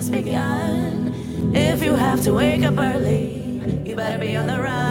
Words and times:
just 0.00 0.12
begun. 0.12 1.12
If 1.54 1.82
you 1.82 1.94
have 1.94 2.22
to 2.22 2.32
wake 2.32 2.62
up 2.62 2.78
early, 2.78 3.82
you 3.84 3.94
better 3.94 4.18
be 4.18 4.34
on 4.34 4.46
the 4.46 4.58
run. 4.58 4.89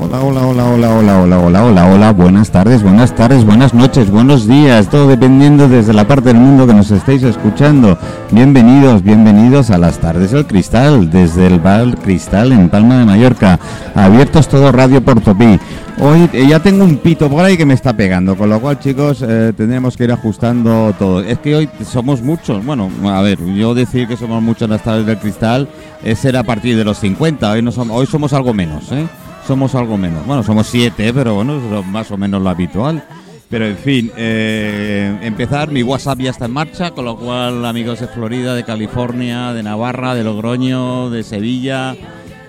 Hola, 0.00 0.22
hola, 0.22 0.46
hola, 0.46 0.64
hola, 0.64 0.96
hola, 0.96 1.20
hola, 1.20 1.38
hola, 1.38 1.64
hola, 1.66 1.86
hola, 1.86 2.12
buenas 2.12 2.50
tardes, 2.50 2.82
buenas 2.82 3.14
tardes, 3.14 3.44
buenas 3.44 3.74
noches, 3.74 4.10
buenos 4.10 4.46
días, 4.46 4.88
todo 4.88 5.08
dependiendo 5.08 5.68
desde 5.68 5.92
la 5.92 6.06
parte 6.06 6.30
del 6.30 6.38
mundo 6.38 6.66
que 6.66 6.72
nos 6.72 6.90
estéis 6.90 7.22
escuchando. 7.22 7.98
Bienvenidos, 8.30 9.02
bienvenidos 9.02 9.70
a 9.70 9.76
las 9.76 9.98
tardes 9.98 10.30
del 10.30 10.46
cristal, 10.46 11.10
desde 11.10 11.46
el 11.46 11.60
bar 11.60 11.98
Cristal 11.98 12.52
en 12.52 12.70
Palma 12.70 12.98
de 12.98 13.04
Mallorca, 13.04 13.58
abiertos 13.94 14.48
todo 14.48 14.72
Radio 14.72 15.02
Portopí. 15.02 15.60
Hoy 16.00 16.28
eh, 16.32 16.46
ya 16.48 16.60
tengo 16.60 16.84
un 16.84 16.98
pito 16.98 17.30
por 17.30 17.44
ahí 17.44 17.56
que 17.56 17.64
me 17.64 17.74
está 17.74 17.96
pegando, 17.96 18.36
con 18.36 18.50
lo 18.50 18.60
cual 18.60 18.78
chicos 18.78 19.22
eh, 19.22 19.52
tendremos 19.56 19.96
que 19.96 20.04
ir 20.04 20.12
ajustando 20.12 20.94
todo. 20.98 21.20
Es 21.20 21.38
que 21.38 21.54
hoy 21.54 21.68
somos 21.84 22.20
muchos, 22.20 22.64
bueno, 22.64 22.90
a 23.04 23.22
ver, 23.22 23.38
yo 23.54 23.74
decir 23.74 24.08
que 24.08 24.16
somos 24.16 24.42
muchos 24.42 24.62
en 24.62 24.70
las 24.70 24.82
tardes 24.82 25.06
del 25.06 25.18
cristal 25.18 25.68
es 26.02 26.18
ser 26.18 26.36
a 26.36 26.42
partir 26.42 26.76
de 26.76 26.84
los 26.84 26.98
50, 26.98 27.50
hoy, 27.50 27.62
no 27.62 27.70
somos, 27.70 27.96
hoy 27.96 28.06
somos 28.06 28.32
algo 28.32 28.52
menos, 28.52 28.90
¿eh? 28.92 29.06
somos 29.46 29.74
algo 29.74 29.96
menos. 29.96 30.26
Bueno, 30.26 30.42
somos 30.42 30.66
siete, 30.66 31.12
pero 31.12 31.34
bueno, 31.34 31.56
es 31.56 31.86
más 31.86 32.10
o 32.10 32.16
menos 32.16 32.42
lo 32.42 32.50
habitual. 32.50 33.04
Pero 33.50 33.66
en 33.66 33.76
fin, 33.76 34.10
eh, 34.16 35.16
empezar, 35.22 35.70
mi 35.70 35.82
WhatsApp 35.82 36.18
ya 36.18 36.30
está 36.30 36.46
en 36.46 36.52
marcha, 36.52 36.90
con 36.90 37.04
lo 37.04 37.16
cual 37.16 37.64
amigos 37.64 38.00
de 38.00 38.08
Florida, 38.08 38.54
de 38.54 38.64
California, 38.64 39.52
de 39.52 39.62
Navarra, 39.62 40.14
de 40.14 40.24
Logroño, 40.24 41.10
de 41.10 41.22
Sevilla, 41.22 41.94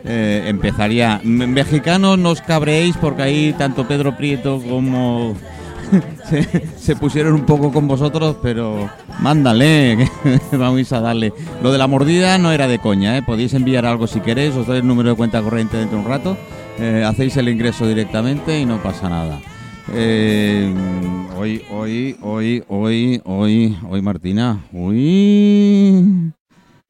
eh, 0.06 0.44
empezaría. 0.48 1.20
Mexicanos 1.24 2.18
no 2.18 2.32
os 2.32 2.42
cabréis 2.42 2.96
porque 2.98 3.24
ahí 3.24 3.56
tanto 3.58 3.88
Pedro 3.88 4.16
Prieto 4.16 4.62
como 4.62 5.36
se, 6.78 6.96
pusieron 6.96 7.34
un 7.34 7.46
poco 7.46 7.72
con 7.72 7.88
vosotros, 7.88 8.38
pero 8.42 8.90
mándale, 9.20 10.10
vamos 10.52 10.92
a 10.92 11.00
darle. 11.00 11.34
Lo 11.62 11.72
de 11.72 11.78
la 11.78 11.88
mordida 11.88 12.38
no 12.38 12.52
era 12.52 12.68
de 12.68 12.80
coña, 12.80 13.18
¿eh? 13.18 13.24
podéis 13.24 13.54
enviar 13.54 13.86
algo 13.86 14.08
si 14.08 14.20
queréis, 14.20 14.56
os 14.56 14.68
doy 14.68 14.80
el 14.80 14.88
número 14.88 15.10
de 15.10 15.16
cuenta 15.16 15.42
corriente 15.42 15.78
dentro 15.78 15.98
de 15.98 16.04
un 16.04 16.10
rato, 16.10 16.38
eh, 16.80 17.04
hacéis 17.06 17.38
el 17.38 17.50
ingreso 17.50 17.88
directamente 17.88 18.60
y 18.60 18.66
no 18.66 18.82
pasa 18.82 19.10
nada. 19.10 19.40
Eh, 19.94 20.74
hoy, 21.38 21.62
hoy, 21.72 22.18
hoy, 22.22 22.64
hoy, 22.68 23.22
hoy, 23.24 23.78
hoy, 23.88 24.02
Martina, 24.02 24.66
hoy... 24.74 26.34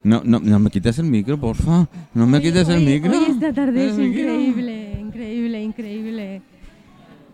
No, 0.06 0.22
no, 0.24 0.38
no 0.38 0.58
me 0.60 0.70
quites 0.70 0.98
el 1.00 1.06
micro, 1.06 1.36
porfa. 1.38 1.88
No 2.14 2.26
me 2.28 2.40
quites 2.40 2.68
el 2.68 2.76
Hoy- 2.78 2.84
micro. 2.84 3.10
Hoy 3.18 3.24
esta 3.30 3.52
tarde 3.52 3.88
es 3.88 3.98
increíble, 3.98 4.98
increíble, 5.00 5.62
increíble. 5.62 6.42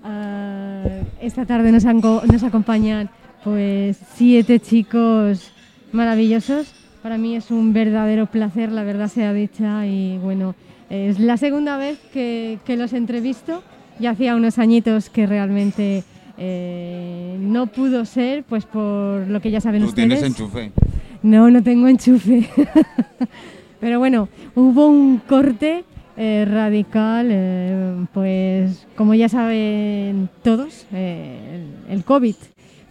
Ah, 0.03 0.83
esta 1.21 1.45
tarde 1.47 1.71
nos, 1.71 1.85
anco- 1.85 2.23
nos 2.31 2.43
acompañan 2.43 3.11
pues 3.45 3.99
siete 4.15 4.59
chicos 4.61 5.53
maravillosos. 5.93 6.73
Para 7.03 7.19
mí 7.19 7.37
es 7.37 7.51
un 7.51 7.73
verdadero 7.73 8.27
placer, 8.27 8.73
la 8.73 8.85
verdad 8.85 9.09
sea 9.09 9.33
dicha, 9.33 9.87
y 9.87 10.19
bueno, 10.19 10.55
es 10.89 11.19
la 11.19 11.37
segunda 11.37 11.77
vez 11.77 11.99
que, 12.13 12.59
que 12.65 12.77
los 12.77 12.93
entrevisto. 12.93 13.63
Ya 13.99 14.11
hacía 14.13 14.35
unos 14.37 14.59
añitos 14.59 15.11
que 15.11 15.27
realmente 15.27 16.05
eh, 16.39 17.37
no 17.39 17.67
pudo 17.67 18.05
ser, 18.07 18.45
pues 18.45 18.65
por 18.65 19.29
lo 19.29 19.41
que 19.41 19.51
ya 19.51 19.61
saben 19.61 19.83
Tú 19.83 19.89
ustedes. 19.89 20.09
tienes 20.09 20.25
enchufe. 20.25 20.73
No, 21.23 21.51
no 21.51 21.63
tengo 21.63 21.89
enchufe. 21.89 22.49
Pero 23.81 23.99
bueno, 23.99 24.29
hubo 24.55 24.87
un 24.87 25.19
corte 25.19 25.85
eh, 26.17 26.47
radical, 26.49 27.29
eh, 27.31 28.07
pues 28.13 28.87
como 28.97 29.15
ya 29.15 29.29
saben 29.29 30.29
todos, 30.43 30.87
eh, 30.93 31.65
el, 31.89 31.93
el 31.99 32.05
COVID 32.05 32.35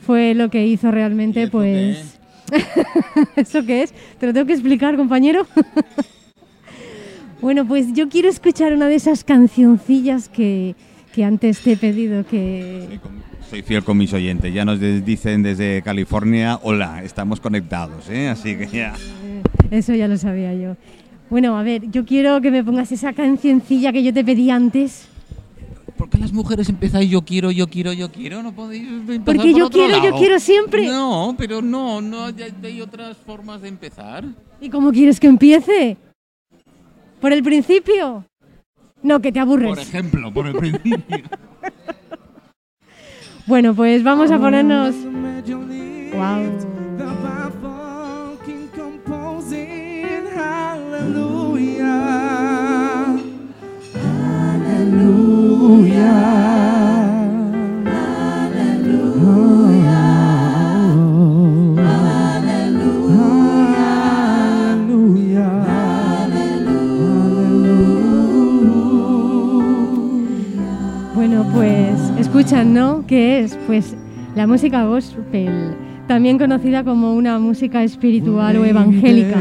fue 0.06 0.34
lo 0.34 0.50
que 0.50 0.66
hizo 0.68 0.90
¿Y 0.90 0.92
realmente, 0.92 1.44
eso 1.44 1.52
pues... 1.52 2.18
¿Eso 3.38 3.66
qué 3.66 3.84
es? 3.84 3.94
¿Te 4.20 4.28
lo 4.28 4.34
tengo 4.34 4.46
que 4.48 4.54
explicar, 4.54 4.98
compañero? 4.98 5.48
bueno, 7.42 7.66
pues 7.66 7.94
yo 7.94 8.10
quiero 8.10 8.28
escuchar 8.28 8.74
una 8.74 8.88
de 8.88 8.96
esas 8.96 9.24
cancioncillas 9.24 10.28
que, 10.28 10.76
que 11.14 11.24
antes 11.24 11.62
te 11.62 11.74
he 11.74 11.78
pedido 11.78 12.26
que... 12.26 13.00
Con- 13.02 13.31
soy 13.52 13.64
fiel 13.64 13.84
con 13.84 13.98
mis 13.98 14.14
oyentes. 14.14 14.54
Ya 14.54 14.64
nos 14.64 14.80
dicen 14.80 15.44
desde 15.44 15.82
California, 15.82 16.58
hola, 16.64 17.04
estamos 17.04 17.42
conectados, 17.42 18.10
¿eh? 18.10 18.30
Así 18.30 18.56
que 18.56 18.66
ya. 18.68 18.94
Eso 19.70 19.94
ya 19.94 20.08
lo 20.08 20.18
sabía 20.18 20.54
yo. 20.54 20.78
Bueno, 21.30 21.58
a 21.58 21.64
ver, 21.64 21.92
yo 21.92 22.06
quiero 22.06 22.40
que 22.40 22.50
me 22.50 22.64
pongas 22.64 22.94
esa 22.94 23.12
cancioncilla 23.12 23.92
que 23.92 24.04
yo 24.04 24.14
te 24.14 24.24
pedí 24.24 24.50
antes. 24.50 25.10
¿Por 25.98 26.10
qué 26.10 26.18
las 26.18 26.32
mujeres 26.32 26.70
empezáis 26.70 27.10
yo 27.10 27.24
quiero, 27.24 27.52
yo 27.52 27.68
quiero, 27.68 27.92
yo 27.92 28.10
quiero? 28.10 28.42
¿No 28.42 28.54
podéis 28.54 28.88
empezar 28.88 29.26
Porque 29.26 29.52
por 29.52 29.60
yo 29.60 29.66
otro 29.66 29.80
quiero, 29.80 29.98
yo 29.98 30.04
lado? 30.06 30.18
quiero 30.18 30.40
siempre. 30.40 30.88
No, 30.88 31.36
pero 31.38 31.62
no, 31.62 32.00
no, 32.00 32.28
hay 32.64 32.82
otras 32.82 33.18
formas 33.18 33.62
de 33.62 33.68
empezar. 33.68 34.24
¿Y 34.62 34.70
cómo 34.70 34.94
quieres 34.94 35.20
que 35.20 35.28
empiece? 35.28 35.98
¿Por 37.20 37.34
el 37.34 37.44
principio? 37.44 38.24
No, 39.04 39.22
que 39.22 39.34
te 39.34 39.42
aburres. 39.42 39.68
Por 39.68 39.80
ejemplo, 39.80 40.34
por 40.34 40.48
el 40.48 40.56
principio. 40.56 41.24
Bueno, 43.46 43.74
pues 43.74 44.04
vamos 44.04 44.32
a 44.32 44.40
ponernos. 44.40 44.96
Wow. 46.14 46.72
Bueno, 54.92 56.81
escuchan, 72.22 72.74
¿no? 72.74 73.04
¿Qué 73.08 73.40
es? 73.40 73.58
Pues 73.68 73.96
la 74.36 74.46
música 74.48 74.86
gospel, 74.86 75.76
también 76.08 76.38
conocida 76.38 76.84
como 76.84 77.14
una 77.14 77.40
música 77.40 77.84
espiritual 77.84 78.58
o 78.58 78.66
evangélica, 78.66 79.38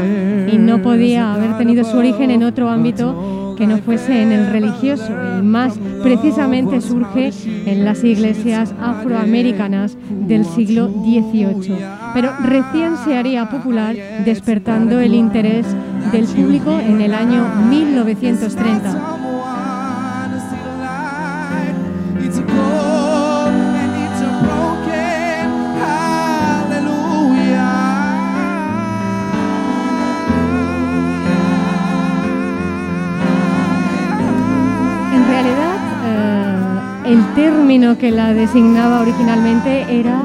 y 0.51 0.57
no 0.57 0.81
podía 0.81 1.33
haber 1.33 1.57
tenido 1.57 1.83
su 1.83 1.97
origen 1.97 2.31
en 2.31 2.43
otro 2.43 2.69
ámbito 2.69 3.55
que 3.57 3.67
no 3.67 3.77
fuese 3.77 4.23
en 4.23 4.31
el 4.31 4.47
religioso, 4.51 5.11
y 5.37 5.43
más 5.43 5.77
precisamente 6.01 6.81
surge 6.81 7.31
en 7.67 7.85
las 7.85 8.03
iglesias 8.03 8.73
afroamericanas 8.81 9.95
del 10.27 10.43
siglo 10.43 10.87
XVIII, 10.87 11.75
pero 12.15 12.31
recién 12.43 12.97
se 13.05 13.15
haría 13.15 13.47
popular 13.49 13.95
despertando 14.25 14.99
el 14.99 15.13
interés 15.13 15.67
del 16.11 16.25
público 16.25 16.79
en 16.79 16.99
el 17.01 17.13
año 17.13 17.43
1930. 17.69 19.10
Término 37.71 37.97
que 37.97 38.11
la 38.11 38.33
designaba 38.33 38.99
originalmente 38.99 39.85
era, 39.89 40.23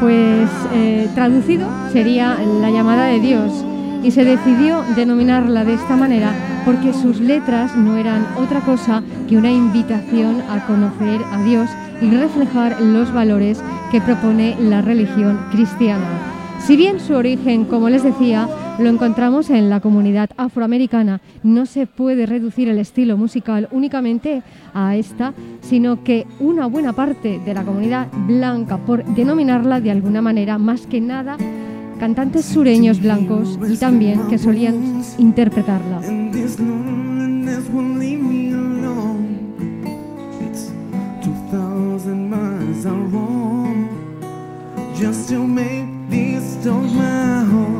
pues, 0.00 0.50
eh, 0.72 1.08
traducido, 1.14 1.68
sería 1.92 2.36
la 2.60 2.70
llamada 2.70 3.04
de 3.04 3.20
Dios. 3.20 3.64
Y 4.02 4.10
se 4.10 4.24
decidió 4.24 4.82
denominarla 4.96 5.64
de 5.64 5.74
esta 5.74 5.94
manera 5.94 6.32
porque 6.64 6.92
sus 6.92 7.20
letras 7.20 7.76
no 7.76 7.96
eran 7.96 8.26
otra 8.36 8.62
cosa 8.62 9.04
que 9.28 9.36
una 9.36 9.52
invitación 9.52 10.42
a 10.50 10.66
conocer 10.66 11.20
a 11.32 11.40
Dios 11.44 11.70
y 12.02 12.10
reflejar 12.10 12.80
los 12.80 13.14
valores 13.14 13.62
que 13.92 14.00
propone 14.00 14.56
la 14.58 14.82
religión 14.82 15.38
cristiana. 15.52 16.08
Si 16.66 16.76
bien 16.76 16.98
su 16.98 17.14
origen, 17.14 17.64
como 17.64 17.90
les 17.90 18.02
decía, 18.02 18.48
lo 18.78 18.88
encontramos 18.88 19.50
en 19.50 19.70
la 19.70 19.80
comunidad 19.80 20.30
afroamericana, 20.36 21.20
no 21.42 21.66
se 21.66 21.86
puede 21.86 22.26
reducir 22.26 22.68
el 22.68 22.78
estilo 22.78 23.16
musical 23.16 23.68
únicamente 23.72 24.42
a 24.72 24.94
esta, 24.96 25.34
sino 25.62 26.04
que 26.04 26.26
una 26.38 26.66
buena 26.66 26.92
parte 26.92 27.40
de 27.44 27.54
la 27.54 27.64
comunidad 27.64 28.06
blanca, 28.26 28.78
por 28.78 29.04
denominarla 29.04 29.80
de 29.80 29.90
alguna 29.90 30.22
manera, 30.22 30.58
más 30.58 30.86
que 30.86 31.00
nada, 31.00 31.36
cantantes 31.98 32.44
sureños 32.44 33.00
blancos 33.00 33.58
y 33.68 33.76
también 33.76 34.28
que 34.28 34.38
solían 34.38 35.02
interpretarla. 35.18 35.98
And 36.06 36.32
this 36.32 36.58
loneliness 36.60 37.68
won't 37.70 37.98
leave 37.98 38.22
me 38.22 38.52
alone. 38.52 39.38
It's 40.48 40.70
2,000 41.24 42.30
miles 42.30 42.86
I 42.86 42.90
roam 42.90 43.88
just 44.94 45.28
to 45.30 45.44
make 45.44 45.88
this 46.08 46.60
story 46.60 46.90
my 46.90 47.44
home. 47.44 47.77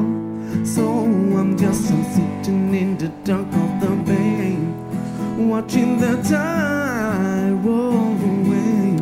I'm 0.81 1.57
just 1.59 1.89
sitting 1.89 2.75
in 2.75 2.99
the 2.99 3.09
dark 3.25 3.47
of 3.53 3.81
the 3.81 3.95
bay, 4.07 4.57
watching 5.37 5.99
the 5.99 6.17
tide 6.23 7.59
all 7.67 8.15
the 8.17 8.51
way. 8.51 8.97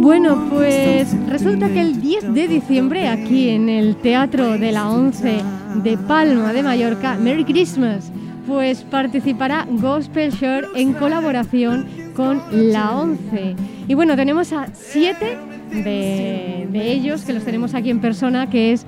Bueno, 0.00 0.48
pues 0.50 1.14
resulta 1.28 1.68
que 1.68 1.80
el 1.80 2.00
10 2.00 2.34
de 2.34 2.48
diciembre 2.48 3.08
aquí 3.08 3.50
en 3.50 3.68
el 3.68 3.96
Teatro 3.96 4.58
de 4.58 4.72
la 4.72 4.90
Once 4.90 5.42
de 5.82 5.96
Palma 5.96 6.52
de 6.52 6.62
Mallorca, 6.62 7.16
Merry 7.16 7.44
Christmas, 7.44 8.10
pues 8.46 8.82
participará 8.82 9.66
Gospel 9.70 10.32
Shore 10.32 10.68
en 10.74 10.92
colaboración 10.94 11.86
con 12.14 12.42
la 12.50 12.92
Once. 12.92 13.56
Y 13.88 13.94
bueno, 13.94 14.16
tenemos 14.16 14.52
a 14.52 14.68
siete 14.72 15.38
de 15.70 16.92
ellos 16.92 17.22
que 17.22 17.32
los 17.32 17.44
tenemos 17.44 17.74
aquí 17.74 17.90
en 17.90 18.00
persona, 18.00 18.50
que 18.50 18.72
es 18.72 18.84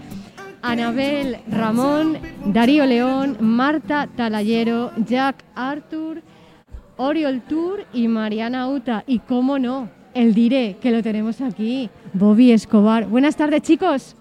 Anabel 0.62 1.38
Ramón, 1.50 2.18
Darío 2.46 2.86
León, 2.86 3.36
Marta 3.40 4.08
Talayero, 4.16 4.92
Jack 4.96 5.44
Arthur, 5.54 6.22
Oriol 6.96 7.42
Tour 7.42 7.84
y 7.92 8.06
Mariana 8.08 8.68
Uta. 8.68 9.02
Y 9.06 9.18
cómo 9.18 9.58
no, 9.58 9.90
el 10.14 10.34
diré 10.34 10.76
que 10.80 10.90
lo 10.90 11.02
tenemos 11.02 11.40
aquí, 11.40 11.90
Bobby 12.12 12.52
Escobar. 12.52 13.06
Buenas 13.06 13.36
tardes, 13.36 13.62
chicos. 13.62 14.16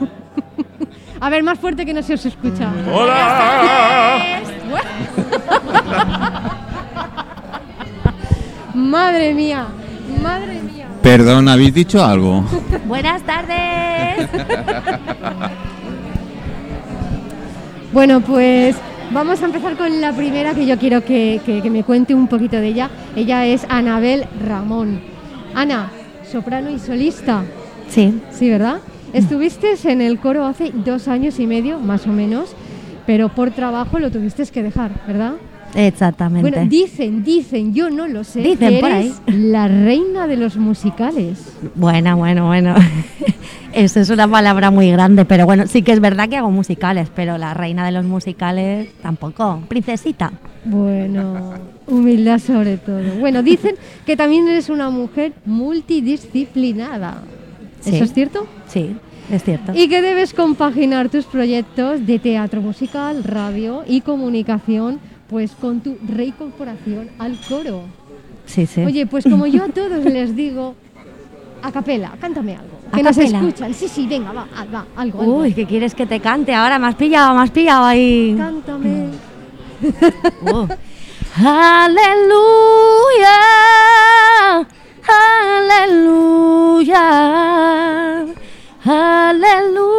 A 1.20 1.28
ver, 1.30 1.42
más 1.42 1.58
fuerte 1.58 1.84
que 1.84 1.92
no 1.92 2.02
se 2.02 2.14
os 2.14 2.24
escucha. 2.24 2.72
¡Hola! 2.92 4.40
Madre 8.74 9.34
mía, 9.34 9.66
madre 10.22 10.62
mía. 10.62 10.77
Perdón, 11.02 11.48
¿habéis 11.48 11.72
dicho 11.74 12.04
algo? 12.04 12.44
Buenas 12.86 13.22
tardes. 13.22 14.28
Bueno, 17.92 18.20
pues 18.20 18.76
vamos 19.12 19.40
a 19.42 19.46
empezar 19.46 19.76
con 19.76 20.00
la 20.00 20.12
primera 20.12 20.54
que 20.54 20.66
yo 20.66 20.76
quiero 20.78 21.04
que, 21.04 21.40
que- 21.46 21.62
que 21.62 21.70
me 21.70 21.84
cuente 21.84 22.14
un 22.14 22.28
poquito 22.28 22.56
de 22.56 22.68
ella. 22.68 22.90
Ella 23.16 23.46
es 23.46 23.64
Anabel 23.68 24.24
Ramón. 24.44 25.00
Ana, 25.54 25.90
soprano 26.30 26.68
y 26.70 26.78
solista. 26.78 27.42
Sí, 27.88 28.20
Sí, 28.30 28.50
¿verdad? 28.50 28.78
Estuviste 29.14 29.68
en 29.84 30.02
el 30.02 30.18
coro 30.18 30.44
hace 30.44 30.70
dos 30.74 31.08
años 31.08 31.38
y 31.40 31.46
medio, 31.46 31.78
más 31.78 32.06
o 32.06 32.10
menos, 32.10 32.50
pero 33.06 33.30
por 33.30 33.50
trabajo 33.52 33.98
lo 33.98 34.10
tuviste 34.10 34.44
que 34.46 34.62
dejar, 34.62 34.90
¿verdad? 35.06 35.32
Exactamente. 35.74 36.50
Bueno, 36.50 36.68
dicen, 36.68 37.24
dicen, 37.24 37.74
yo 37.74 37.90
no 37.90 38.06
lo 38.08 38.24
sé, 38.24 38.40
Dicen 38.40 38.74
que 38.74 38.80
por 38.80 38.90
eres 38.90 39.20
la 39.26 39.68
reina 39.68 40.26
de 40.26 40.36
los 40.36 40.56
musicales. 40.56 41.52
Bueno, 41.74 42.16
bueno, 42.16 42.46
bueno. 42.46 42.74
Eso 43.72 44.00
es 44.00 44.10
una 44.10 44.26
palabra 44.26 44.70
muy 44.70 44.90
grande, 44.90 45.24
pero 45.24 45.44
bueno, 45.44 45.66
sí 45.66 45.82
que 45.82 45.92
es 45.92 46.00
verdad 46.00 46.28
que 46.28 46.36
hago 46.36 46.50
musicales, 46.50 47.10
pero 47.14 47.36
la 47.38 47.54
reina 47.54 47.84
de 47.84 47.92
los 47.92 48.04
musicales 48.04 48.88
tampoco. 49.02 49.62
Princesita. 49.68 50.32
Bueno, 50.64 51.54
humildad 51.86 52.38
sobre 52.38 52.78
todo. 52.78 53.14
Bueno, 53.20 53.42
dicen 53.42 53.76
que 54.06 54.16
también 54.16 54.48
eres 54.48 54.68
una 54.70 54.90
mujer 54.90 55.32
multidisciplinada. 55.44 57.22
Sí. 57.80 57.94
¿Eso 57.94 58.04
es 58.04 58.12
cierto? 58.12 58.46
Sí, 58.66 58.96
es 59.30 59.44
cierto. 59.44 59.72
Y 59.74 59.88
que 59.88 60.02
debes 60.02 60.34
compaginar 60.34 61.08
tus 61.08 61.26
proyectos 61.26 62.06
de 62.06 62.18
teatro 62.18 62.60
musical, 62.60 63.22
radio 63.22 63.84
y 63.86 64.00
comunicación, 64.00 64.98
pues 65.28 65.52
con 65.52 65.80
tu 65.80 65.96
reincorporación 66.06 67.10
al 67.18 67.38
coro. 67.48 67.82
Sí, 68.46 68.66
sí. 68.66 68.82
Oye, 68.82 69.06
pues 69.06 69.24
como 69.24 69.46
yo 69.46 69.64
a 69.64 69.68
todos 69.74 70.04
les 70.04 70.34
digo, 70.34 70.74
a 71.62 71.70
capela, 71.72 72.12
cántame 72.20 72.56
algo. 72.56 72.78
Que 72.94 73.02
nos 73.02 73.18
escuchan. 73.18 73.74
Sí, 73.74 73.88
sí, 73.88 74.06
venga, 74.06 74.32
va, 74.32 74.46
ah, 74.56 74.64
va, 74.72 74.86
algo. 74.96 75.20
algo. 75.20 75.36
Uy, 75.40 75.52
¿qué 75.52 75.66
quieres 75.66 75.94
que 75.94 76.06
te 76.06 76.20
cante 76.20 76.54
ahora? 76.54 76.76
Has 76.76 76.94
pillado, 76.94 77.38
has 77.38 77.50
pillado 77.50 77.84
ahí. 77.84 78.34
Cántame. 78.36 79.08
Aleluya, 81.40 83.30
aleluya, 85.60 87.04
aleluya, 88.84 89.44
aleluya. 89.44 89.98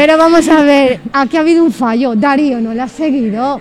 Pero 0.00 0.16
vamos 0.16 0.48
a 0.48 0.62
ver, 0.62 0.98
aquí 1.12 1.36
ha 1.36 1.40
habido 1.40 1.62
un 1.62 1.70
fallo. 1.72 2.14
Darío 2.16 2.58
no 2.58 2.72
le 2.72 2.80
ha 2.80 2.88
seguido. 2.88 3.60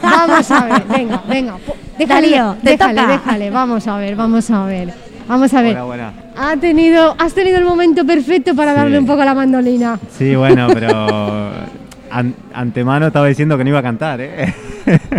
Vamos 0.00 0.48
a 0.48 0.64
ver, 0.66 0.84
venga, 0.88 1.22
venga. 1.28 1.54
Déjale, 1.98 2.30
Darío, 2.30 2.56
te 2.62 2.70
déjale, 2.70 3.00
toca. 3.00 3.12
déjale. 3.12 3.50
Vamos 3.50 3.88
a 3.88 3.96
ver, 3.96 4.14
vamos 4.14 4.48
a 4.48 4.64
ver. 4.64 4.94
Vamos 5.26 5.52
a 5.52 5.60
ver. 5.62 5.72
Buena, 5.72 5.84
buena. 5.84 6.12
Ha 6.36 6.56
tenido, 6.56 7.16
has 7.18 7.34
tenido 7.34 7.58
el 7.58 7.64
momento 7.64 8.06
perfecto 8.06 8.54
para 8.54 8.74
Sí. 8.74 8.76
darle 8.76 8.96
un 9.00 9.06
poco 9.06 9.22
a 9.22 9.24
la 9.24 9.34
mandolina. 9.34 9.98
Sí, 10.16 10.36
bueno, 10.36 10.68
pero 10.72 11.50
an- 12.12 12.34
antemano 12.52 13.08
estaba 13.08 13.26
diciendo 13.26 13.58
que 13.58 13.64
no 13.64 13.70
iba 13.70 13.80
a 13.80 13.82
cantar, 13.82 14.20
¿eh? 14.20 14.54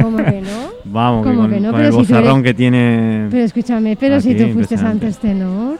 ¿Cómo 0.02 0.16
que 0.16 0.40
no? 0.42 0.70
Vamos, 0.86 1.24
que 1.26 1.30
¿Cómo 1.32 1.42
con, 1.42 1.52
que 1.52 1.60
no? 1.60 1.72
con 1.72 1.82
Pero 1.82 2.00
el 2.00 2.06
si 2.06 2.14
eres- 2.14 2.44
que 2.44 2.54
tiene... 2.54 3.28
Pero 3.32 3.44
escúchame, 3.44 3.98
pero 3.98 4.22
si 4.22 4.34
tú 4.34 4.48
fuiste 4.54 4.76
antes 4.76 5.18
tenor. 5.18 5.78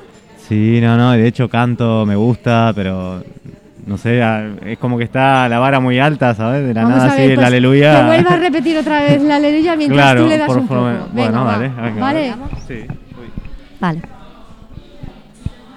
Sí, 0.50 0.80
no, 0.82 0.98
no, 0.98 1.12
de 1.14 1.26
hecho 1.26 1.48
canto, 1.48 2.06
me 2.06 2.18
gusta, 2.18 2.74
pero 2.76 3.24
no 3.86 3.98
sé, 3.98 4.22
es 4.66 4.78
como 4.80 4.98
que 4.98 5.04
está 5.04 5.48
la 5.48 5.60
vara 5.60 5.80
muy 5.80 6.00
alta, 6.00 6.34
¿sabes? 6.34 6.66
De 6.66 6.74
la 6.74 6.84
Vamos 6.84 6.98
nada 6.98 7.14
así, 7.14 7.34
pues, 7.36 7.46
aleluya. 7.46 8.00
Que 8.00 8.06
vuelva 8.08 8.32
a 8.32 8.38
repetir 8.38 8.78
otra 8.78 9.04
vez 9.04 9.22
la 9.22 9.36
aleluya 9.36 9.76
mientras 9.76 10.02
claro, 10.02 10.24
tú 10.24 10.30
le 10.30 10.38
das 10.38 10.48
por 10.48 10.58
un 10.58 10.68
poco. 10.68 10.82
favor. 10.82 10.94
Venga, 10.94 11.12
bueno, 11.14 11.46
va. 11.46 11.58
vale. 11.58 11.70
venga, 11.70 12.02
Vale. 12.02 12.34
Sí. 12.68 12.74
Uy. 12.74 13.28
Vale. 13.80 14.02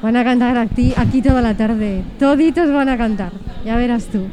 Van 0.00 0.16
a 0.16 0.24
cantar 0.24 0.56
aquí, 0.56 0.94
aquí 0.96 1.20
toda 1.20 1.42
la 1.42 1.54
tarde. 1.54 2.02
Toditos 2.18 2.72
van 2.72 2.88
a 2.88 2.96
cantar. 2.96 3.32
Ya 3.64 3.76
verás 3.76 4.06
tú. 4.06 4.26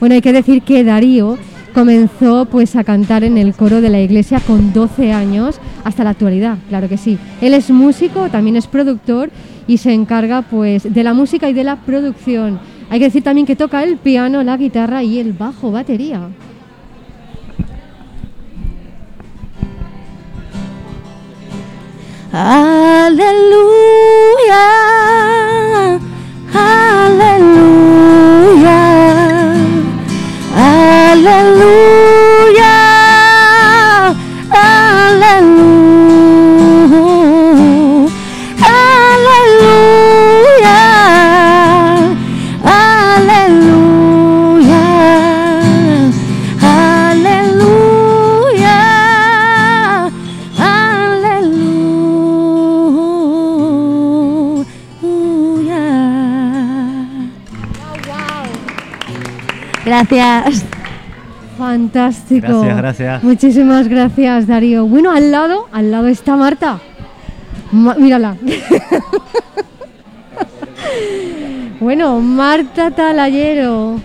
Bueno, 0.00 0.16
hay 0.16 0.22
que 0.22 0.32
decir 0.32 0.62
que 0.62 0.82
Darío 0.82 1.38
comenzó 1.72 2.46
pues 2.46 2.74
a 2.74 2.82
cantar 2.82 3.22
en 3.22 3.38
el 3.38 3.54
coro 3.54 3.80
de 3.80 3.90
la 3.90 4.00
iglesia 4.00 4.40
con 4.40 4.72
12 4.72 5.12
años 5.12 5.60
hasta 5.84 6.02
la 6.02 6.10
actualidad, 6.10 6.58
claro 6.68 6.88
que 6.88 6.96
sí. 6.96 7.18
Él 7.40 7.54
es 7.54 7.70
músico, 7.70 8.28
también 8.28 8.56
es 8.56 8.66
productor 8.66 9.30
y 9.66 9.78
se 9.78 9.92
encarga 9.92 10.42
pues 10.42 10.92
de 10.92 11.02
la 11.02 11.14
música 11.14 11.48
y 11.48 11.52
de 11.52 11.64
la 11.64 11.76
producción. 11.76 12.60
Hay 12.90 12.98
que 12.98 13.06
decir 13.06 13.22
también 13.22 13.46
que 13.46 13.56
toca 13.56 13.82
el 13.82 13.96
piano, 13.96 14.42
la 14.42 14.56
guitarra 14.56 15.02
y 15.02 15.18
el 15.18 15.32
bajo 15.32 15.70
batería. 15.70 16.28
Aleluya, 22.34 23.10
aleluya, 26.54 27.60
aleluya, 30.56 31.91
Gracias. 59.84 60.64
Fantástico. 61.58 62.46
Gracias, 62.46 62.76
gracias. 62.76 63.24
Muchísimas 63.24 63.88
gracias, 63.88 64.46
Darío. 64.46 64.86
Bueno, 64.86 65.10
al 65.12 65.30
lado, 65.30 65.68
al 65.72 65.90
lado 65.90 66.06
está 66.08 66.36
Marta. 66.36 66.78
Ma- 67.72 67.94
mírala. 67.94 68.36
bueno, 71.80 72.20
Marta 72.20 72.90
Talayero. 72.90 74.00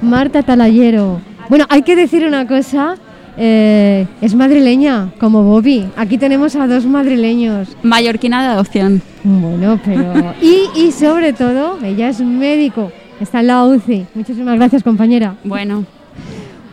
Marta 0.00 0.42
Talayero. 0.42 1.20
Bueno, 1.48 1.66
hay 1.68 1.82
que 1.82 1.96
decir 1.96 2.26
una 2.26 2.46
cosa. 2.46 2.96
eh, 3.36 4.06
es 4.20 4.34
madrileña, 4.34 5.10
como 5.18 5.42
Bobby. 5.42 5.88
Aquí 5.96 6.18
tenemos 6.18 6.54
a 6.56 6.66
dos 6.66 6.84
madrileños. 6.86 7.68
Mallorquina 7.82 8.42
de 8.42 8.48
adopción. 8.48 9.02
Bueno, 9.24 9.80
pero. 9.84 10.34
Y, 10.42 10.68
y 10.78 10.92
sobre 10.92 11.32
todo, 11.32 11.78
ella 11.82 12.08
es 12.10 12.20
médico. 12.20 12.92
Está 13.22 13.40
en 13.40 13.46
la 13.46 13.64
UCI. 13.64 14.06
Muchísimas 14.14 14.56
gracias, 14.56 14.82
compañera. 14.82 15.36
Bueno, 15.44 15.84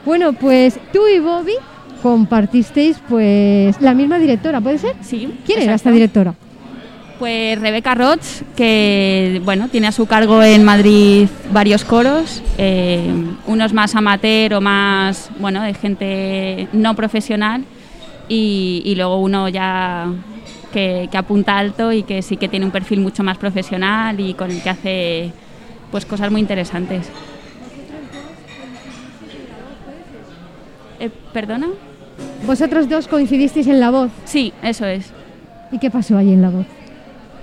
Bueno, 0.06 0.34
pues 0.34 0.80
tú 0.92 1.02
y 1.08 1.20
Bobby 1.20 1.54
compartisteis 2.02 2.98
pues 3.08 3.80
la 3.82 3.94
misma 3.94 4.18
directora, 4.18 4.60
¿puede 4.62 4.78
ser? 4.80 4.96
sí. 5.02 5.32
¿Quién 5.46 5.62
era 5.62 5.76
esta 5.76 5.92
directora? 5.92 6.34
Pues 7.20 7.60
Rebeca 7.60 7.94
Roch, 7.96 8.22
que 8.56 9.42
bueno, 9.44 9.68
tiene 9.68 9.88
a 9.88 9.92
su 9.92 10.06
cargo 10.06 10.42
en 10.42 10.64
Madrid 10.64 11.28
varios 11.52 11.84
coros, 11.84 12.42
eh, 12.58 13.12
unos 13.46 13.74
más 13.74 13.94
amateur 13.96 14.54
o 14.54 14.62
más, 14.62 15.30
bueno, 15.40 15.62
de 15.62 15.74
gente 15.74 16.68
no 16.72 16.96
profesional 16.96 17.66
y, 18.30 18.82
y 18.86 18.96
luego 18.96 19.18
uno 19.20 19.50
ya 19.50 20.08
que, 20.72 21.10
que 21.12 21.18
apunta 21.18 21.58
alto 21.58 21.92
y 21.92 22.04
que 22.04 22.22
sí 22.22 22.38
que 22.38 22.48
tiene 22.48 22.66
un 22.66 22.72
perfil 22.72 23.02
mucho 23.02 23.22
más 23.22 23.38
profesional 23.38 24.18
y 24.22 24.34
con 24.34 24.50
el 24.50 24.62
que 24.64 24.70
hace 24.70 25.32
pues 25.92 26.06
cosas 26.06 26.32
muy 26.32 26.42
interesantes. 26.42 27.10
Eh, 31.00 31.10
¿Perdona? 31.34 31.68
Vosotros 32.46 32.90
dos 32.90 33.08
coincidisteis 33.08 33.68
en 33.68 33.80
la 33.80 33.90
voz. 33.92 34.12
Sí, 34.26 34.54
eso 34.62 34.86
es. 34.86 35.12
¿Y 35.72 35.80
qué 35.80 35.90
pasó 35.90 36.18
ahí 36.18 36.34
en 36.34 36.42
la 36.42 36.50
voz? 36.50 36.66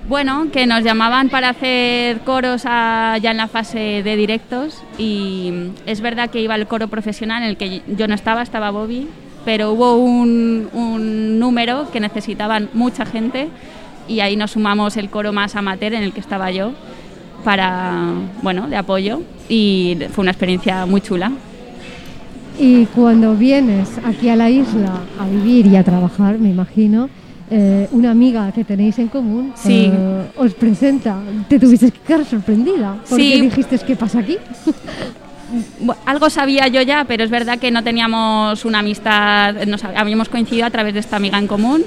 Bueno, 0.07 0.47
que 0.53 0.65
nos 0.67 0.83
llamaban 0.83 1.29
para 1.29 1.49
hacer 1.49 2.19
coros 2.21 2.63
a- 2.65 3.17
ya 3.21 3.31
en 3.31 3.37
la 3.37 3.47
fase 3.47 4.03
de 4.03 4.15
directos 4.15 4.81
y 4.97 5.71
es 5.85 5.99
verdad 6.01 6.29
que 6.29 6.39
iba 6.41 6.55
el 6.55 6.67
coro 6.67 6.87
profesional 6.87 7.43
en 7.43 7.49
el 7.49 7.57
que 7.57 7.81
yo 7.87 8.07
no 8.07 8.13
estaba, 8.15 8.41
estaba 8.41 8.71
Bobby, 8.71 9.07
pero 9.43 9.71
hubo 9.73 9.95
un, 9.97 10.69
un 10.71 11.39
número 11.39 11.91
que 11.91 11.99
necesitaban 11.99 12.69
mucha 12.73 13.05
gente 13.05 13.49
y 14.07 14.21
ahí 14.21 14.37
nos 14.37 14.51
sumamos 14.51 14.95
el 14.95 15.09
coro 15.09 15.33
más 15.33 15.55
amateur 15.57 15.93
en 15.93 16.03
el 16.03 16.13
que 16.13 16.21
estaba 16.21 16.51
yo 16.51 16.71
para, 17.43 18.05
bueno, 18.41 18.67
de 18.67 18.75
apoyo 18.75 19.21
y 19.49 19.97
fue 20.11 20.21
una 20.23 20.31
experiencia 20.31 20.85
muy 20.85 21.01
chula. 21.01 21.31
Y 22.59 22.85
cuando 22.87 23.35
vienes 23.35 23.89
aquí 24.03 24.29
a 24.29 24.35
la 24.35 24.49
isla 24.49 25.01
a 25.19 25.27
vivir 25.27 25.67
y 25.67 25.75
a 25.75 25.83
trabajar, 25.83 26.39
me 26.39 26.49
imagino, 26.49 27.07
eh, 27.51 27.87
una 27.91 28.11
amiga 28.11 28.51
que 28.51 28.63
tenéis 28.63 28.97
en 28.99 29.07
común 29.09 29.53
Sí. 29.55 29.89
eh, 29.93 30.25
os 30.35 30.53
presenta. 30.55 31.17
Te 31.47 31.59
tuviste 31.59 31.91
que 31.91 31.99
quedar 31.99 32.25
sorprendida. 32.25 32.95
Porque 33.07 33.23
Sí. 33.35 33.41
dijiste, 33.41 33.77
¿qué 33.85 33.95
pasa 33.95 34.19
aquí? 34.19 34.37
Algo 36.05 36.29
sabía 36.29 36.67
yo 36.67 36.81
ya, 36.81 37.05
pero 37.07 37.23
es 37.23 37.29
verdad 37.29 37.57
que 37.57 37.71
no 37.71 37.81
teníamos 37.83 38.65
una 38.65 38.79
amistad, 38.79 39.55
nos 39.65 39.81
hab- 39.85 39.93
habíamos 39.95 40.27
coincidido 40.27 40.65
a 40.65 40.69
través 40.71 40.93
de 40.93 40.99
esta 40.99 41.15
amiga 41.15 41.37
en 41.39 41.47
común 41.47 41.83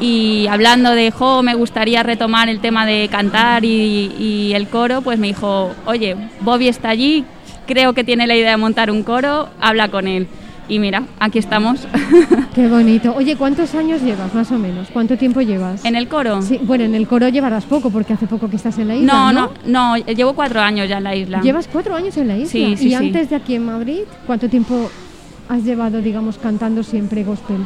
y 0.00 0.46
hablando 0.48 0.90
de, 0.92 1.10
jo, 1.10 1.42
me 1.42 1.54
gustaría 1.54 2.02
retomar 2.02 2.48
el 2.48 2.60
tema 2.60 2.86
de 2.86 3.08
cantar 3.10 3.64
y, 3.64 4.12
y 4.18 4.52
el 4.54 4.68
coro, 4.68 5.02
pues 5.02 5.18
me 5.18 5.28
dijo, 5.28 5.70
oye, 5.86 6.16
Bobby 6.40 6.68
está 6.68 6.90
allí, 6.90 7.24
creo 7.66 7.92
que 7.92 8.04
tiene 8.04 8.26
la 8.26 8.36
idea 8.36 8.50
de 8.52 8.56
montar 8.56 8.90
un 8.90 9.02
coro, 9.02 9.48
habla 9.60 9.88
con 9.88 10.06
él. 10.06 10.26
Y 10.70 10.78
mira, 10.80 11.04
aquí 11.18 11.38
estamos. 11.38 11.86
Qué 12.54 12.68
bonito. 12.68 13.14
Oye, 13.16 13.36
¿cuántos 13.36 13.74
años 13.74 14.02
llevas, 14.02 14.34
más 14.34 14.52
o 14.52 14.58
menos? 14.58 14.88
¿Cuánto 14.92 15.16
tiempo 15.16 15.40
llevas? 15.40 15.82
¿En 15.84 15.96
el 15.96 16.08
coro? 16.08 16.42
Sí, 16.42 16.60
bueno, 16.62 16.84
en 16.84 16.94
el 16.94 17.08
coro 17.08 17.28
llevarás 17.30 17.64
poco 17.64 17.88
porque 17.88 18.12
hace 18.12 18.26
poco 18.26 18.50
que 18.50 18.56
estás 18.56 18.78
en 18.78 18.88
la 18.88 18.96
isla. 18.96 19.12
No, 19.12 19.32
No, 19.32 19.50
no, 19.64 19.96
no, 19.96 19.96
llevo 19.96 20.34
cuatro 20.34 20.60
años 20.60 20.86
ya 20.86 20.98
en 20.98 21.04
la 21.04 21.16
isla. 21.16 21.40
Llevas 21.40 21.68
cuatro 21.68 21.94
años 21.94 22.16
en 22.18 22.28
la 22.28 22.36
isla. 22.36 22.50
Sí, 22.50 22.76
sí, 22.76 22.86
y 22.86 22.88
sí. 22.90 22.94
antes 22.94 23.30
de 23.30 23.36
aquí 23.36 23.54
en 23.54 23.64
Madrid, 23.64 24.00
¿cuánto 24.26 24.50
tiempo 24.50 24.90
has 25.48 25.64
llevado, 25.64 26.02
digamos, 26.02 26.36
cantando 26.36 26.82
siempre 26.82 27.24
gospel? 27.24 27.64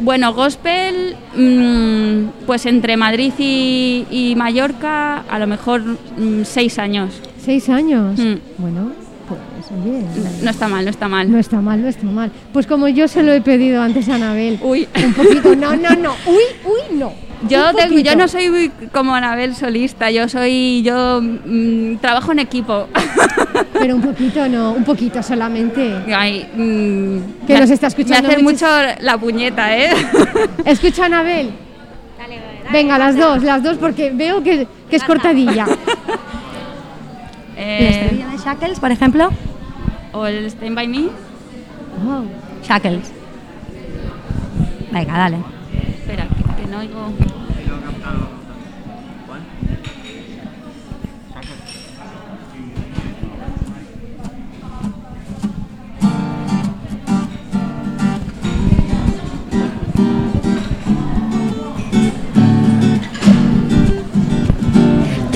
Bueno, 0.00 0.34
gospel, 0.34 1.16
mm, 1.34 2.44
pues 2.46 2.66
entre 2.66 2.96
Madrid 2.96 3.32
y, 3.38 4.06
y 4.10 4.34
Mallorca, 4.36 5.20
a 5.20 5.38
lo 5.38 5.46
mejor 5.46 5.82
mm, 5.82 6.44
seis 6.44 6.78
años. 6.78 7.14
¿Seis 7.42 7.68
años? 7.70 8.18
Mm. 8.18 8.34
Bueno, 8.58 8.92
pues 9.28 9.66
oye. 9.72 10.02
No 10.42 10.50
está 10.50 10.68
mal, 10.68 10.84
no 10.84 10.90
está 10.90 11.08
mal. 11.08 11.30
No 11.30 11.38
está 11.38 11.60
mal, 11.60 11.82
no 11.82 11.88
está 11.88 12.06
mal. 12.06 12.30
Pues 12.52 12.66
como 12.66 12.88
yo 12.88 13.08
se 13.08 13.22
lo 13.22 13.32
he 13.32 13.40
pedido 13.40 13.80
antes 13.80 14.08
a 14.08 14.16
Anabel. 14.16 14.58
Uy. 14.62 14.86
Un 15.04 15.14
poquito. 15.14 15.56
No, 15.56 15.74
no, 15.76 15.90
no. 15.96 16.14
Uy, 16.26 16.44
uy, 16.64 16.98
no. 16.98 17.12
Yo, 17.48 17.72
tengo- 17.74 18.16
no 18.16 18.28
soy 18.28 18.70
como 18.92 19.14
Anabel 19.14 19.54
solista, 19.54 20.10
yo 20.10 20.28
soy, 20.28 20.82
yo 20.82 21.20
mm, 21.22 21.96
trabajo 21.96 22.32
en 22.32 22.38
equipo. 22.40 22.88
Pero 23.74 23.96
un 23.96 24.02
poquito 24.02 24.48
no, 24.48 24.72
un 24.72 24.84
poquito 24.84 25.22
solamente. 25.22 26.02
Ay, 26.14 26.48
mm, 26.54 27.46
Que 27.46 27.54
me- 27.54 27.60
nos 27.60 27.70
está 27.70 27.88
escuchando 27.88 28.28
Me 28.28 28.34
hace 28.34 28.42
mucho 28.42 28.66
la 29.00 29.18
puñeta, 29.18 29.76
¿eh? 29.76 29.90
Escucha, 30.64 31.04
Anabel. 31.06 31.50
Venga, 32.72 32.98
las 32.98 33.16
dos, 33.16 33.42
las 33.44 33.62
dos, 33.62 33.76
porque 33.78 34.10
veo 34.10 34.42
que, 34.42 34.66
que 34.90 34.96
es 34.96 35.04
cortadilla. 35.04 35.66
¿El 35.66 35.76
Eh, 37.58 37.88
estribillo 37.88 38.28
de 38.30 38.36
Shackles, 38.38 38.80
por 38.80 38.90
ejemplo? 38.90 39.30
o 40.12 40.26
el 40.26 40.44
Stand 40.46 40.74
By 40.74 40.88
Me. 40.88 41.02
Wow. 42.04 42.24
Shackles. 42.62 43.12
Venga, 44.90 45.12
dale. 45.16 45.36
Espera, 45.98 46.26
que, 46.28 46.62
que 46.62 46.68
no 46.70 46.78
oigo. 46.80 47.12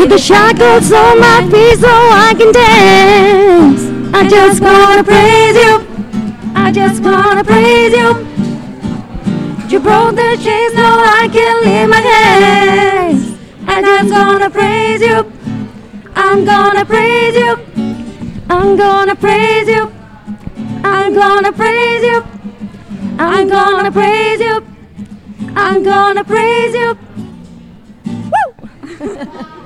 Take 0.00 0.08
the 0.08 0.18
shackles 0.18 0.90
on 0.92 1.20
my 1.20 1.46
feet 1.50 1.78
so 1.78 1.86
I 1.86 2.34
can 2.34 2.52
dance. 2.52 3.82
I 4.14 4.26
just 4.26 4.62
wanna 4.62 5.04
praise 5.04 5.56
you. 5.62 5.86
I 6.54 6.72
just 6.72 7.02
wanna 7.02 7.44
praise 7.44 7.92
you. 7.92 8.08
You 9.68 9.78
broke 9.78 10.16
the 10.16 10.38
chains, 10.42 10.72
now 10.72 10.96
I 11.04 11.28
can 11.30 11.54
leave 11.66 11.90
my 11.90 12.00
hands. 12.00 13.38
I 13.66 13.82
just 13.82 14.10
wanna 14.10 14.48
praise 14.48 15.02
you. 15.02 15.30
I'm 16.16 16.46
gonna 16.46 16.86
praise 16.86 17.34
you. 17.34 17.58
I'm 18.48 18.76
gonna 18.78 19.14
praise 19.14 19.68
you. 19.68 19.92
I'm 20.82 21.14
gonna 21.14 21.52
praise 21.52 22.02
you. 22.02 22.24
I'm 23.18 23.48
gonna 23.50 23.92
praise 23.92 24.40
you. 24.40 24.64
I'm 25.54 25.82
gonna 25.82 26.24
praise 26.24 26.74
you. 26.74 26.98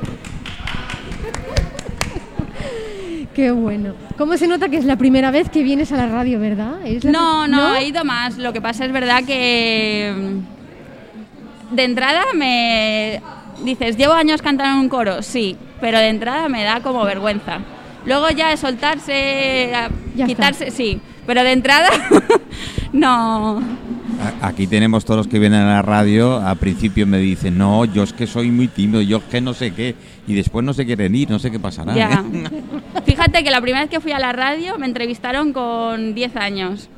Qué 3.35 3.50
bueno. 3.50 3.95
¿Cómo 4.17 4.37
se 4.37 4.47
nota 4.47 4.69
que 4.69 4.76
es 4.76 4.85
la 4.85 4.97
primera 4.97 5.31
vez 5.31 5.49
que 5.50 5.62
vienes 5.62 5.91
a 5.93 5.97
la 5.97 6.07
radio, 6.09 6.38
verdad? 6.38 6.75
¿Es 6.85 7.03
la 7.05 7.11
No, 7.12 7.43
pri- 7.45 7.50
no, 7.53 7.75
he 7.76 7.87
ido 7.88 8.05
más. 8.05 8.38
Lo 8.38 8.53
que 8.53 8.61
pasa 8.61 8.85
es 8.85 8.93
verdad 8.93 9.25
que 9.25 10.14
mm, 11.71 11.75
de 11.75 11.85
entrada 11.85 12.23
me 12.37 13.21
dices, 13.64 13.97
llevo 13.97 14.12
años 14.12 14.41
cantando 14.43 14.75
en 14.75 14.81
un 14.85 14.88
coro, 14.88 15.23
sí, 15.23 15.57
pero 15.81 15.99
de 15.99 16.09
entrada 16.09 16.49
me 16.49 16.62
da 16.62 16.81
como 16.81 17.05
vergüenza. 17.05 17.59
Luego 18.07 18.29
ya 18.31 18.53
es 18.53 18.61
soltarse, 18.61 19.73
a- 19.75 19.91
Ya 20.14 20.26
quitarse, 20.26 20.71
sí, 20.71 21.00
pero 21.26 21.43
de 21.43 21.53
entrada 21.53 21.88
no. 22.93 23.61
Aquí 24.41 24.67
tenemos 24.67 25.05
todos 25.05 25.19
los 25.19 25.26
que 25.26 25.38
vienen 25.41 25.61
a 25.62 25.75
la 25.75 25.83
radio. 25.83 26.37
Al 26.38 26.57
principio 26.57 27.07
me 27.07 27.19
dicen, 27.19 27.59
no, 27.59 27.85
yo 27.85 28.05
es 28.05 28.12
que 28.12 28.26
soy 28.26 28.50
muy 28.50 28.69
tímido, 28.69 29.00
yo 29.03 29.17
es 29.19 29.25
que 29.25 29.41
no 29.41 29.55
sé 29.55 29.73
qué. 29.73 29.97
Y 30.26 30.35
después 30.35 30.64
no 30.64 30.73
se 30.73 30.87
quieren 30.87 31.14
ir, 31.14 31.28
no 31.31 31.38
sé 31.38 31.50
qué 31.50 31.59
pasará. 31.59 31.95
Ya. 31.95 32.25
¿eh? 32.33 32.50
Fíjate 33.07 33.45
que 33.45 33.50
la 33.50 33.61
primera 33.61 33.83
vez 33.83 33.90
que 33.90 34.00
fui 34.00 34.12
a 34.12 34.19
la 34.19 34.33
radio 34.33 34.78
me 34.78 34.87
entrevistaron 34.87 35.52
con 35.52 36.14
10 36.14 36.37
años. 36.37 36.88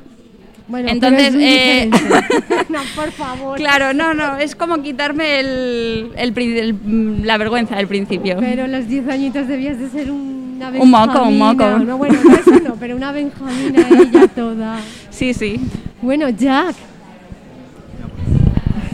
Bueno, 0.69 0.89
Entonces, 0.89 1.29
pero 1.29 1.29
es 1.29 1.33
muy 1.35 1.43
eh, 1.45 1.89
no, 2.69 2.79
por 2.95 3.11
favor. 3.11 3.57
Claro, 3.57 3.93
no, 3.93 4.13
no, 4.13 4.37
es 4.37 4.53
como 4.55 4.81
quitarme 4.81 5.39
el, 5.39 6.11
el 6.17 6.37
el- 6.37 7.25
la 7.25 7.37
vergüenza 7.37 7.77
del 7.77 7.87
principio. 7.87 8.35
Pero 8.39 8.67
los 8.67 8.87
10 8.87 9.07
añitos 9.07 9.47
debías 9.47 9.79
de 9.79 9.89
ser 9.89 10.11
una 10.11 10.69
benjamina. 10.69 10.83
Un 10.83 10.89
moco, 10.91 11.27
un 11.27 11.37
moco. 11.37 11.79
No, 11.85 11.97
bueno, 11.97 12.19
no, 12.21 12.35
eso 12.35 12.59
no, 12.67 12.75
pero 12.75 12.95
una 12.97 13.11
benjamina 13.13 13.87
ella 13.89 14.27
toda. 14.27 14.79
Sí, 15.09 15.33
sí. 15.33 15.59
Bueno, 16.01 16.27
Jack. 16.29 16.75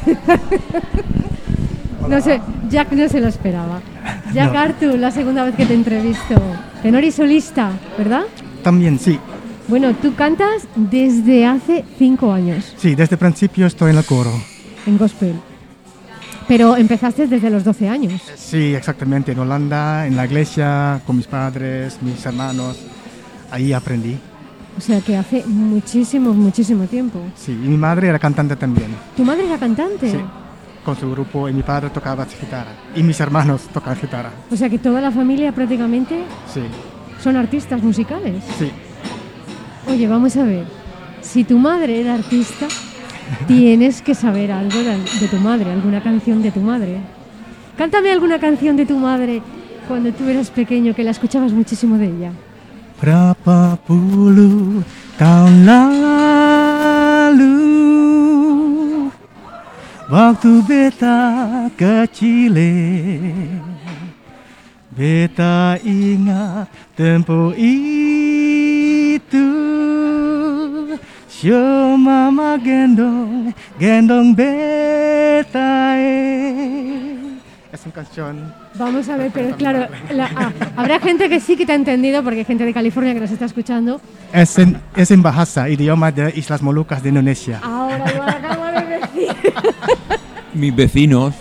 No 2.08 2.22
sé, 2.22 2.42
Jack 2.70 2.92
no 2.92 3.08
se 3.08 3.20
lo 3.20 3.28
esperaba. 3.28 3.82
Jack 4.34 4.56
Artur, 4.56 4.98
la 5.00 5.12
segunda 5.12 5.44
vez 5.46 5.56
que 5.56 5.66
te 5.66 5.74
entrevisto. 5.74 6.36
Tenor 6.82 7.04
y 7.04 7.12
solista, 7.12 7.72
¿verdad? 7.98 8.24
También 8.64 9.00
sí, 9.00 9.20
Bueno, 9.68 9.94
tú 9.96 10.14
cantas 10.16 10.68
desde 10.76 11.46
hace 11.46 11.84
cinco 11.98 12.32
años 12.32 12.74
sí, 12.78 12.96
desde 12.96 13.16
el 13.16 13.20
principio 13.20 13.66
estoy 13.68 13.92
en 13.92 13.98
el 13.98 14.06
coro. 14.06 14.32
en 14.86 14.98
gospel. 14.98 15.34
Pero 16.48 16.76
empezaste 16.76 17.26
desde 17.28 17.50
los 17.50 17.64
12 17.64 17.88
años. 17.88 18.22
Sí, 18.36 18.76
exactamente, 18.76 19.32
en 19.32 19.40
Holanda, 19.40 20.06
en 20.06 20.18
la 20.18 20.26
iglesia, 20.26 21.00
con 21.08 21.16
mis 21.16 21.26
padres, 21.28 21.98
mis 22.02 22.26
hermanos. 22.26 22.78
Ahí 23.50 23.72
aprendí. 23.72 24.18
O 24.78 24.82
sea 24.82 25.00
que 25.00 25.16
hace 25.16 25.46
muchísimo, 25.46 26.34
muchísimo 26.34 26.84
tiempo. 26.86 27.20
Sí, 27.36 27.52
y 27.54 27.68
mi 27.68 27.78
madre 27.78 28.10
era 28.10 28.20
cantante 28.20 28.56
también. 28.58 28.88
¿Tu 29.16 29.24
madre 29.24 29.46
era 29.46 29.58
cantante? 29.58 30.12
Sí, 30.12 30.18
con 30.84 30.96
su 30.96 31.10
grupo 31.12 31.48
y 31.50 31.54
mi 31.54 31.64
padre 31.64 31.90
tocaba 31.90 32.26
guitarra. 32.26 32.72
Y 32.96 33.04
mis 33.04 33.20
hermanos 33.20 33.62
tocan 33.74 33.98
guitarra. 34.00 34.32
O 34.52 34.56
sea 34.56 34.70
que 34.70 34.78
toda 34.80 35.00
la 35.02 35.12
familia 35.12 35.52
prácticamente 35.52 36.24
Sí, 36.54 36.62
son 37.22 37.36
artistas 37.38 37.82
musicales. 37.82 38.44
sí. 38.58 38.72
Oye, 39.90 40.08
vamos 40.08 40.36
a 40.38 40.44
ver. 40.44 40.66
Si 41.22 41.44
tu 41.44 41.58
madre 41.58 42.00
era 42.02 42.14
artista, 42.16 42.68
tienes 43.48 44.02
que 44.02 44.16
saber 44.16 44.52
algo 44.52 44.78
de, 44.80 44.98
de 45.20 45.28
tu 45.30 45.38
madre, 45.38 45.72
alguna 45.72 46.02
canción 46.02 46.42
de 46.42 46.52
tu 46.52 46.62
madre. 46.62 46.98
Cántame 47.78 48.12
alguna 48.12 48.40
canción 48.40 48.78
de 48.78 48.86
tu 48.86 48.98
madre 48.98 49.42
cuando 49.88 50.12
tú 50.14 50.28
eras 50.30 50.50
pequeño 50.52 50.94
que 50.96 51.04
la 51.04 51.12
escuchabas 51.12 51.52
muchísimo 51.52 51.98
de 51.98 52.06
ella. 52.06 52.32
Waktu 60.14 60.62
beta 60.70 61.18
kecil 61.74 62.54
Beta 64.94 65.74
ingat 65.82 66.70
tempo 66.94 67.50
itu 67.58 69.50
Sio 71.26 71.98
mama 71.98 72.62
gendong, 72.62 73.58
gendong 73.82 74.38
beta 74.38 75.98
Es 77.74 77.82
una 77.82 77.94
canción 77.98 78.54
Vamos 78.78 79.10
a 79.10 79.18
ver, 79.18 79.32
pero 79.34 79.58
claro, 79.58 79.90
la- 80.14 80.30
ah, 80.36 80.52
habrá 80.78 81.00
gente 81.00 81.28
que 81.28 81.40
sí 81.40 81.58
que 81.58 81.66
te 81.66 81.72
ha 81.74 81.76
entendido, 81.76 82.22
porque 82.24 82.40
hay 82.40 82.46
gente 82.46 82.66
de 82.66 82.74
California 82.74 83.14
que 83.16 83.20
nos 83.20 83.32
está 83.32 83.46
escuchando. 83.46 84.00
es 84.32 84.58
en, 84.60 84.78
es 84.96 85.10
en 85.10 85.22
bahasa, 85.22 85.70
idioma 85.70 86.12
de 86.12 86.34
Islas 86.36 86.62
Molucas 86.62 87.02
de 87.02 87.10
Indonesia. 87.10 87.60
Ahora 87.64 87.98
lo 87.98 88.24
acabo 88.24 88.66
de. 88.66 88.93
Mis 90.54 90.76
vecinos. 90.76 91.34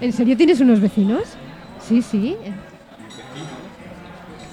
¿En 0.00 0.12
serio 0.12 0.36
tienes 0.36 0.60
unos 0.60 0.80
vecinos? 0.80 1.22
Sí, 1.86 2.02
sí. 2.02 2.36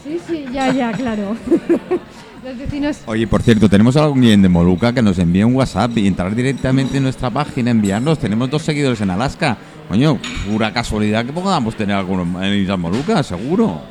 Sí, 0.04 0.20
sí, 0.28 0.46
ya, 0.54 0.72
ya, 0.74 0.92
claro. 0.92 1.36
Los 2.44 2.58
vecinos. 2.58 3.02
Oye, 3.08 3.28
por 3.28 3.42
cierto, 3.42 3.68
tenemos 3.68 3.98
a 3.98 4.06
alguien 4.06 4.42
de 4.42 4.50
Moluca 4.50 4.94
que 4.94 5.02
nos 5.02 5.20
envía 5.20 5.46
un 5.46 5.56
WhatsApp 5.56 5.98
y 5.98 6.08
entrar 6.08 6.34
directamente 6.34 6.98
en 6.98 7.04
nuestra 7.04 7.30
página, 7.30 7.72
enviarnos. 7.72 8.20
Tenemos 8.20 8.50
dos 8.50 8.62
seguidores 8.62 9.02
en 9.02 9.10
Alaska. 9.10 9.58
Coño, 9.90 10.20
pura 10.50 10.72
casualidad 10.72 11.26
que 11.26 11.34
podamos 11.34 11.76
tener 11.76 11.96
algunos 11.96 12.44
en 12.44 12.54
Islas 12.54 12.80
Molucas, 12.80 13.26
seguro. 13.26 13.82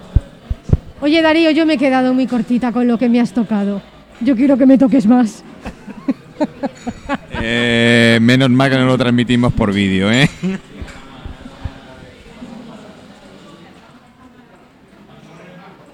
Oye, 1.00 1.20
Darío, 1.20 1.50
yo 1.50 1.66
me 1.66 1.74
he 1.74 1.78
quedado 1.78 2.14
muy 2.14 2.26
cortita 2.26 2.72
con 2.72 2.86
lo 2.86 2.98
que 2.98 3.08
me 3.08 3.20
has 3.20 3.32
tocado. 3.32 3.82
Yo 4.20 4.36
quiero 4.36 4.56
que 4.56 4.66
me 4.66 4.78
toques 4.78 5.06
más. 5.06 5.44
Eh, 7.38 8.18
menos 8.22 8.48
mal 8.50 8.70
que 8.70 8.76
no 8.76 8.86
lo 8.86 8.96
transmitimos 8.96 9.52
por 9.52 9.72
vídeo, 9.72 10.10
¿eh? 10.10 10.28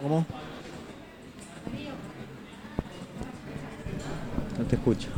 ¿Cómo? 0.02 0.26
No 4.58 4.64
te 4.66 4.76
escucho. 4.76 5.08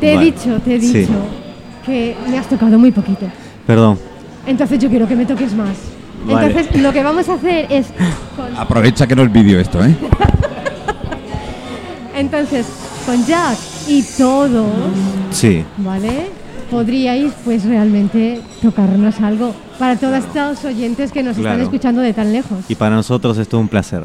Te 0.00 0.12
he 0.12 0.14
Vale. 0.14 0.26
dicho, 0.30 0.60
te 0.60 0.76
he 0.76 0.80
Sí. 0.80 0.98
dicho 1.00 1.12
que 1.84 2.16
me 2.28 2.38
has 2.38 2.48
tocado 2.48 2.78
muy 2.78 2.92
poquito. 2.92 3.26
Perdón. 3.66 3.98
Entonces 4.46 4.78
yo 4.78 4.88
quiero 4.88 5.06
que 5.08 5.16
me 5.16 5.26
toques 5.26 5.52
más. 5.54 5.76
Vale. 6.34 6.46
Entonces 6.48 6.80
lo 6.82 6.92
que 6.92 7.02
vamos 7.02 7.28
a 7.28 7.34
hacer 7.34 7.66
es... 7.70 7.86
con- 8.36 8.56
Aprovecha 8.56 9.06
que 9.06 9.16
no 9.16 9.22
es 9.22 9.32
vídeo 9.32 9.58
esto, 9.60 9.84
¿eh? 9.84 9.94
entonces, 12.16 12.66
con 13.06 13.24
Jack 13.26 13.56
y 13.86 14.02
todos, 14.16 14.66
Sí. 15.30 15.64
¿vale? 15.78 16.30
Podríais 16.70 17.32
pues 17.44 17.64
realmente 17.64 18.40
tocarnos 18.60 19.18
algo 19.20 19.54
para 19.78 19.96
todos 19.96 20.16
estos 20.18 20.64
oyentes 20.64 21.12
que 21.12 21.22
nos 21.22 21.36
están 21.38 21.60
escuchando 21.60 22.02
de 22.02 22.12
tan 22.12 22.32
lejos. 22.32 22.58
Y 22.68 22.74
para 22.74 22.94
nosotros 22.96 23.38
esto 23.38 23.56
es 23.56 23.60
un 23.62 23.68
placer. 23.68 24.04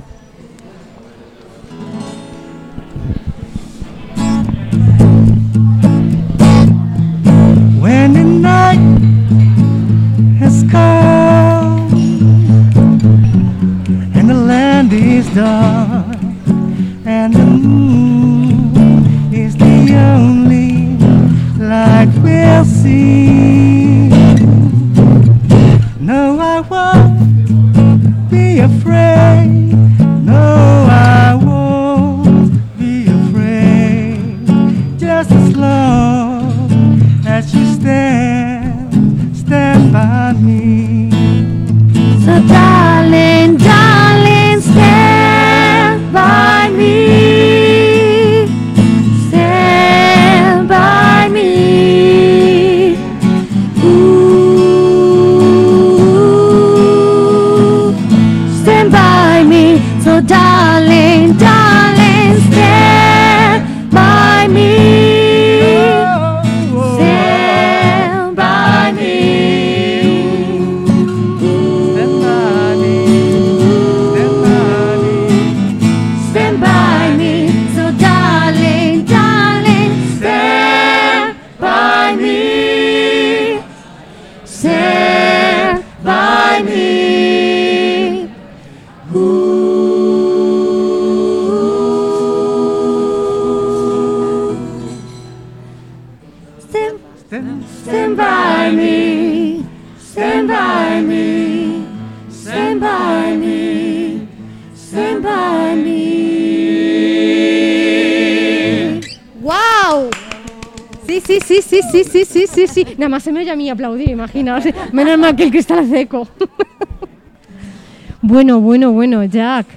Sí, 111.07 111.21
sí, 111.25 111.39
sí, 111.45 111.61
sí, 111.61 111.81
sí, 111.91 112.03
sí, 112.03 112.25
sí, 112.25 112.45
sí, 112.47 112.67
sí. 112.67 112.85
Nada 112.97 113.09
más 113.09 113.23
se 113.23 113.31
me 113.31 113.41
oye 113.41 113.51
a 113.51 113.55
mí 113.55 113.69
aplaudir, 113.69 114.09
imaginaos. 114.09 114.63
Menos 114.91 115.17
mal 115.19 115.35
que 115.35 115.43
el 115.43 115.51
cristal 115.51 115.87
seco. 115.89 116.27
bueno, 118.21 118.59
bueno, 118.59 118.91
bueno, 118.91 119.23
Jack. 119.23 119.67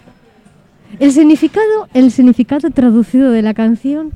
El 0.98 1.12
significado, 1.12 1.88
el 1.94 2.10
significado 2.10 2.70
traducido 2.70 3.30
de 3.30 3.42
la 3.42 3.54
canción, 3.54 4.12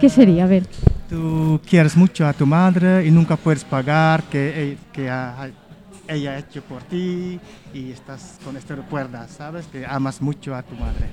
¿qué 0.00 0.08
sería? 0.08 0.44
A 0.44 0.46
ver. 0.46 0.66
Tú 1.08 1.60
quieres 1.68 1.96
mucho 1.96 2.26
a 2.26 2.32
tu 2.32 2.46
madre 2.46 3.06
y 3.06 3.10
nunca 3.10 3.36
puedes 3.36 3.62
pagar 3.62 4.22
que, 4.24 4.72
e- 4.72 4.78
que 4.92 5.02
ella 5.04 6.30
ha 6.32 6.38
hecho 6.38 6.62
por 6.62 6.82
ti 6.84 7.38
y 7.72 7.90
estás 7.92 8.38
con 8.44 8.56
este 8.56 8.74
recuerda, 8.74 9.28
¿sabes? 9.28 9.66
Que 9.66 9.84
amas 9.86 10.20
mucho 10.20 10.54
a 10.54 10.62
tu 10.62 10.74
madre. 10.74 11.10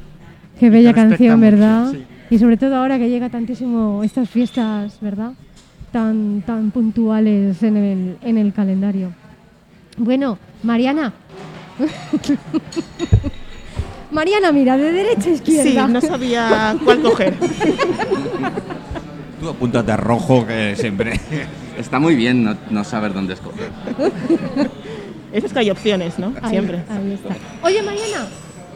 Qué 0.61 0.69
bella 0.69 0.93
canción, 0.93 1.39
mucho, 1.39 1.51
¿verdad? 1.51 1.91
sí. 1.91 2.05
Y 2.29 2.37
sobre 2.39 2.55
todo 2.55 2.75
ahora 2.77 2.97
que 2.99 3.09
llega 3.09 3.27
tantísimo 3.29 4.03
estas 4.03 4.29
fiestas, 4.29 4.97
¿verdad? 5.01 5.31
Tan, 5.91 6.43
tan 6.45 6.71
puntuales 6.71 7.61
en 7.63 7.75
el, 7.77 8.17
en 8.21 8.37
el 8.37 8.53
calendario. 8.53 9.11
Bueno, 9.97 10.37
Mariana. 10.63 11.11
Mariana, 14.11 14.51
mira, 14.51 14.77
de 14.77 14.91
derecha 14.91 15.19
a 15.21 15.23
Sí, 15.23 15.31
izquierda. 15.33 15.87
no 15.87 15.99
sabía 16.01 16.75
cuál 16.83 17.01
coger. 17.01 17.33
Tú 19.39 19.49
apúntate 19.49 19.91
a 19.91 19.97
rojo 19.97 20.45
que 20.45 20.75
siempre. 20.75 21.19
Está 21.77 21.97
muy 21.99 22.15
bien 22.15 22.43
no, 22.43 22.55
no 22.69 22.83
saber 22.83 23.13
dónde 23.13 23.33
escoger. 23.33 23.69
Es 25.33 25.51
que 25.51 25.59
hay 25.59 25.69
opciones, 25.71 26.19
¿no? 26.19 26.33
Ahí- 26.41 26.51
Siempre. 26.51 26.83
ahí 26.89 27.13
está. 27.13 27.35
Oye, 27.63 27.81
Mariana, 27.81 28.27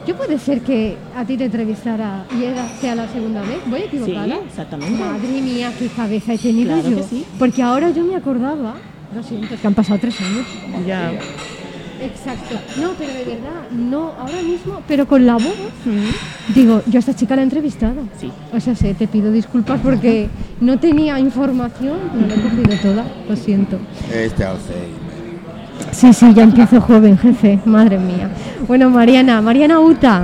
¿yo 0.07 0.15
puede 0.15 0.37
ser 0.39 0.61
que 0.61 0.97
a 1.15 1.25
ti 1.25 1.37
te 1.37 1.45
entrevistara 1.45 2.25
y 2.37 2.43
era, 2.43 2.67
sea 2.79 2.95
la 2.95 3.07
segunda 3.07 3.41
vez? 3.41 3.59
¿Voy 3.67 3.81
equivocada? 3.81 4.25
Sí, 4.35 4.41
exactamente. 4.47 4.99
Madre 5.03 5.41
mía, 5.41 5.71
qué 5.77 5.87
cabeza 5.87 6.33
he 6.33 6.37
tenido 6.37 6.73
Claro 6.73 6.89
yo. 6.89 6.97
que 6.97 7.03
sí. 7.03 7.25
Porque 7.39 7.61
ahora 7.61 7.89
yo 7.91 8.03
me 8.03 8.15
acordaba, 8.15 8.75
lo 9.15 9.23
siento, 9.23 9.53
es 9.55 9.59
que 9.61 9.67
han 9.67 9.73
pasado 9.73 9.99
tres 9.99 10.19
años. 10.21 10.45
Ya. 10.85 11.11
Exacto. 12.01 12.55
No, 12.79 12.91
pero 12.97 13.13
de 13.13 13.23
verdad, 13.23 13.69
no 13.71 14.11
ahora 14.19 14.41
mismo, 14.43 14.81
pero 14.87 15.07
con 15.07 15.25
la 15.25 15.35
voz. 15.35 15.55
Digo, 16.53 16.81
yo 16.87 16.97
a 16.97 16.99
esta 16.99 17.15
chica 17.15 17.35
la 17.35 17.41
he 17.41 17.45
entrevistado. 17.45 18.03
Sí. 18.19 18.29
O 18.53 18.59
sea, 18.59 18.75
sé, 18.75 18.93
te 18.93 19.07
pido 19.07 19.31
disculpas 19.31 19.79
porque 19.81 20.27
no 20.59 20.77
tenía 20.77 21.17
información, 21.19 21.97
no 22.13 22.27
la 22.27 22.35
he 22.35 22.41
cogido 22.41 22.77
toda, 22.81 23.05
lo 23.29 23.35
siento. 23.35 23.79
Este 24.13 24.43
Alzheimer. 24.43 25.04
Sí, 25.91 26.11
sí, 26.13 26.33
ya 26.33 26.43
empiezo 26.43 26.81
joven, 26.81 27.17
jefe. 27.17 27.59
Madre 27.65 27.97
mía. 27.97 28.29
Bueno, 28.67 28.89
Mariana, 28.89 29.41
Mariana 29.41 29.79
Uta. 29.79 30.23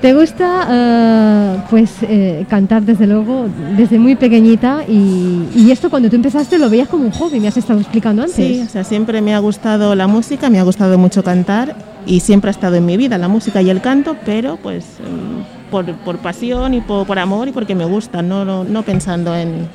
¿Te 0.00 0.12
gusta 0.12 0.66
eh, 0.70 1.56
pues 1.70 1.96
eh, 2.02 2.44
cantar 2.48 2.82
desde 2.82 3.06
luego 3.06 3.46
desde 3.76 3.98
muy 3.98 4.14
pequeñita 4.14 4.82
y, 4.86 5.48
y 5.54 5.70
esto 5.70 5.88
cuando 5.88 6.10
tú 6.10 6.16
empezaste 6.16 6.58
lo 6.58 6.68
veías 6.68 6.88
como 6.88 7.04
un 7.04 7.12
hobby, 7.12 7.40
me 7.40 7.48
has 7.48 7.56
estado 7.56 7.80
explicando 7.80 8.22
antes? 8.22 8.36
Sí, 8.36 8.62
o 8.64 8.68
sea, 8.68 8.84
siempre 8.84 9.20
me 9.22 9.34
ha 9.34 9.38
gustado 9.38 9.94
la 9.94 10.06
música, 10.06 10.50
me 10.50 10.58
ha 10.58 10.64
gustado 10.64 10.98
mucho 10.98 11.24
cantar 11.24 11.76
y 12.06 12.20
siempre 12.20 12.50
ha 12.50 12.52
estado 12.52 12.76
en 12.76 12.84
mi 12.84 12.96
vida 12.96 13.16
la 13.18 13.28
música 13.28 13.62
y 13.62 13.70
el 13.70 13.80
canto, 13.80 14.16
pero 14.24 14.58
pues 14.58 14.84
mm, 15.00 15.70
por, 15.70 15.90
por 15.96 16.18
pasión 16.18 16.74
y 16.74 16.82
por, 16.82 17.06
por 17.06 17.18
amor 17.18 17.48
y 17.48 17.52
porque 17.52 17.74
me 17.74 17.86
gusta, 17.86 18.20
no, 18.20 18.44
no, 18.44 18.64
no 18.64 18.82
pensando 18.82 19.34
en, 19.34 19.66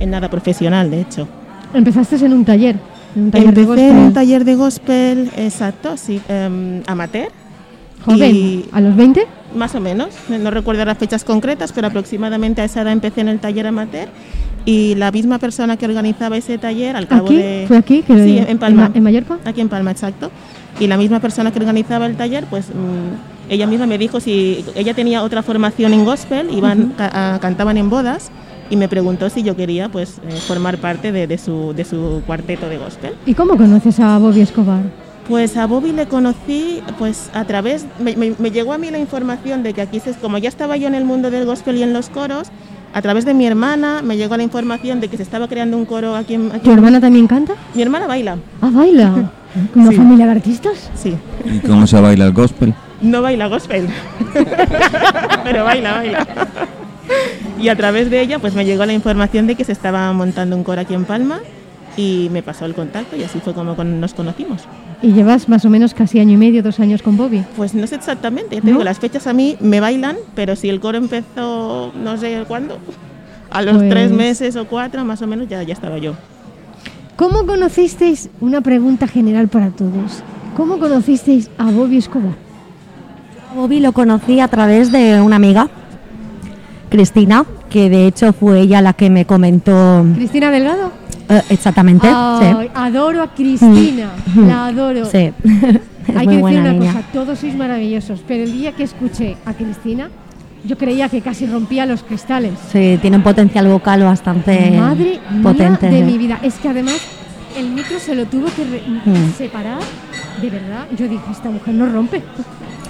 en 0.00 0.10
nada 0.10 0.28
profesional, 0.28 0.90
de 0.90 1.00
hecho. 1.00 1.28
Empezaste 1.72 2.16
en 2.16 2.32
un 2.32 2.44
taller, 2.44 2.76
en 3.16 3.22
un 3.24 3.30
taller 3.30 3.54
de 3.54 3.60
Empecé 3.62 3.62
en 3.62 3.88
gospel. 3.88 4.06
un 4.06 4.12
taller 4.12 4.44
de 4.44 4.54
gospel, 4.54 5.30
exacto, 5.36 5.96
sí, 5.96 6.20
em, 6.28 6.82
amateur. 6.86 7.28
Joven, 8.04 8.34
y- 8.36 8.64
¿a 8.72 8.80
los 8.80 8.94
20? 8.96 9.26
Más 9.56 9.74
o 9.74 9.80
menos, 9.80 10.08
no 10.28 10.50
recuerdo 10.50 10.84
las 10.84 10.98
fechas 10.98 11.24
concretas, 11.24 11.72
pero 11.72 11.86
aproximadamente 11.86 12.60
a 12.60 12.64
esa 12.64 12.82
edad 12.82 12.92
empecé 12.92 13.22
en 13.22 13.28
el 13.28 13.38
taller 13.38 13.66
amateur 13.66 14.08
y 14.66 14.94
la 14.96 15.10
misma 15.10 15.38
persona 15.38 15.76
que 15.78 15.86
organizaba 15.86 16.36
ese 16.36 16.58
taller 16.58 16.96
al 16.96 17.06
cabo 17.06 17.26
¿Aquí? 17.26 17.36
de... 17.36 17.64
¿Fue 17.66 17.78
aquí? 17.78 18.02
Que- 18.02 18.24
sí, 18.24 18.38
en 18.46 18.58
Palma. 18.58 18.88
Ma- 18.88 18.94
¿En 18.94 19.02
Mallorca? 19.02 19.38
Aquí 19.46 19.60
en 19.62 19.68
Palma, 19.70 19.90
exacto. 19.90 20.30
Y 20.80 20.86
la 20.86 20.96
misma 20.98 21.20
persona 21.20 21.50
que 21.52 21.58
organizaba 21.60 22.04
el 22.06 22.16
taller, 22.16 22.44
pues 22.50 22.66
mm, 22.68 23.50
ella 23.52 23.66
misma 23.66 23.86
me 23.86 23.96
dijo 23.96 24.20
si 24.20 24.64
ella 24.74 24.92
tenía 24.92 25.22
otra 25.22 25.42
formación 25.42 25.94
en 25.94 26.04
gospel, 26.04 26.48
iban, 26.52 26.80
Ujú. 26.86 26.92
ca- 26.96 27.34
a- 27.36 27.38
cantaban 27.40 27.76
en 27.78 27.88
bodas 27.88 28.30
y 28.70 28.76
me 28.76 28.88
preguntó 28.88 29.28
si 29.30 29.42
yo 29.42 29.56
quería 29.56 29.88
pues 29.88 30.18
eh, 30.28 30.32
formar 30.46 30.78
parte 30.78 31.12
de, 31.12 31.26
de 31.26 31.38
su, 31.38 31.72
de 31.74 31.84
su 31.84 32.22
cuarteto 32.26 32.68
de 32.68 32.78
gospel. 32.78 33.12
¿Y 33.26 33.34
cómo 33.34 33.56
conoces 33.56 34.00
a 34.00 34.18
Bobby 34.18 34.40
Escobar? 34.40 34.82
Pues 35.28 35.56
a 35.56 35.66
Bobby 35.66 35.92
le 35.92 36.06
conocí 36.06 36.82
pues 36.98 37.30
a 37.32 37.44
través, 37.44 37.86
me, 37.98 38.14
me- 38.16 38.34
me 38.38 38.50
llegó 38.50 38.72
a 38.74 38.78
mí 38.78 38.90
la 38.90 38.98
información 38.98 39.62
de 39.62 39.72
que 39.72 39.80
aquí, 39.80 39.98
se, 40.00 40.12
como 40.12 40.36
ya 40.38 40.48
estaba 40.48 40.76
yo 40.76 40.86
en 40.88 40.94
el 40.94 41.04
mundo 41.04 41.30
del 41.30 41.46
gospel 41.46 41.76
y 41.76 41.82
en 41.82 41.92
los 41.94 42.10
coros, 42.10 42.48
a 42.92 43.00
través 43.02 43.24
de 43.24 43.32
mi 43.34 43.46
hermana 43.46 44.02
me 44.02 44.16
llegó 44.16 44.36
la 44.36 44.42
información 44.42 45.00
de 45.00 45.08
que 45.08 45.16
se 45.16 45.22
estaba 45.22 45.48
creando 45.48 45.76
un 45.78 45.84
coro 45.86 46.14
aquí 46.14 46.34
en... 46.34 46.50
aquí 46.52 46.60
¿Tu 46.60 46.70
en- 46.70 46.76
hermana 46.76 47.00
también 47.00 47.26
canta? 47.26 47.54
Mi 47.74 47.82
hermana 47.82 48.06
baila. 48.06 48.36
Ah, 48.60 48.70
baila. 48.72 49.30
¿Una 49.74 49.90
Sí. 49.90 49.96
familia 49.96 50.26
de 50.26 50.32
artistas? 50.32 50.90
Sí. 50.94 51.16
¿Y 51.44 51.58
cómo 51.60 51.86
se 51.86 51.98
baila 52.00 52.26
el 52.26 52.32
gospel? 52.32 52.74
No 53.00 53.22
baila 53.22 53.46
gospel, 53.48 53.86
pero 55.44 55.64
baila, 55.64 55.92
baila. 55.94 56.26
Y 57.60 57.68
a 57.68 57.76
través 57.76 58.10
de 58.10 58.20
ella 58.20 58.38
pues 58.38 58.54
me 58.54 58.64
llegó 58.64 58.84
la 58.84 58.92
información 58.92 59.46
de 59.46 59.54
que 59.54 59.64
se 59.64 59.72
estaba 59.72 60.12
montando 60.12 60.56
un 60.56 60.64
coro 60.64 60.80
aquí 60.80 60.94
en 60.94 61.04
Palma 61.04 61.40
y 61.96 62.28
me 62.32 62.42
pasó 62.42 62.64
el 62.66 62.74
contacto 62.74 63.14
y 63.16 63.22
así 63.22 63.38
fue 63.38 63.54
como 63.54 63.76
con- 63.76 64.00
nos 64.00 64.14
conocimos. 64.14 64.62
Y 65.02 65.12
llevas 65.12 65.48
más 65.48 65.64
o 65.64 65.70
menos 65.70 65.94
casi 65.94 66.18
año 66.18 66.32
y 66.32 66.36
medio, 66.36 66.62
dos 66.62 66.80
años 66.80 67.02
con 67.02 67.16
Bobby. 67.16 67.44
Pues 67.56 67.74
no 67.74 67.86
sé 67.86 67.94
exactamente, 67.94 68.56
te 68.56 68.62
¿No? 68.62 68.66
digo, 68.72 68.84
las 68.84 68.98
fechas 68.98 69.26
a 69.28 69.32
mí 69.32 69.56
me 69.60 69.78
bailan, 69.80 70.16
pero 70.34 70.56
si 70.56 70.68
el 70.68 70.80
coro 70.80 70.98
empezó 70.98 71.92
no 71.94 72.16
sé 72.16 72.42
cuándo, 72.48 72.78
a 73.50 73.62
los 73.62 73.76
Pues- 73.76 73.90
tres 73.90 74.10
meses 74.10 74.56
o 74.56 74.66
cuatro 74.66 75.04
más 75.04 75.22
o 75.22 75.26
menos 75.28 75.46
ya, 75.48 75.62
ya 75.62 75.74
estaba 75.74 75.98
yo. 75.98 76.14
¿Cómo 77.16 77.46
conocisteis, 77.46 78.28
una 78.40 78.60
pregunta 78.60 79.06
general 79.06 79.46
para 79.46 79.70
todos, 79.70 80.24
¿cómo 80.56 80.78
conocisteis 80.80 81.48
a 81.58 81.70
Bobby 81.70 81.98
Escobar? 81.98 82.34
Bobby 83.54 83.78
lo 83.78 83.92
conocí 83.92 84.40
a 84.40 84.48
través 84.48 84.90
de 84.90 85.20
una 85.20 85.36
amiga, 85.36 85.68
Cristina, 86.98 87.44
que 87.70 87.90
de 87.90 88.06
hecho 88.06 88.32
fue 88.32 88.60
ella 88.60 88.80
la 88.80 88.92
que 88.92 89.10
me 89.10 89.24
comentó 89.24 90.06
¿Cristina 90.14 90.52
Delgado? 90.52 90.92
eh, 91.28 91.42
exactamente. 91.50 92.06
Sí. 92.06 92.68
adoro 92.72 93.20
a 93.22 93.34
Cristina, 93.34 94.10
Mm. 94.32 94.46
la 94.46 94.66
adoro. 94.66 95.04
Sí. 95.06 95.32
Hay 96.16 96.26
que 96.28 96.36
decir 96.36 96.60
una 96.60 96.72
niña. 96.72 96.92
cosa, 96.92 97.04
todos 97.12 97.38
sois 97.40 97.56
maravillosos, 97.56 98.22
pero 98.28 98.44
el 98.44 98.52
día 98.52 98.70
que 98.72 98.84
escuché 98.84 99.36
a 99.44 99.54
Cristina, 99.54 100.08
yo 100.64 100.78
creía 100.78 101.08
que 101.08 101.20
casi 101.20 101.46
rompía 101.46 101.84
los 101.84 102.04
cristales. 102.04 102.52
Sí, 102.70 102.96
tiene 103.02 103.16
un 103.16 103.24
potencial 103.24 103.66
vocal 103.66 104.04
bastante 104.04 104.70
Madre 104.78 105.18
potente. 105.42 105.88
mía 105.90 105.98
de 106.00 106.06
sí. 106.06 106.12
mi 106.12 106.18
vida. 106.18 106.38
Es 106.44 106.54
que 106.54 106.68
además 106.68 106.98
el 107.58 107.70
micro 107.70 107.98
se 107.98 108.14
lo 108.14 108.26
tuvo 108.26 108.46
que 108.54 108.62
Mm. 108.64 109.32
separar. 109.36 109.80
De 110.40 110.48
verdad, 110.50 110.86
yo 110.96 111.08
dije, 111.08 111.24
esta 111.32 111.50
mujer 111.50 111.74
no 111.74 111.86
rompe. 111.86 112.22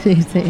Sí, 0.14 0.16
sí. 0.32 0.42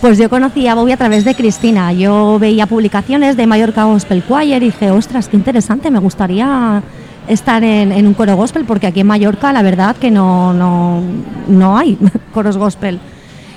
Pues 0.00 0.18
yo 0.18 0.28
conocí 0.28 0.66
a 0.66 0.74
Bobby 0.74 0.92
a 0.92 0.96
través 0.96 1.24
de 1.24 1.34
Cristina. 1.34 1.92
Yo 1.92 2.38
veía 2.38 2.66
publicaciones 2.66 3.36
de 3.36 3.46
Mallorca 3.46 3.84
Gospel 3.84 4.22
Choir 4.26 4.56
y 4.62 4.66
dije, 4.66 4.90
ostras, 4.90 5.28
qué 5.28 5.36
interesante, 5.36 5.90
me 5.90 5.98
gustaría 5.98 6.82
estar 7.28 7.62
en, 7.62 7.92
en 7.92 8.06
un 8.06 8.14
coro 8.14 8.36
gospel 8.36 8.64
porque 8.64 8.88
aquí 8.88 9.00
en 9.00 9.06
Mallorca 9.06 9.52
la 9.52 9.62
verdad 9.62 9.94
que 9.96 10.10
no, 10.10 10.52
no, 10.52 11.00
no 11.48 11.78
hay 11.78 11.96
coros 12.34 12.56
gospel. 12.58 13.00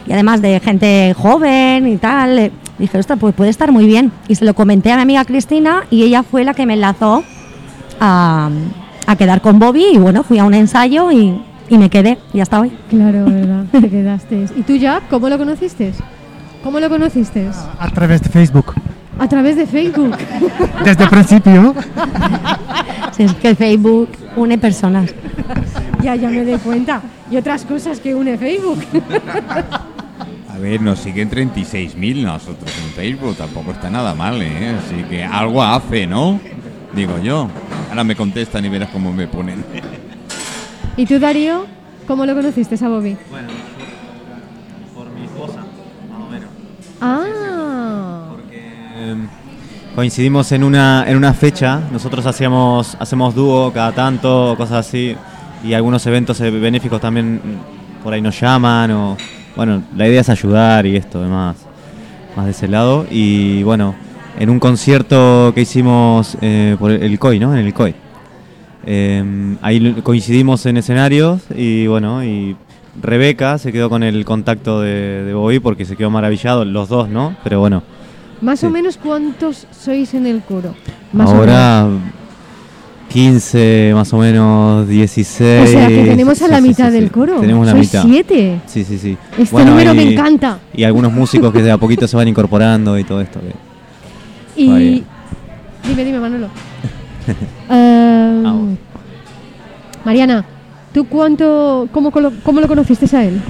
Y 0.07 0.13
además 0.13 0.41
de 0.41 0.59
gente 0.59 1.15
joven 1.17 1.87
y 1.87 1.97
tal, 1.97 2.37
eh, 2.37 2.51
dije, 2.77 2.97
ostras, 2.97 3.17
pues 3.19 3.33
puede 3.33 3.49
estar 3.49 3.71
muy 3.71 3.87
bien. 3.87 4.11
Y 4.27 4.35
se 4.35 4.45
lo 4.45 4.53
comenté 4.53 4.91
a 4.91 4.95
mi 4.97 5.01
amiga 5.01 5.25
Cristina 5.25 5.85
y 5.89 6.03
ella 6.03 6.23
fue 6.23 6.43
la 6.43 6.53
que 6.53 6.65
me 6.65 6.75
enlazó 6.75 7.23
a, 7.99 8.49
a 9.07 9.15
quedar 9.15 9.41
con 9.41 9.59
Bobby 9.59 9.85
y 9.93 9.97
bueno, 9.97 10.23
fui 10.23 10.37
a 10.37 10.45
un 10.45 10.53
ensayo 10.53 11.11
y, 11.11 11.41
y 11.69 11.77
me 11.77 11.89
quedé 11.89 12.17
y 12.33 12.39
hasta 12.39 12.59
hoy. 12.59 12.71
Claro, 12.89 13.25
verdad, 13.25 13.65
te 13.71 13.89
quedaste. 13.89 14.45
¿Y 14.55 14.61
tú, 14.63 14.75
Jack, 14.75 15.07
cómo 15.09 15.29
lo 15.29 15.37
conociste? 15.37 15.93
¿Cómo 16.63 16.79
lo 16.79 16.89
conociste? 16.89 17.47
A 17.79 17.89
través 17.89 18.21
de 18.21 18.29
Facebook. 18.29 18.73
A 19.19 19.27
través 19.27 19.55
de 19.55 19.65
Facebook. 19.65 20.17
Desde 20.83 21.03
el 21.03 21.09
principio. 21.09 21.75
Si 23.11 23.23
es 23.23 23.33
que 23.35 23.55
Facebook 23.55 24.09
une 24.35 24.57
personas. 24.57 25.13
ya, 26.01 26.15
ya 26.15 26.29
me 26.29 26.43
doy 26.43 26.57
cuenta. 26.57 27.01
Y 27.29 27.37
otras 27.37 27.65
cosas 27.65 27.99
que 27.99 28.13
une 28.13 28.37
Facebook. 28.37 28.79
A 30.49 30.57
ver, 30.57 30.81
nos 30.81 30.99
siguen 30.99 31.29
36.000 31.29 32.23
nosotros 32.23 32.71
en 32.81 32.91
Facebook, 32.93 33.35
tampoco 33.35 33.71
está 33.71 33.89
nada 33.89 34.15
mal, 34.15 34.41
¿eh? 34.41 34.73
Así 34.79 35.03
que 35.09 35.21
algo 35.21 35.61
hace, 35.61 36.07
¿no? 36.07 36.39
Digo 36.95 37.19
yo. 37.19 37.49
Ahora 37.89 38.05
me 38.05 38.15
contestan 38.15 38.63
y 38.63 38.69
verás 38.69 38.89
cómo 38.89 39.11
me 39.11 39.27
ponen. 39.27 39.65
¿Y 40.97 41.05
tú, 41.05 41.19
Darío, 41.19 41.65
cómo 42.07 42.25
lo 42.25 42.33
conociste 42.33 42.83
a 42.83 42.87
Bobby? 42.87 43.17
Bueno, 43.29 43.47
por 44.95 45.09
mi 45.11 45.25
esposa, 45.25 45.59
más 46.09 46.21
o 46.21 46.31
menos. 46.31 46.49
Ah, 47.01 48.29
Eh, 48.97 49.15
coincidimos 49.93 50.51
en 50.53 50.63
una, 50.63 51.03
en 51.05 51.17
una 51.17 51.33
fecha, 51.33 51.81
nosotros 51.91 52.25
hacíamos, 52.25 52.95
hacemos 52.97 53.35
dúo 53.35 53.73
cada 53.73 53.91
tanto, 53.91 54.55
cosas 54.57 54.87
así, 54.87 55.17
y 55.65 55.73
algunos 55.73 56.05
eventos 56.07 56.39
eh, 56.39 56.49
benéficos 56.49 57.01
también 57.01 57.35
mm, 57.35 58.01
por 58.03 58.13
ahí 58.13 58.21
nos 58.21 58.39
llaman, 58.39 58.91
o 58.91 59.17
bueno, 59.57 59.83
la 59.97 60.07
idea 60.07 60.21
es 60.21 60.29
ayudar 60.29 60.85
y 60.85 60.95
esto, 60.95 61.21
demás, 61.21 61.57
más 62.37 62.45
de 62.45 62.51
ese 62.51 62.69
lado, 62.69 63.05
y 63.11 63.63
bueno, 63.63 63.95
en 64.39 64.49
un 64.49 64.59
concierto 64.61 65.51
que 65.53 65.61
hicimos 65.61 66.37
eh, 66.41 66.77
por 66.79 66.91
el 66.91 67.19
COI, 67.19 67.39
¿no? 67.39 67.53
En 67.53 67.65
el 67.65 67.73
COI. 67.73 67.95
Eh, 68.85 69.55
ahí 69.61 69.93
coincidimos 70.03 70.65
en 70.65 70.77
escenarios 70.77 71.41
y 71.55 71.87
bueno, 71.87 72.23
y 72.23 72.55
Rebeca 73.01 73.57
se 73.57 73.71
quedó 73.71 73.89
con 73.89 74.03
el 74.03 74.23
contacto 74.25 74.81
de, 74.81 75.23
de 75.23 75.33
Bobby 75.33 75.59
porque 75.59 75.85
se 75.85 75.95
quedó 75.95 76.09
maravillado, 76.09 76.65
los 76.65 76.87
dos, 76.89 77.09
¿no? 77.09 77.35
Pero 77.43 77.59
bueno, 77.59 77.83
más 78.41 78.63
o 78.63 78.69
menos 78.69 78.97
cuántos 78.97 79.65
sois 79.71 80.13
en 80.13 80.27
el 80.27 80.41
coro. 80.41 80.75
Más 81.13 81.29
ahora 81.29 81.87
15, 83.09 83.91
más 83.93 84.11
o 84.13 84.17
menos 84.17 84.87
16. 84.87 85.61
O 85.63 85.71
sea 85.71 85.87
que 85.87 86.03
tenemos 86.03 86.41
a 86.41 86.47
la 86.47 86.57
sí, 86.61 86.67
mitad 86.67 86.87
sí, 86.87 86.93
del 86.93 87.11
coro. 87.11 87.39
Tenemos 87.39 87.65
la 87.65 87.73
mitad. 87.73 88.03
siete. 88.03 88.59
Sí, 88.65 88.83
sí, 88.83 88.97
sí. 88.97 89.17
Este 89.37 89.63
número 89.63 89.93
me 89.95 90.13
encanta. 90.13 90.59
Y 90.73 90.83
algunos 90.83 91.13
músicos 91.13 91.53
que 91.53 91.61
de 91.63 91.71
a 91.71 91.77
poquito 91.77 92.07
se 92.07 92.17
van 92.17 92.27
incorporando 92.27 92.99
y 92.99 93.03
todo 93.03 93.21
esto. 93.21 93.39
que- 93.39 94.61
Y. 94.61 95.03
Dime, 95.87 96.03
dime, 96.03 96.19
Manolo. 96.19 96.47
Vamos. 97.69 98.77
Mariana, 100.03 100.45
¿tú 100.93 101.05
cuánto, 101.05 101.87
cómo, 101.91 102.11
cómo 102.11 102.61
lo 102.61 102.67
conociste 102.67 103.15
a 103.15 103.23
él? 103.23 103.41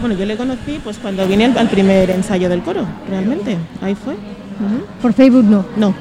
Bueno, 0.00 0.16
yo 0.16 0.26
le 0.26 0.36
conocí 0.36 0.80
pues 0.82 0.98
cuando 0.98 1.26
vine 1.28 1.44
al, 1.44 1.56
al 1.56 1.68
primer 1.68 2.10
ensayo 2.10 2.48
del 2.48 2.62
coro, 2.62 2.84
realmente, 3.08 3.56
ahí 3.80 3.94
fue. 3.94 4.16
Por 5.00 5.12
Facebook 5.12 5.44
no. 5.44 5.64
No, 5.76 5.94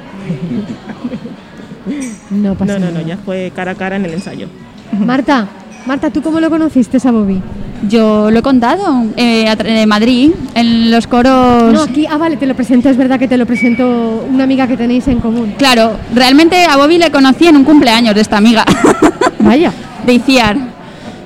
No 2.29 2.55
pasa 2.55 2.79
no, 2.79 2.85
no, 2.87 2.99
no, 2.99 3.01
ya 3.05 3.17
fue 3.17 3.51
cara 3.55 3.71
a 3.71 3.75
cara 3.75 3.95
en 3.95 4.05
el 4.05 4.13
ensayo. 4.13 4.47
Marta, 4.91 5.47
Marta, 5.85 6.09
¿tú 6.09 6.21
cómo 6.21 6.39
lo 6.39 6.49
conociste 6.49 6.97
a 7.07 7.11
Bobby? 7.11 7.41
Yo 7.89 8.29
lo 8.29 8.39
he 8.39 8.41
contado 8.41 9.05
eh, 9.17 9.53
en 9.65 9.89
Madrid, 9.89 10.31
en 10.55 10.91
los 10.91 11.07
coros. 11.07 11.73
No, 11.73 11.81
aquí, 11.81 12.05
ah, 12.05 12.17
vale, 12.17 12.37
te 12.37 12.45
lo 12.45 12.55
presento, 12.55 12.89
es 12.89 12.97
verdad 12.97 13.17
que 13.17 13.27
te 13.27 13.37
lo 13.37 13.45
presento 13.45 14.25
una 14.29 14.43
amiga 14.43 14.67
que 14.67 14.77
tenéis 14.77 15.07
en 15.07 15.19
común. 15.19 15.55
Claro, 15.57 15.93
realmente 16.13 16.63
a 16.65 16.77
Bobby 16.77 16.97
le 16.97 17.11
conocí 17.11 17.47
en 17.47 17.57
un 17.57 17.63
cumpleaños 17.63 18.13
de 18.13 18.21
esta 18.21 18.37
amiga. 18.37 18.65
Vaya. 19.39 19.73
De 20.05 20.13
Iciar. 20.13 20.57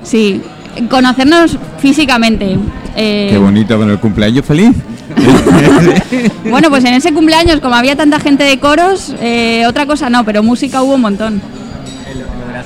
Sí, 0.02 0.42
conocernos 0.90 1.58
físicamente. 1.78 2.58
Eh, 2.94 3.28
Qué 3.30 3.38
bonito 3.38 3.76
con 3.78 3.90
el 3.90 3.98
cumpleaños 3.98 4.44
feliz. 4.44 4.70
Bueno, 6.50 6.70
pues 6.70 6.84
en 6.84 6.94
ese 6.94 7.12
cumpleaños, 7.12 7.60
como 7.60 7.74
había 7.74 7.96
tanta 7.96 8.20
gente 8.20 8.44
de 8.44 8.58
coros, 8.58 9.14
eh, 9.20 9.64
otra 9.66 9.86
cosa 9.86 10.08
no, 10.10 10.24
pero 10.24 10.42
música 10.42 10.82
hubo 10.82 10.94
un 10.94 11.00
montón. 11.00 11.42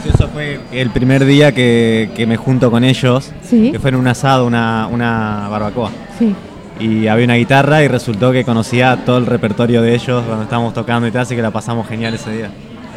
Gracioso 0.03 0.29
fue 0.33 0.59
el 0.73 0.91
primer 0.91 1.25
día 1.27 1.53
que, 1.53 2.11
que 2.17 2.27
me 2.27 2.37
junto 2.37 2.71
con 2.71 2.85
ellos, 2.85 3.33
Sí. 3.43 3.71
que 3.71 3.79
fue 3.79 3.91
en 3.91 3.97
un 3.97 4.07
asado, 4.09 4.47
una, 4.47 4.89
una 4.91 5.47
barbacoa. 5.51 5.91
Sí. 6.19 6.35
Y 6.79 7.07
había 7.07 7.27
una 7.27 7.35
guitarra 7.35 7.83
y 7.83 7.89
resultó 7.89 8.33
que 8.33 8.43
conocía 8.45 8.97
todo 9.05 9.19
el 9.19 9.27
repertorio 9.27 9.83
de 9.83 9.95
ellos 9.95 10.25
cuando 10.25 10.45
estábamos 10.45 10.73
tocando 10.73 11.07
y 11.07 11.11
tal, 11.11 11.23
así 11.23 11.37
que 11.37 11.43
la 11.43 11.51
pasamos 11.51 11.87
genial 11.87 12.15
ese 12.15 12.33
día. 12.33 12.51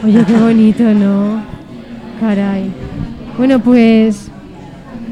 Oye, 0.05 0.23
qué 0.25 0.33
bonito, 0.39 0.83
¿no? 0.83 1.41
Caray. 2.21 2.71
Bueno, 3.37 3.59
pues 3.59 4.29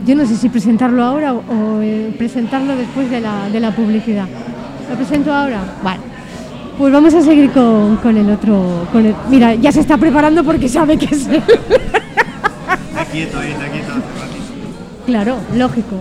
yo 0.07 0.15
no 0.15 0.25
sé 0.25 0.37
si 0.37 0.47
presentarlo 0.47 1.03
ahora 1.03 1.33
o, 1.33 1.39
o, 1.39 1.81
eh, 1.81 2.13
presentarlo 2.17 2.75
después 2.77 3.11
de 3.11 3.19
la, 3.19 3.49
de 3.49 3.59
la 3.59 3.71
publicidad. 3.71 4.27
¿Lo 4.89 4.95
presento 4.95 5.33
ahora? 5.33 5.59
Vale. 5.83 5.99
Pues 6.81 6.91
vamos 6.91 7.13
a 7.13 7.21
seguir 7.21 7.51
con, 7.51 7.97
con 7.97 8.17
el 8.17 8.27
otro. 8.31 8.87
Con 8.91 9.05
el- 9.05 9.13
mira, 9.29 9.53
ya 9.53 9.71
se 9.71 9.81
está 9.81 9.97
preparando 9.97 10.43
porque 10.43 10.67
sabe 10.67 10.97
que 10.97 11.05
es 11.13 11.27
él. 11.27 11.43
Está 11.47 13.05
quieto 13.11 13.37
ahí, 13.39 13.51
está 13.51 13.67
quieto. 13.69 13.91
Claro, 15.05 15.35
lógico. 15.55 15.95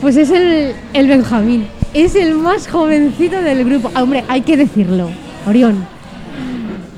Pues 0.00 0.16
es 0.16 0.30
el, 0.30 0.72
el 0.94 1.06
Benjamín. 1.06 1.66
Es 1.92 2.14
el 2.14 2.34
más 2.34 2.66
jovencito 2.66 3.42
del 3.42 3.62
grupo. 3.66 3.90
Ah, 3.94 4.02
hombre, 4.04 4.24
hay 4.26 4.40
que 4.40 4.56
decirlo. 4.56 5.10
Orión. 5.46 5.84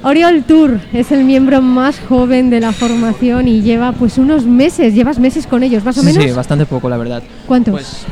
Oriol 0.04 0.44
Tour 0.44 0.78
es 0.92 1.10
el 1.10 1.24
miembro 1.24 1.60
más 1.60 1.98
joven 2.08 2.50
de 2.50 2.60
la 2.60 2.70
formación 2.70 3.48
y 3.48 3.62
lleva 3.62 3.90
pues 3.90 4.16
unos 4.16 4.44
meses, 4.46 4.94
llevas 4.94 5.18
meses 5.18 5.48
con 5.48 5.64
ellos, 5.64 5.82
más 5.82 5.98
o 5.98 6.02
Sí, 6.02 6.06
menos. 6.06 6.22
sí, 6.22 6.30
bastante 6.30 6.66
poco, 6.66 6.88
la 6.88 6.98
verdad. 6.98 7.20
¿Cuántos? 7.48 7.72
Pues 7.72 8.04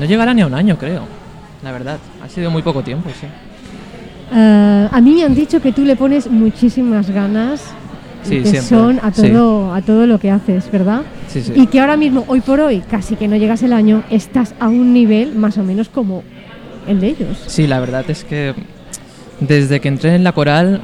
no 0.00 0.06
llegará 0.06 0.32
ni 0.32 0.40
a 0.40 0.46
un 0.46 0.54
año, 0.54 0.78
creo. 0.78 1.02
La 1.62 1.72
verdad, 1.72 1.98
ha 2.24 2.28
sido 2.30 2.50
muy 2.50 2.62
poco 2.62 2.82
tiempo, 2.82 3.10
sí. 3.20 3.26
Eh, 4.34 4.88
a 4.90 5.00
mí 5.00 5.14
me 5.14 5.24
han 5.24 5.34
dicho 5.34 5.60
que 5.60 5.72
tú 5.72 5.84
le 5.84 5.96
pones 5.96 6.30
muchísimas 6.30 7.10
ganas 7.10 7.62
Sí, 8.22 8.36
y 8.36 8.42
que 8.42 8.62
son 8.62 9.00
a 9.02 9.12
sí. 9.12 9.30
todo, 9.30 9.74
a 9.74 9.82
todo 9.82 10.06
lo 10.06 10.18
que 10.20 10.30
haces, 10.30 10.70
¿verdad? 10.70 11.02
Sí, 11.28 11.42
sí. 11.42 11.52
Y 11.56 11.66
que 11.66 11.80
ahora 11.80 11.96
mismo, 11.96 12.24
hoy 12.28 12.40
por 12.40 12.60
hoy, 12.60 12.80
casi 12.88 13.16
que 13.16 13.26
no 13.26 13.36
llegas 13.36 13.62
el 13.64 13.72
año, 13.72 14.04
estás 14.10 14.54
a 14.60 14.68
un 14.68 14.92
nivel 14.92 15.34
más 15.34 15.58
o 15.58 15.64
menos 15.64 15.88
como 15.88 16.22
el 16.86 17.00
de 17.00 17.08
ellos. 17.08 17.42
Sí, 17.48 17.66
la 17.66 17.80
verdad 17.80 18.04
es 18.08 18.22
que 18.24 18.54
desde 19.40 19.80
que 19.80 19.88
entré 19.88 20.14
en 20.14 20.22
la 20.22 20.32
coral, 20.32 20.82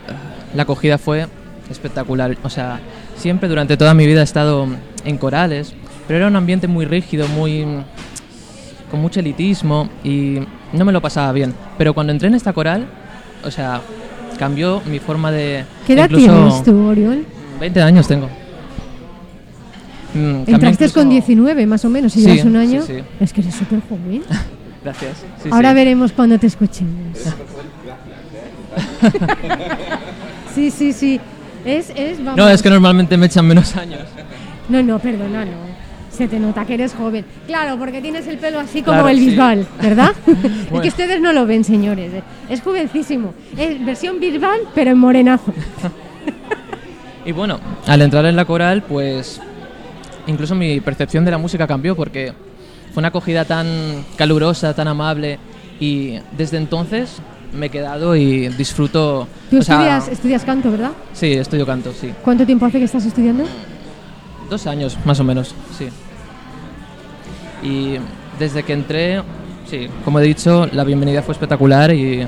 la 0.54 0.64
acogida 0.64 0.98
fue 0.98 1.26
espectacular. 1.70 2.37
O 2.42 2.50
sea, 2.50 2.80
siempre 3.16 3.48
durante 3.48 3.76
toda 3.76 3.94
mi 3.94 4.06
vida 4.06 4.20
he 4.20 4.24
estado 4.24 4.66
en 5.04 5.16
corales, 5.16 5.74
pero 6.08 6.18
era 6.18 6.26
un 6.26 6.37
ambiente 6.37 6.66
muy 6.66 6.87
rígido, 6.87 7.28
muy 7.28 7.64
con 8.90 9.00
mucho 9.00 9.20
elitismo 9.20 9.88
y 10.02 10.38
no 10.72 10.84
me 10.84 10.92
lo 10.92 11.00
pasaba 11.00 11.30
bien. 11.32 11.54
Pero 11.76 11.94
cuando 11.94 12.12
entré 12.12 12.28
en 12.28 12.34
esta 12.34 12.52
coral, 12.52 12.87
o 13.44 13.51
sea, 13.51 13.81
cambió 14.38 14.83
mi 14.87 14.98
forma 14.98 15.31
de... 15.31 15.64
¿Qué 15.87 15.92
edad 15.94 16.09
tienes 16.09 16.62
tú, 16.64 16.87
Oriol? 16.88 17.24
20 17.61 17.83
años 17.83 18.09
tengo. 18.09 18.29
Mm, 20.14 20.44
Entraste 20.46 20.85
incluso- 20.87 20.94
con 20.94 21.11
19 21.11 21.66
más 21.66 21.85
o 21.85 21.88
menos, 21.88 22.12
si 22.12 22.20
Sí, 22.20 22.27
llevas 22.27 22.44
un 22.46 22.57
año. 22.57 22.83
sí. 22.83 22.94
Es 23.20 23.33
que 23.33 23.40
eres 23.42 23.55
súper 23.55 23.81
joven. 23.88 24.22
Gracias. 24.85 25.24
Ahora 25.51 25.72
veremos 25.74 26.12
cuando 26.12 26.38
te 26.38 26.46
escuchemos. 26.46 27.18
sí, 30.55 30.70
sí, 30.70 30.92
sí. 30.92 31.20
Es, 31.64 31.90
es, 31.94 32.18
vamos. 32.18 32.37
No, 32.37 32.48
es 32.48 32.62
que 32.62 32.70
normalmente 32.70 33.16
me 33.16 33.27
echan 33.27 33.46
menos 33.46 33.77
años. 33.77 34.03
No, 34.68 34.83
no, 34.83 34.98
perdona, 34.98 35.44
no. 35.44 35.67
Se 36.18 36.26
te 36.26 36.40
nota 36.40 36.64
que 36.64 36.74
eres 36.74 36.94
joven. 36.94 37.24
Claro, 37.46 37.78
porque 37.78 38.02
tienes 38.02 38.26
el 38.26 38.38
pelo 38.38 38.59
así 38.59 38.83
como 38.83 38.96
Claro, 38.96 39.09
el 39.09 39.18
sí. 39.18 39.26
Bisbal, 39.26 39.66
¿verdad? 39.81 40.12
es 40.74 40.81
que 40.81 40.88
ustedes 40.88 41.20
no 41.20 41.33
lo 41.33 41.46
ven, 41.46 41.62
señores. 41.62 42.12
Es 42.48 42.61
jovencísimo. 42.61 43.35
Es 43.57 43.85
versión 43.87 44.18
Bisbal, 44.18 44.61
pero 44.74 44.90
en 44.90 44.98
morenazo. 44.98 45.54
Y 47.24 47.33
bueno, 47.33 47.61
al 47.87 48.00
entrar 48.00 48.24
en 48.24 48.37
la 48.37 48.46
coral, 48.46 48.83
pues 48.83 49.38
incluso 50.26 50.54
mi 50.54 50.81
percepción 50.81 51.26
de 51.26 51.31
la 51.31 51.37
música 51.37 51.66
cambió 51.66 51.94
porque 51.94 52.33
fue 52.94 53.02
una 53.02 53.09
acogida 53.09 53.44
tan 53.44 53.66
calurosa, 54.16 54.72
tan 54.72 54.88
amable 54.88 55.38
y 55.78 56.18
desde 56.38 56.57
entonces 56.57 57.20
me 57.52 57.66
he 57.66 57.68
quedado 57.68 58.16
y 58.16 58.48
disfruto. 58.48 59.28
Tú 59.50 59.62
sea, 59.62 59.74
estudias, 59.74 60.09
estudias 60.09 60.44
canto, 60.44 60.70
¿verdad? 60.70 60.92
Sí, 61.12 61.35
estudio 61.35 61.66
canto, 61.66 61.92
sí. 61.92 62.14
¿Cuánto 62.24 62.46
tiempo 62.46 62.64
hace 62.64 62.78
que 62.78 62.85
estás 62.87 63.04
estudiando? 63.04 63.44
Dos 64.48 64.66
años, 64.66 64.96
más 65.04 65.20
o 65.20 65.24
menos, 65.24 65.54
sí. 65.76 65.88
Y 67.62 67.97
desde 68.38 68.62
que 68.62 68.73
entré, 68.73 69.23
sí, 69.68 69.88
como 70.05 70.21
he 70.21 70.23
dicho, 70.23 70.68
la 70.73 70.85
bienvenida 70.85 71.23
fue 71.23 71.33
espectacular 71.33 71.92
y, 71.92 72.27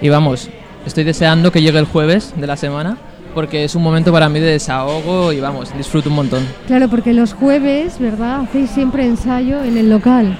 y 0.00 0.08
vamos, 0.08 0.48
estoy 0.86 1.04
deseando 1.04 1.52
que 1.52 1.62
llegue 1.62 1.78
el 1.78 1.86
jueves 1.86 2.34
de 2.36 2.46
la 2.46 2.56
semana 2.56 2.96
porque 3.34 3.62
es 3.64 3.74
un 3.74 3.82
momento 3.82 4.10
para 4.10 4.28
mí 4.28 4.40
de 4.40 4.46
desahogo 4.46 5.32
y 5.32 5.40
vamos, 5.40 5.72
disfruto 5.76 6.08
un 6.08 6.16
montón. 6.16 6.44
Claro, 6.66 6.88
porque 6.88 7.12
los 7.12 7.34
jueves, 7.34 7.98
¿verdad? 8.00 8.40
Hacéis 8.40 8.70
siempre 8.70 9.04
ensayo 9.04 9.62
en 9.62 9.76
el 9.76 9.90
local. 9.90 10.36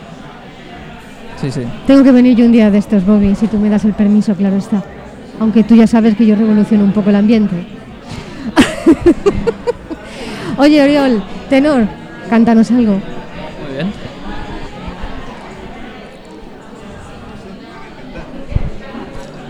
Sí, 1.41 1.51
sí. 1.53 1.61
Tengo 1.87 2.03
que 2.03 2.11
venir 2.11 2.37
yo 2.37 2.45
un 2.45 2.53
día 2.53 2.71
de 2.71 2.79
estos, 2.79 3.07
Bobby, 3.07 3.35
si 3.37 3.47
tú 3.47 3.59
me 3.59 3.71
das 3.71 3.85
el 3.85 3.93
permiso, 3.93 4.35
claro 4.35 4.57
está. 4.57 4.83
Aunque 5.39 5.63
tú 5.63 5.77
ya 5.77 5.87
sabes 5.87 6.17
que 6.17 6.27
yo 6.27 6.35
revoluciono 6.35 6.83
un 6.83 6.93
poco 6.93 7.11
el 7.11 7.17
ambiente. 7.17 7.55
Oye, 10.59 10.83
Oriol, 10.83 11.23
tenor, 11.49 11.87
cántanos 12.29 12.71
algo. 12.73 13.01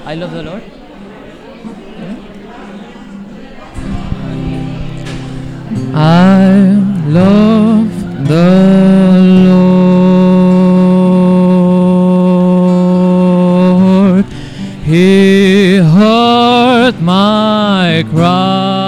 I 0.09 0.15
love 0.15 0.31
the 0.31 0.43
Lord. 0.43 0.63
Hmm? 1.99 2.17
I 5.95 6.73
love 7.09 7.93
the 8.27 8.51
Lord. 14.09 14.25
He 14.87 15.77
heard 15.77 17.03
my 17.03 18.03
cry 18.11 18.88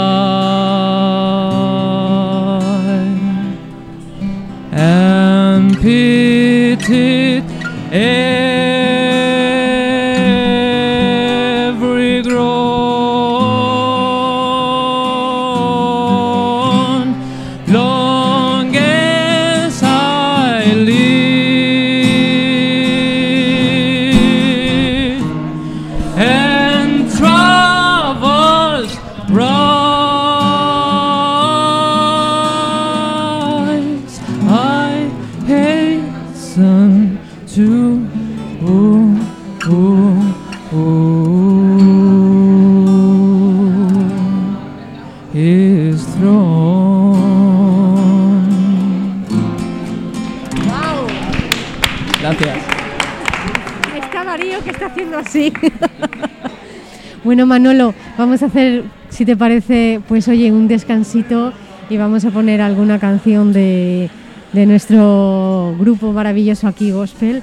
bueno, 57.31 57.47
Manolo, 57.47 57.95
vamos 58.19 58.43
a 58.43 58.47
hacer, 58.47 58.83
si 59.09 59.25
te 59.25 59.37
parece, 59.37 60.01
pues 60.09 60.27
oye, 60.27 60.51
un 60.51 60.67
descansito 60.67 61.53
y 61.89 61.97
vamos 61.97 62.25
a 62.25 62.33
poner 62.33 62.61
alguna 62.61 62.99
canción 62.99 63.53
de, 63.53 64.11
de 64.53 64.67
nuestro 64.67 65.73
grupo 65.79 66.11
maravilloso 66.11 66.67
aquí, 66.67 66.91
Gospel, 66.91 67.41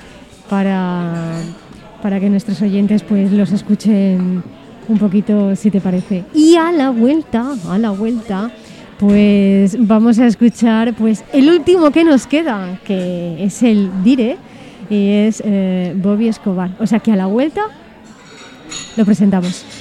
para, 0.50 1.38
para 2.02 2.20
que 2.20 2.30
nuestros 2.30 2.62
oyentes 2.62 3.02
pues 3.02 3.32
los 3.32 3.54
escuchen 3.54 4.44
un 4.90 4.98
poquito, 4.98 5.56
si 5.56 5.72
te 5.72 5.80
parece. 5.80 6.26
Y 6.34 6.58
a 6.58 6.74
la 6.74 6.90
vuelta, 6.90 7.54
a 7.70 7.78
la 7.78 7.92
vuelta, 7.92 8.52
pues 9.00 9.78
vamos 9.80 10.20
a 10.20 10.28
escuchar 10.28 10.96
pues 10.96 11.24
el 11.32 11.50
último 11.50 11.92
que 11.92 12.04
nos 12.04 12.28
queda, 12.28 12.78
que 12.84 13.42
es 13.42 13.64
el 13.64 13.90
Dire, 14.04 14.36
y 14.90 15.12
es 15.12 15.42
eh, 15.46 15.94
Bobby 15.96 16.28
Escobar. 16.28 16.72
O 16.78 16.86
sea 16.86 17.00
que 17.00 17.14
a 17.14 17.16
la 17.16 17.28
vuelta 17.28 17.62
lo 18.98 19.06
presentamos. 19.06 19.77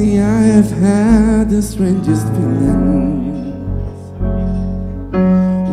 Lately 0.00 0.22
I 0.22 0.40
have 0.56 0.70
had 0.70 1.50
the 1.50 1.60
strangest 1.60 2.26
feeling 2.28 3.52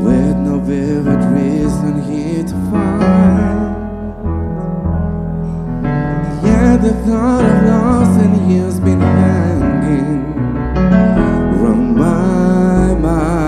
With 0.03 0.35
no 0.35 0.59
vivid 0.59 1.23
reason 1.31 2.03
here 2.03 2.43
to 2.43 2.55
find 2.69 3.75
But 6.41 6.77
the 6.81 6.93
thought 7.05 7.45
of 7.45 7.63
loss 7.69 8.17
and 8.21 8.51
years 8.51 8.79
been 8.81 8.99
hanging 8.99 10.35
round 11.61 11.95
my 11.95 12.95
mind. 12.95 13.47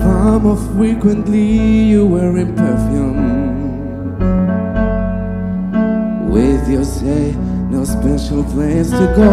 Far 0.00 0.40
more 0.40 0.56
frequently 0.56 1.46
you 1.90 2.06
wearing 2.06 2.54
perfume. 2.56 3.29
Your 6.70 6.84
say, 6.84 7.32
no 7.68 7.84
special 7.84 8.44
place 8.44 8.90
to 8.90 9.12
go. 9.16 9.30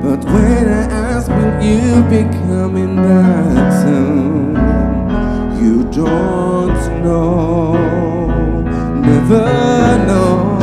But 0.00 0.24
when 0.26 0.68
I 0.68 0.84
ask, 0.92 1.28
will 1.28 1.60
you 1.60 2.02
be 2.08 2.22
coming 2.46 2.94
back 2.94 3.72
soon? 3.82 4.54
You 5.60 5.82
don't 5.90 7.02
know, 7.02 7.74
never 9.00 10.06
know. 10.06 10.57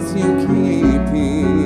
paths 0.00 0.14
you 0.14 0.46
keep. 0.46 1.12
me. 1.12 1.59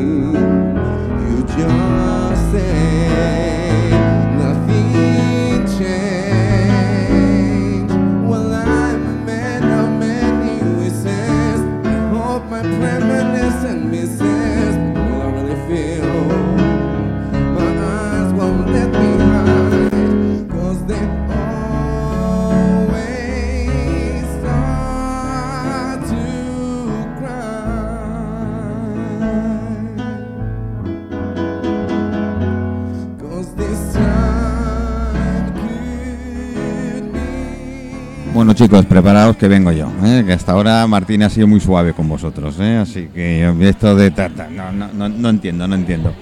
Chicos, 38.55 38.85
preparaos 38.87 39.37
que 39.37 39.49
vengo 39.49 39.73
yo, 39.73 39.91
¿eh? 40.05 40.23
que 40.27 40.33
hasta 40.33 40.53
ahora 40.53 40.87
Martín 40.87 41.23
ha 41.23 41.31
sido 41.31 41.47
muy 41.47 41.61
suave 41.61 41.93
con 41.93 42.09
vosotros, 42.09 42.57
¿eh? 42.61 42.77
así 42.77 43.09
que 43.13 43.53
esto 43.63 43.95
de... 43.95 44.11
ta- 44.11 44.29
ta- 44.29 44.49
no, 44.49 44.73
no, 44.73 44.89
no, 44.93 45.09
no 45.09 45.29
entiendo, 45.29 45.67
no 45.67 45.75
entiendo. 45.75 46.13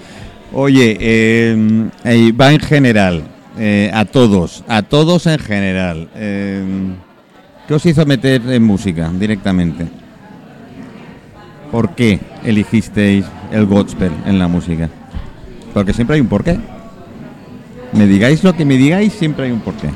Oye, 0.53 0.97
eh, 0.99 1.89
eh, 2.03 2.31
va 2.31 2.51
en 2.51 2.59
general, 2.59 3.23
a 3.93 4.05
todos, 4.05 4.63
a 4.67 4.81
todos 4.83 5.27
en 5.27 5.39
general. 5.39 6.09
¿Qué 7.67 7.73
os 7.73 7.85
hizo 7.85 8.05
meter 8.05 8.41
en 8.47 8.63
música 8.63 9.09
directamente? 9.17 9.87
¿Por 11.71 11.95
qué 11.95 12.19
elegisteis 12.43 13.25
el 13.51 13.65
gospel 13.65 14.11
en 14.25 14.37
la 14.37 14.47
música? 14.47 14.89
Porque 15.73 15.93
siempre 15.93 16.15
hay 16.15 16.21
un 16.21 16.27
porqué. 16.27 16.59
Me 17.93 18.05
digáis 18.05 18.43
lo 18.43 18.53
que 18.53 18.65
me 18.65 18.77
digáis, 18.77 19.13
siempre 19.13 19.45
hay 19.45 19.51
un 19.51 19.59
porqué. 19.61 19.89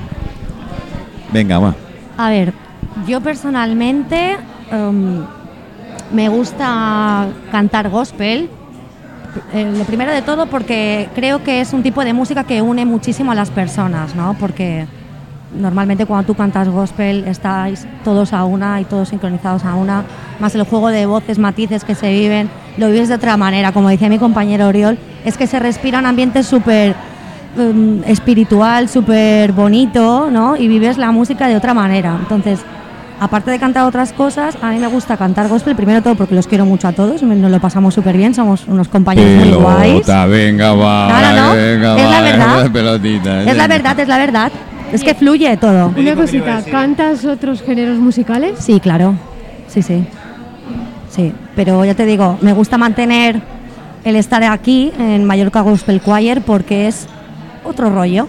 Venga, 1.31 1.59
va. 1.59 1.75
A 2.17 2.29
ver, 2.29 2.53
yo 3.07 3.21
personalmente 3.21 4.37
em, 4.71 5.23
me 6.11 6.29
gusta 6.29 7.27
cantar 7.51 7.89
gospel. 7.89 8.49
Eh, 9.53 9.71
lo 9.77 9.83
primero 9.83 10.11
de 10.11 10.23
todo 10.23 10.47
porque 10.47 11.09
creo 11.13 11.43
que 11.43 11.61
es 11.61 11.73
un 11.73 11.83
tipo 11.83 12.03
de 12.03 12.13
música 12.13 12.43
que 12.43 12.61
une 12.61 12.85
muchísimo 12.85 13.31
a 13.31 13.35
las 13.35 13.51
personas, 13.51 14.15
¿no? 14.15 14.35
Porque 14.39 14.87
normalmente 15.55 16.07
cuando 16.07 16.25
tú 16.25 16.33
cantas 16.33 16.67
gospel 16.69 17.25
estáis 17.27 17.87
todos 18.03 18.33
a 18.33 18.45
una 18.45 18.81
y 18.81 18.85
todos 18.85 19.09
sincronizados 19.09 19.63
a 19.63 19.75
una, 19.75 20.03
más 20.39 20.55
el 20.55 20.63
juego 20.63 20.89
de 20.89 21.05
voces, 21.05 21.37
matices 21.37 21.83
que 21.83 21.93
se 21.93 22.09
viven, 22.09 22.49
lo 22.77 22.89
vives 22.89 23.09
de 23.09 23.15
otra 23.15 23.37
manera. 23.37 23.71
Como 23.71 23.89
decía 23.89 24.09
mi 24.09 24.17
compañero 24.17 24.67
Oriol, 24.67 24.97
es 25.23 25.37
que 25.37 25.45
se 25.45 25.59
respira 25.59 25.99
un 25.99 26.07
ambiente 26.07 26.41
súper 26.41 26.95
em, 27.57 28.03
espiritual, 28.05 28.89
súper 28.89 29.51
bonito, 29.51 30.29
¿no? 30.31 30.55
Y 30.55 30.67
vives 30.67 30.97
la 30.97 31.11
música 31.11 31.47
de 31.47 31.55
otra 31.55 31.73
manera. 31.73 32.15
Entonces, 32.19 32.59
aparte 33.19 33.51
de 33.51 33.59
cantar 33.59 33.85
otras 33.85 34.13
cosas, 34.13 34.57
a 34.61 34.71
mí 34.71 34.79
me 34.79 34.87
gusta 34.87 35.17
cantar 35.17 35.47
gospel, 35.47 35.75
primero 35.75 36.01
todo 36.01 36.15
porque 36.15 36.35
los 36.35 36.47
quiero 36.47 36.65
mucho 36.65 36.87
a 36.87 36.91
todos, 36.91 37.23
nos 37.23 37.51
lo 37.51 37.59
pasamos 37.59 37.93
súper 37.93 38.15
bien, 38.17 38.33
somos 38.33 38.65
unos 38.67 38.87
compañeros 38.87 39.45
muy 39.45 39.53
guays. 39.53 39.91
Pelota, 40.05 40.25
venga, 40.27 40.73
va. 40.73 41.09
No, 41.09 41.21
no, 41.21 41.47
no, 41.47 41.53
venga, 41.55 41.97
es 41.97 42.09
la 42.09 42.21
verdad. 42.21 42.71
pelotita, 42.71 43.43
Es 43.43 43.57
la 43.57 43.67
verdad, 43.67 43.99
es 43.99 44.07
la 44.07 44.17
verdad. 44.17 44.51
Es 44.91 45.03
que 45.03 45.13
fluye 45.15 45.57
todo. 45.57 45.91
Una 45.97 46.15
cosita, 46.15 46.61
¿cantas 46.71 47.25
otros 47.25 47.61
géneros 47.61 47.97
musicales? 47.97 48.59
Sí, 48.59 48.79
claro. 48.79 49.15
Sí, 49.67 49.81
sí. 49.81 50.05
Sí, 51.09 51.33
pero 51.55 51.83
ya 51.83 51.93
te 51.93 52.05
digo, 52.05 52.37
me 52.41 52.53
gusta 52.53 52.77
mantener 52.77 53.41
el 54.03 54.15
estar 54.15 54.43
aquí 54.43 54.91
en 54.97 55.25
Mallorca 55.25 55.61
Gospel 55.61 56.01
Choir 56.01 56.41
porque 56.41 56.87
es 56.87 57.07
otro 57.67 57.89
rollo. 57.89 58.27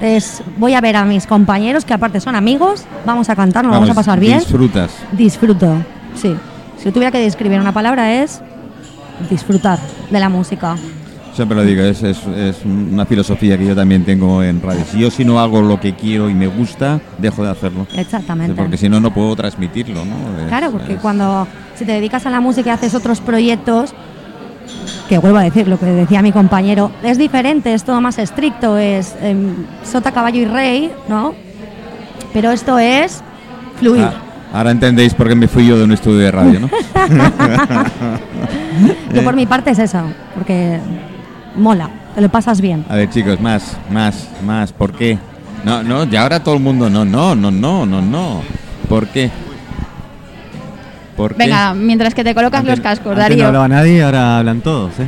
Es, 0.00 0.42
voy 0.56 0.74
a 0.74 0.80
ver 0.80 0.96
a 0.96 1.04
mis 1.04 1.26
compañeros 1.26 1.84
que 1.84 1.92
aparte 1.92 2.20
son 2.20 2.34
amigos, 2.34 2.84
vamos 3.04 3.28
a 3.28 3.36
cantar, 3.36 3.64
nos 3.64 3.72
vamos, 3.74 3.90
a 3.90 3.94
pasar 3.94 4.18
bien. 4.18 4.38
Disfrutas. 4.38 4.90
Disfruto, 5.12 5.74
sí. 6.14 6.34
Si 6.78 6.84
yo 6.86 6.92
tuviera 6.92 7.10
que 7.10 7.18
describir 7.18 7.60
una 7.60 7.72
palabra 7.72 8.22
es 8.22 8.40
disfrutar 9.28 9.78
de 10.10 10.18
la 10.20 10.28
música. 10.30 10.76
Siempre 11.34 11.56
lo 11.56 11.62
digo, 11.64 11.82
es, 11.82 12.02
es- 12.02 12.26
es 12.26 12.56
una 12.64 13.04
filosofía 13.06 13.56
que 13.56 13.66
yo 13.66 13.74
también 13.76 14.04
tengo 14.04 14.42
en 14.42 14.60
radio. 14.60 14.82
Si 14.90 14.98
yo 14.98 15.10
si 15.10 15.24
no 15.24 15.38
hago 15.38 15.60
lo 15.62 15.78
que 15.78 15.94
quiero 15.94 16.28
y 16.28 16.34
me 16.34 16.46
gusta, 16.48 17.00
dejo 17.18 17.44
de 17.44 17.50
hacerlo. 17.50 17.86
Exactamente. 17.94 18.54
Porque 18.54 18.76
si 18.76 18.88
no, 18.88 18.98
no 19.00 19.12
puedo 19.14 19.36
transmitirlo, 19.36 20.04
¿no? 20.04 20.14
Es- 20.42 20.48
Claro, 20.48 20.70
porque 20.72 20.96
cuando 20.96 21.46
si 21.76 21.84
te 21.84 21.92
dedicas 21.92 22.26
a 22.26 22.30
la 22.30 22.40
música 22.40 22.70
y 22.70 22.72
haces 22.72 22.94
otros 22.94 23.20
proyectos, 23.20 23.94
que 25.10 25.18
vuelvo 25.18 25.38
a 25.38 25.42
decir 25.42 25.66
lo 25.66 25.76
que 25.76 25.86
decía 25.86 26.22
mi 26.22 26.30
compañero, 26.30 26.92
es 27.02 27.18
diferente, 27.18 27.74
es 27.74 27.82
todo 27.82 28.00
más 28.00 28.16
estricto, 28.16 28.78
es 28.78 29.16
em, 29.20 29.66
sota, 29.82 30.12
caballo 30.12 30.40
y 30.40 30.44
rey, 30.44 30.92
¿no? 31.08 31.34
Pero 32.32 32.52
esto 32.52 32.78
es 32.78 33.20
fluir. 33.80 34.04
Ah, 34.04 34.22
ahora 34.52 34.70
entendéis 34.70 35.12
por 35.12 35.26
qué 35.28 35.34
me 35.34 35.48
fui 35.48 35.66
yo 35.66 35.76
de 35.76 35.82
un 35.82 35.90
estudio 35.90 36.18
de 36.18 36.30
radio, 36.30 36.60
¿no? 36.60 36.70
Yo 39.12 39.24
por 39.24 39.34
mi 39.34 39.46
parte 39.46 39.72
es 39.72 39.80
eso, 39.80 40.00
porque 40.36 40.78
mola, 41.56 41.90
te 42.14 42.20
lo 42.20 42.28
pasas 42.28 42.60
bien. 42.60 42.84
A 42.88 42.94
ver, 42.94 43.10
chicos, 43.10 43.40
más, 43.40 43.76
más, 43.90 44.28
más. 44.46 44.72
¿Por 44.72 44.92
qué? 44.92 45.18
No, 45.64 45.82
no, 45.82 46.04
y 46.04 46.14
ahora 46.14 46.38
todo 46.38 46.54
el 46.54 46.60
mundo, 46.60 46.88
no, 46.88 47.04
no, 47.04 47.34
no, 47.34 47.50
no, 47.50 47.84
no, 47.84 48.00
no. 48.00 48.42
¿Por 48.88 49.08
qué? 49.08 49.28
¿Por 51.20 51.32
qué? 51.34 51.38
Venga, 51.44 51.74
mientras 51.74 52.14
que 52.14 52.24
te 52.24 52.34
colocas 52.34 52.60
Antes- 52.60 52.76
los 52.78 52.80
cascos, 52.82 53.06
antes 53.12 53.16
no 53.16 53.22
Darío. 53.28 53.46
hablaba 53.46 53.68
nadie, 53.68 54.02
ahora 54.02 54.38
hablan 54.38 54.60
todos, 54.60 54.92
¿eh? 55.00 55.06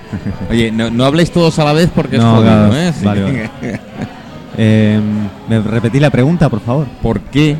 Oye, 0.50 0.72
no, 0.72 0.90
no 0.90 1.04
habléis 1.04 1.30
todos 1.30 1.58
a 1.58 1.64
la 1.64 1.72
vez 1.72 1.90
porque 1.94 2.16
No, 2.18 2.22
es 2.24 2.30
jodido, 2.36 2.42
claro, 2.70 2.76
¿eh? 2.76 2.92
Sí. 2.98 3.04
vale, 3.04 3.22
vale. 3.22 3.50
Eh, 4.62 5.00
¿Me 5.48 5.60
repetí 5.60 6.00
la 6.00 6.10
pregunta, 6.10 6.48
por 6.50 6.60
favor? 6.60 6.86
¿Por 7.00 7.20
qué 7.20 7.56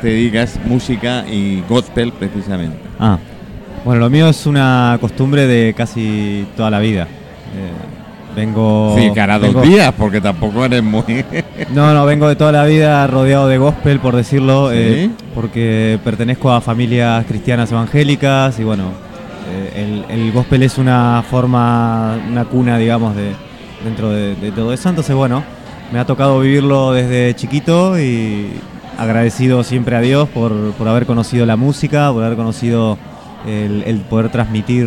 te 0.00 0.08
digas 0.08 0.58
música 0.64 1.24
y 1.30 1.60
gospel 1.68 2.12
precisamente? 2.12 2.76
Ah, 2.98 3.18
bueno, 3.84 4.00
lo 4.00 4.10
mío 4.10 4.28
es 4.28 4.46
una 4.46 4.96
costumbre 5.00 5.46
de 5.46 5.74
casi 5.74 6.46
toda 6.56 6.70
la 6.70 6.80
vida. 6.80 7.02
Eh, 7.04 7.06
vengo. 8.34 8.94
Sí, 8.98 9.10
cada 9.14 9.38
dos 9.38 9.48
vengo- 9.54 9.62
días, 9.62 9.92
porque 9.96 10.20
tampoco 10.20 10.64
eres 10.64 10.82
muy... 10.82 11.02
No, 11.74 11.92
no, 11.94 12.04
vengo 12.06 12.26
de 12.28 12.36
toda 12.36 12.52
la 12.52 12.64
vida 12.64 13.06
rodeado 13.06 13.46
de 13.48 13.58
gospel, 13.58 14.00
por 14.00 14.16
decirlo, 14.16 14.70
¿Sí? 14.70 14.76
eh, 14.78 15.10
porque 15.34 15.98
pertenezco 16.02 16.50
a 16.50 16.60
familias 16.60 17.24
cristianas 17.26 17.70
evangélicas 17.70 18.58
y 18.58 18.64
bueno, 18.64 18.84
eh, 19.52 20.04
el, 20.10 20.18
el 20.20 20.32
gospel 20.32 20.62
es 20.62 20.78
una 20.78 21.22
forma, 21.28 22.18
una 22.30 22.44
cuna, 22.46 22.78
digamos, 22.78 23.14
de 23.14 23.32
dentro 23.84 24.10
de, 24.10 24.34
de 24.36 24.50
todo 24.52 24.72
eso. 24.72 24.88
Entonces, 24.88 25.14
bueno, 25.14 25.42
me 25.92 25.98
ha 25.98 26.06
tocado 26.06 26.40
vivirlo 26.40 26.92
desde 26.92 27.34
chiquito 27.34 27.98
y 28.00 28.48
agradecido 28.98 29.62
siempre 29.64 29.96
a 29.96 30.00
Dios 30.00 30.28
por, 30.28 30.52
por 30.72 30.88
haber 30.88 31.06
conocido 31.06 31.46
la 31.46 31.56
música, 31.56 32.10
por 32.12 32.22
haber 32.24 32.36
conocido 32.36 32.98
el, 33.46 33.82
el 33.86 34.00
poder 34.00 34.30
transmitir 34.30 34.86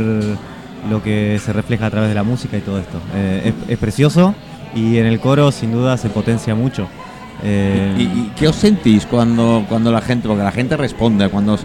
lo 0.89 1.01
que 1.01 1.39
se 1.43 1.53
refleja 1.53 1.85
a 1.87 1.89
través 1.91 2.09
de 2.09 2.15
la 2.15 2.23
música 2.23 2.57
y 2.57 2.61
todo 2.61 2.79
esto. 2.79 2.97
Eh, 3.15 3.53
es, 3.67 3.71
es 3.71 3.77
precioso 3.77 4.35
y 4.75 4.97
en 4.97 5.05
el 5.05 5.19
coro 5.19 5.51
sin 5.51 5.71
duda 5.71 5.97
se 5.97 6.09
potencia 6.09 6.55
mucho. 6.55 6.87
Eh, 7.45 7.93
¿Y, 7.97 8.01
y 8.03 8.31
qué 8.37 8.47
os 8.47 8.55
sentís 8.55 9.05
cuando, 9.05 9.65
cuando 9.67 9.91
la 9.91 9.99
gente, 10.01 10.27
porque 10.27 10.43
la 10.43 10.51
gente 10.51 10.77
responde, 10.77 11.27
cuando 11.29 11.53
os- 11.53 11.63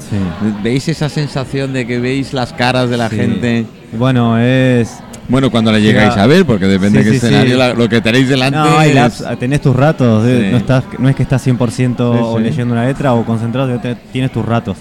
veis 0.62 0.88
esa 0.88 1.08
sensación 1.08 1.72
de 1.72 1.86
que 1.86 1.98
veis 2.00 2.32
las 2.32 2.52
caras 2.52 2.90
de 2.90 2.96
la 2.96 3.08
Sí. 3.08 3.16
gente? 3.16 3.66
Bueno, 3.96 4.38
es... 4.38 4.98
Bueno, 5.28 5.50
cuando 5.50 5.70
la 5.70 5.78
llegáis 5.78 6.16
a 6.16 6.26
ver, 6.26 6.46
porque 6.46 6.66
depende 6.66 7.00
Sí, 7.00 7.04
de 7.04 7.12
qué 7.12 7.20
sí, 7.20 7.26
escenario, 7.26 7.52
sí. 7.52 7.58
la- 7.58 7.74
lo 7.74 7.88
que 7.88 8.00
tenéis 8.00 8.28
delante 8.28 8.58
No, 8.58 8.80
es- 8.82 8.94
laps- 8.94 9.38
tenés 9.38 9.60
tus 9.60 9.76
ratos, 9.76 10.26
eh, 10.26 10.44
Sí. 10.46 10.50
no, 10.52 10.56
estás, 10.56 10.84
no 10.98 11.08
es 11.08 11.14
que 11.14 11.22
estás 11.22 11.42
100% 11.46 12.00
o 12.10 12.38
Sí, 12.38 12.38
sí. 12.38 12.50
leyendo 12.50 12.74
una 12.74 12.84
letra 12.86 13.12
o 13.12 13.24
concentrado, 13.24 13.78
tienes 14.10 14.32
tus 14.32 14.44
ratos. 14.44 14.78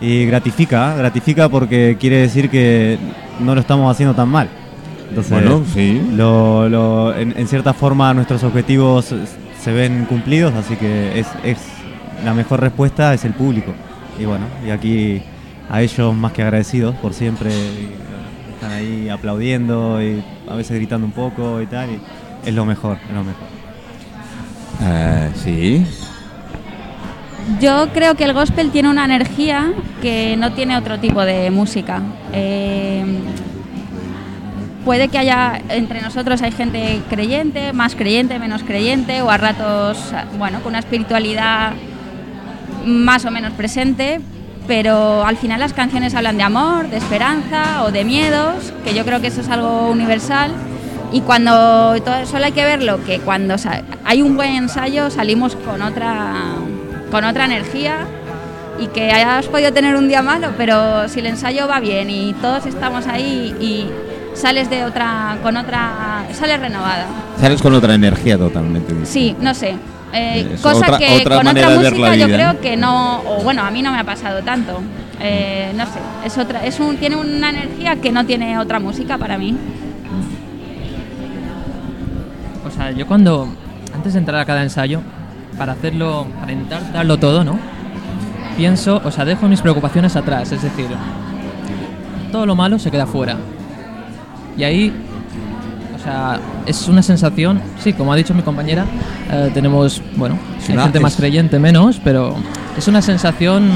Y 0.00 0.24
gratifica, 0.26 0.94
¿eh? 0.94 0.98
gratifica 0.98 1.48
porque 1.48 1.96
quiere 2.00 2.16
decir 2.16 2.50
que 2.50 2.98
no 3.42 3.54
lo 3.54 3.60
estamos 3.60 3.90
haciendo 3.90 4.14
tan 4.14 4.28
mal. 4.28 4.48
Entonces, 5.08 5.30
Bueno, 5.32 5.62
sí. 5.74 6.00
lo- 6.14 6.68
lo- 6.68 7.14
en, 7.16 7.34
en 7.36 7.46
cierta 7.46 7.74
forma 7.74 8.14
nuestros 8.14 8.42
objetivos 8.44 9.14
se 9.62 9.72
ven 9.72 10.06
cumplidos, 10.06 10.54
así 10.54 10.76
que 10.76 11.18
es, 11.20 11.26
es 11.44 11.58
la 12.24 12.32
mejor 12.34 12.60
respuesta 12.60 13.12
es 13.12 13.24
el 13.24 13.32
público. 13.34 13.72
Y 14.18 14.24
bueno, 14.24 14.44
y 14.66 14.70
aquí 14.70 15.22
a 15.70 15.82
ellos 15.82 16.14
más 16.14 16.32
que 16.32 16.42
agradecidos 16.42 16.94
por 16.96 17.12
siempre, 17.14 17.50
están 18.54 18.72
ahí 18.72 19.08
aplaudiendo 19.08 20.02
y 20.02 20.22
a 20.48 20.54
veces 20.54 20.76
gritando 20.76 21.06
un 21.06 21.12
poco 21.12 21.60
y 21.60 21.66
tal, 21.66 21.90
y 21.90 22.00
es 22.48 22.54
lo 22.54 22.64
mejor, 22.64 22.96
es 23.08 23.14
lo 23.14 23.22
mejor. 23.24 23.46
Eh, 24.82 25.30
sí. 25.36 25.86
Yo 27.60 27.88
creo 27.92 28.14
que 28.14 28.24
el 28.24 28.32
gospel 28.32 28.70
tiene 28.70 28.88
una 28.88 29.04
energía 29.04 29.72
que 30.00 30.36
no 30.36 30.52
tiene 30.52 30.76
otro 30.76 30.98
tipo 30.98 31.24
de 31.24 31.50
música. 31.50 32.02
Eh, 32.32 33.04
puede 34.84 35.08
que 35.08 35.18
haya 35.18 35.60
entre 35.68 36.00
nosotros 36.00 36.42
hay 36.42 36.52
gente 36.52 37.00
creyente, 37.08 37.72
más 37.72 37.94
creyente, 37.94 38.38
menos 38.38 38.62
creyente, 38.62 39.22
o 39.22 39.30
a 39.30 39.36
ratos, 39.36 40.12
bueno, 40.38 40.60
con 40.60 40.70
una 40.70 40.80
espiritualidad 40.80 41.72
más 42.84 43.24
o 43.24 43.30
menos 43.30 43.52
presente, 43.52 44.20
pero 44.66 45.24
al 45.24 45.36
final 45.36 45.60
las 45.60 45.72
canciones 45.72 46.14
hablan 46.14 46.36
de 46.36 46.42
amor, 46.42 46.88
de 46.88 46.96
esperanza 46.96 47.84
o 47.84 47.90
de 47.90 48.04
miedos, 48.04 48.72
que 48.84 48.94
yo 48.94 49.04
creo 49.04 49.20
que 49.20 49.28
eso 49.28 49.40
es 49.40 49.48
algo 49.48 49.90
universal. 49.90 50.52
Y 51.12 51.20
cuando 51.20 52.00
todo 52.02 52.24
solo 52.24 52.46
hay 52.46 52.52
que 52.52 52.64
verlo, 52.64 53.04
que 53.04 53.18
cuando 53.20 53.56
hay 54.04 54.22
un 54.22 54.34
buen 54.36 54.54
ensayo 54.54 55.10
salimos 55.10 55.56
con 55.56 55.82
otra, 55.82 56.32
con 57.12 57.24
otra 57.24 57.44
energía 57.44 57.98
y 58.80 58.86
que 58.88 59.12
hayas 59.12 59.46
podido 59.46 59.70
tener 59.72 59.94
un 59.96 60.08
día 60.08 60.22
malo, 60.22 60.48
pero 60.56 61.08
si 61.08 61.20
el 61.20 61.26
ensayo 61.26 61.68
va 61.68 61.78
bien 61.78 62.08
y 62.10 62.32
todos 62.40 62.64
estamos 62.66 63.06
ahí 63.06 63.54
y 63.60 63.86
sales 64.34 64.70
de 64.70 64.84
otra, 64.84 65.36
con 65.42 65.56
otra, 65.58 66.24
sales 66.32 66.58
renovada. 66.58 67.04
Sales 67.38 67.60
con 67.60 67.74
otra 67.74 67.94
energía 67.94 68.38
totalmente. 68.38 68.94
Sí, 69.04 69.36
no 69.40 69.54
sé. 69.54 69.76
Eh, 70.14 70.52
Es 70.54 70.60
cosa 70.62 70.78
otra- 70.78 70.98
que 70.98 71.20
otra 71.20 71.36
con 71.36 71.48
otra 71.48 71.70
música 71.70 72.16
yo 72.16 72.26
creo 72.26 72.60
que 72.60 72.76
no, 72.78 73.20
o 73.20 73.42
bueno, 73.42 73.62
a 73.62 73.70
mí 73.70 73.82
no 73.82 73.92
me 73.92 73.98
ha 74.00 74.04
pasado 74.04 74.42
tanto. 74.42 74.80
Eh, 75.20 75.72
no 75.76 75.84
sé, 75.84 75.98
es 76.24 76.36
otra, 76.38 76.64
es 76.64 76.80
un, 76.80 76.96
tiene 76.96 77.16
una 77.16 77.50
energía 77.50 77.96
que 77.96 78.10
no 78.10 78.24
tiene 78.24 78.58
otra 78.58 78.80
música 78.80 79.18
para 79.18 79.36
mí. 79.38 79.54
O 82.66 82.70
sea, 82.70 82.90
yo 82.90 83.06
cuando, 83.06 83.48
antes 83.94 84.14
de 84.14 84.18
entrar 84.18 84.40
a 84.40 84.44
cada 84.46 84.62
ensayo, 84.62 85.00
para 85.58 85.72
hacerlo, 85.72 86.26
para 86.40 86.52
intentar 86.52 86.92
darlo 86.92 87.18
todo, 87.18 87.44
¿no? 87.44 87.58
Pienso, 88.56 89.00
o 89.04 89.10
sea, 89.10 89.24
dejo 89.24 89.48
mis 89.48 89.60
preocupaciones 89.60 90.14
atrás, 90.16 90.52
es 90.52 90.62
decir, 90.62 90.86
todo 92.30 92.46
lo 92.46 92.54
malo 92.54 92.78
se 92.78 92.90
queda 92.90 93.06
fuera. 93.06 93.36
Y 94.56 94.64
ahí, 94.64 94.92
o 95.94 95.98
sea, 96.02 96.38
es 96.66 96.88
una 96.88 97.02
sensación, 97.02 97.60
sí, 97.82 97.92
como 97.92 98.12
ha 98.12 98.16
dicho 98.16 98.34
mi 98.34 98.42
compañera, 98.42 98.84
eh, 99.30 99.50
tenemos, 99.54 100.02
bueno, 100.16 100.38
hay 100.68 100.76
gente 100.78 101.00
más 101.00 101.16
creyente, 101.16 101.58
menos, 101.58 102.00
pero 102.02 102.34
es 102.76 102.86
una 102.88 103.00
sensación 103.00 103.70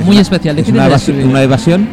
muy 0.00 0.12
una- 0.16 0.20
especial. 0.20 0.58
¿Es 0.58 0.68
una, 0.68 1.42
evasión? 1.42 1.88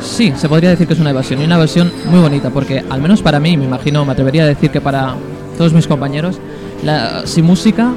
Sí, 0.00 0.32
se 0.36 0.48
podría 0.48 0.70
decir 0.70 0.86
que 0.86 0.94
es 0.94 1.00
una 1.00 1.10
evasión 1.10 1.40
y 1.40 1.44
una 1.44 1.56
evasión 1.56 1.92
muy 2.10 2.20
bonita 2.20 2.50
porque 2.50 2.84
al 2.90 3.00
menos 3.00 3.22
para 3.22 3.38
mí, 3.40 3.56
me 3.56 3.64
imagino, 3.64 4.04
me 4.04 4.12
atrevería 4.12 4.42
a 4.42 4.46
decir 4.46 4.70
que 4.70 4.80
para 4.80 5.14
todos 5.56 5.72
mis 5.72 5.86
compañeros, 5.86 6.38
la- 6.84 7.26
sin 7.26 7.44
música 7.44 7.92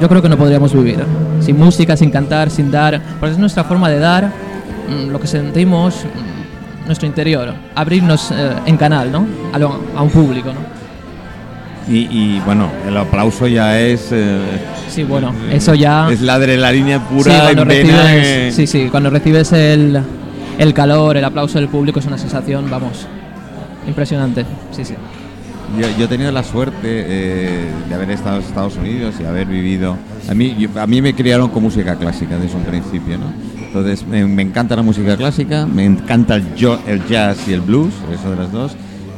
yo 0.00 0.08
creo 0.08 0.22
que 0.22 0.28
no 0.28 0.36
podríamos 0.36 0.72
vivir. 0.72 0.98
Sin 1.40 1.58
música, 1.58 1.96
sin 1.96 2.10
cantar, 2.10 2.50
sin 2.50 2.70
dar, 2.70 3.00
porque 3.20 3.32
es 3.32 3.38
nuestra 3.38 3.64
forma 3.64 3.88
de 3.88 3.98
dar 3.98 4.30
mm, 4.88 5.10
lo 5.10 5.20
que 5.20 5.26
sentimos, 5.26 6.04
mm, 6.04 6.86
nuestro 6.86 7.06
interior, 7.06 7.52
abrirnos 7.74 8.30
eh, 8.30 8.50
en 8.66 8.76
canal, 8.76 9.10
¿no? 9.10 9.26
A, 9.52 9.58
lo- 9.58 9.80
a 9.96 10.02
un 10.02 10.10
público, 10.10 10.50
¿no? 10.52 10.76
Y, 11.92 11.98
y, 12.10 12.42
bueno, 12.44 12.68
el 12.88 12.96
aplauso 12.96 13.46
ya 13.46 13.78
es. 13.78 14.08
eh, 14.10 14.38
Sí, 14.88 15.04
bueno, 15.04 15.32
eso 15.52 15.72
ya... 15.74 16.08
Es 16.10 16.20
la 16.20 16.34
adrenalina 16.34 17.00
pura 17.08 17.32
Sí, 17.32 17.38
cuando 17.42 17.62
en 17.62 17.68
vena, 17.68 18.02
recibes, 18.02 18.26
eh. 18.26 18.50
sí, 18.52 18.66
sí, 18.66 18.88
cuando 18.90 19.08
recibes 19.10 19.52
el, 19.52 20.00
el 20.58 20.74
calor, 20.74 21.16
el 21.16 21.24
aplauso 21.24 21.58
del 21.60 21.68
público 21.68 22.00
es 22.00 22.06
una 22.06 22.18
sensación, 22.18 22.68
vamos, 22.70 23.06
impresionante. 23.86 24.44
Sí, 24.72 24.84
sí. 24.84 24.94
Yo, 25.78 25.86
yo 25.98 26.04
he 26.04 26.08
tenido 26.08 26.30
la 26.32 26.42
suerte 26.44 26.78
eh, 26.84 27.64
de 27.88 27.94
haber 27.94 28.10
estado 28.10 28.36
en 28.36 28.42
Estados 28.44 28.76
Unidos 28.76 29.16
y 29.20 29.24
haber 29.24 29.46
vivido. 29.46 29.96
A 30.30 30.34
mí, 30.34 30.54
yo- 30.58 30.68
a 30.80 30.86
mí 30.86 31.02
me 31.02 31.14
criaron 31.14 31.48
con 31.50 31.62
música 31.62 31.96
clásica 31.96 32.38
desde 32.38 32.56
un 32.56 32.62
principio, 32.64 33.18
¿no? 33.18 33.32
Entonces 33.66 34.06
me, 34.06 34.24
me 34.24 34.42
encanta 34.42 34.76
la 34.76 34.82
música 34.82 35.16
clásica, 35.16 35.66
me 35.66 35.84
encanta 35.84 36.36
el, 36.36 36.44
jo- 36.58 36.78
el 36.86 37.04
jazz 37.06 37.46
y 37.48 37.52
el 37.52 37.60
blues, 37.60 37.92
eso 38.14 38.30
de 38.30 38.36
las 38.36 38.52
dos. 38.52 38.76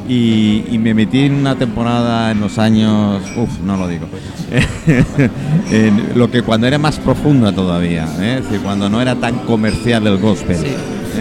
Y, 0.08 0.64
y 0.70 0.78
me 0.78 0.94
metí 0.94 1.20
en 1.20 1.34
una 1.34 1.54
temporada 1.54 2.30
en 2.30 2.40
los 2.40 2.58
años, 2.58 3.20
no 3.62 3.76
lo 3.76 3.86
digo, 3.86 4.06
en 5.70 6.18
lo 6.18 6.30
que 6.30 6.42
cuando 6.42 6.66
era 6.66 6.78
más 6.78 6.98
profunda 6.98 7.52
todavía, 7.52 8.06
¿eh? 8.18 8.36
es 8.38 8.44
decir, 8.44 8.60
cuando 8.64 8.88
no 8.88 9.00
era 9.02 9.16
tan 9.16 9.34
comercial 9.40 10.06
el 10.06 10.16
gospel, 10.18 10.56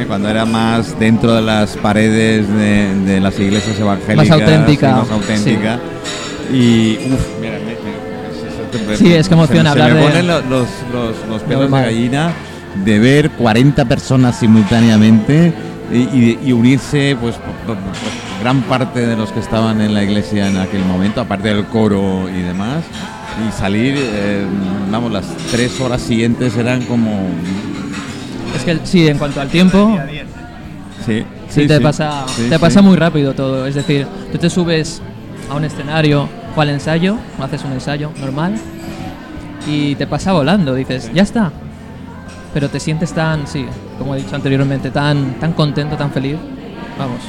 ¿eh? 0.02 0.06
cuando 0.08 0.30
era 0.30 0.45
más 0.45 0.98
dentro 1.00 1.34
de 1.36 1.41
las 1.41 1.76
paredes 1.78 2.48
de, 2.54 2.93
de 3.06 3.20
las 3.20 3.39
iglesias 3.39 3.80
evangélicas, 3.80 4.30
auténtica, 4.32 4.95
más 4.95 5.12
auténtica. 5.12 5.80
Y, 6.54 6.98
uff, 7.12 7.22
mira, 7.41 7.54
me- 7.60 8.89
me- 8.91 8.98
Sí, 8.98 9.14
es 9.14 9.28
que 9.28 9.34
emociona 9.34 9.72
hablar 9.72 9.89
se 9.89 9.93
me 9.95 10.00
de- 10.02 10.08
ponen 10.08 10.28
lo- 10.28 10.41
los, 10.41 10.68
los, 10.93 11.16
los 11.30 11.41
pelos 11.43 11.72
de 11.72 11.82
gallina 11.82 12.32
de 12.86 13.00
ver 13.00 13.30
40 13.32 13.86
personas 13.86 14.38
simultáneamente 14.39 15.54
y, 15.91 15.98
y- 15.98 16.39
y 16.45 16.52
unirse, 16.52 17.18
pues, 17.20 17.36
gran 18.41 18.62
parte 18.64 19.06
de 19.06 19.16
los 19.16 19.32
que 19.32 19.39
estaban 19.39 19.82
en 19.82 19.93
la 19.93 20.04
iglesia 20.04 20.48
en 20.48 20.58
aquel 20.58 20.84
momento, 20.86 21.22
aparte 21.22 21.48
del 21.54 21.66
coro 21.66 22.30
y 22.30 22.41
demás, 22.41 22.84
y 23.48 23.52
salir, 23.60 23.95
eh, 23.98 24.45
vamos, 24.91 25.12
las 25.12 25.26
tres 25.52 25.80
horas 25.80 26.02
siguientes 26.02 26.56
eran 26.58 26.82
como... 26.84 27.12
Sí, 28.84 29.07
en 29.07 29.18
cuanto 29.18 29.41
al 29.41 29.49
tiempo, 29.49 29.97
Sí, 31.05 31.20
sí, 31.49 31.61
sí, 31.61 31.68
te 31.68 31.78
sí. 31.78 31.84
pasa, 31.84 32.26
Sí, 32.28 32.43
te 32.49 32.55
sí. 32.55 32.61
pasa 32.61 32.82
muy 32.82 32.95
rápido 32.97 33.34
todo. 33.34 33.65
Es 33.65 33.76
decir, 33.76 34.05
tú 34.32 34.38
te 34.38 34.49
subes 34.49 35.01
a 35.49 35.55
un 35.55 35.63
escenario 35.63 36.28
o 36.55 36.61
al 36.61 36.70
ensayo, 36.70 37.18
haces 37.39 37.63
un 37.63 37.72
ensayo 37.74 38.11
normal 38.20 38.55
y 39.68 39.95
te 39.95 40.07
pasa 40.07 40.34
volando. 40.34 40.74
Dices, 40.76 41.11
ya 41.13 41.24
está. 41.24 41.51
Pero 42.53 42.70
te 42.70 42.80
sientes 42.80 43.13
tan, 43.13 43.45
sí, 43.47 43.65
como 43.99 44.15
he 44.15 44.18
dicho 44.20 44.36
anteriormente, 44.36 44.89
tan, 44.91 45.34
tan 45.39 45.53
contento, 45.53 45.95
tan 45.95 46.11
feliz. 46.11 46.38
Vamos. 46.97 47.20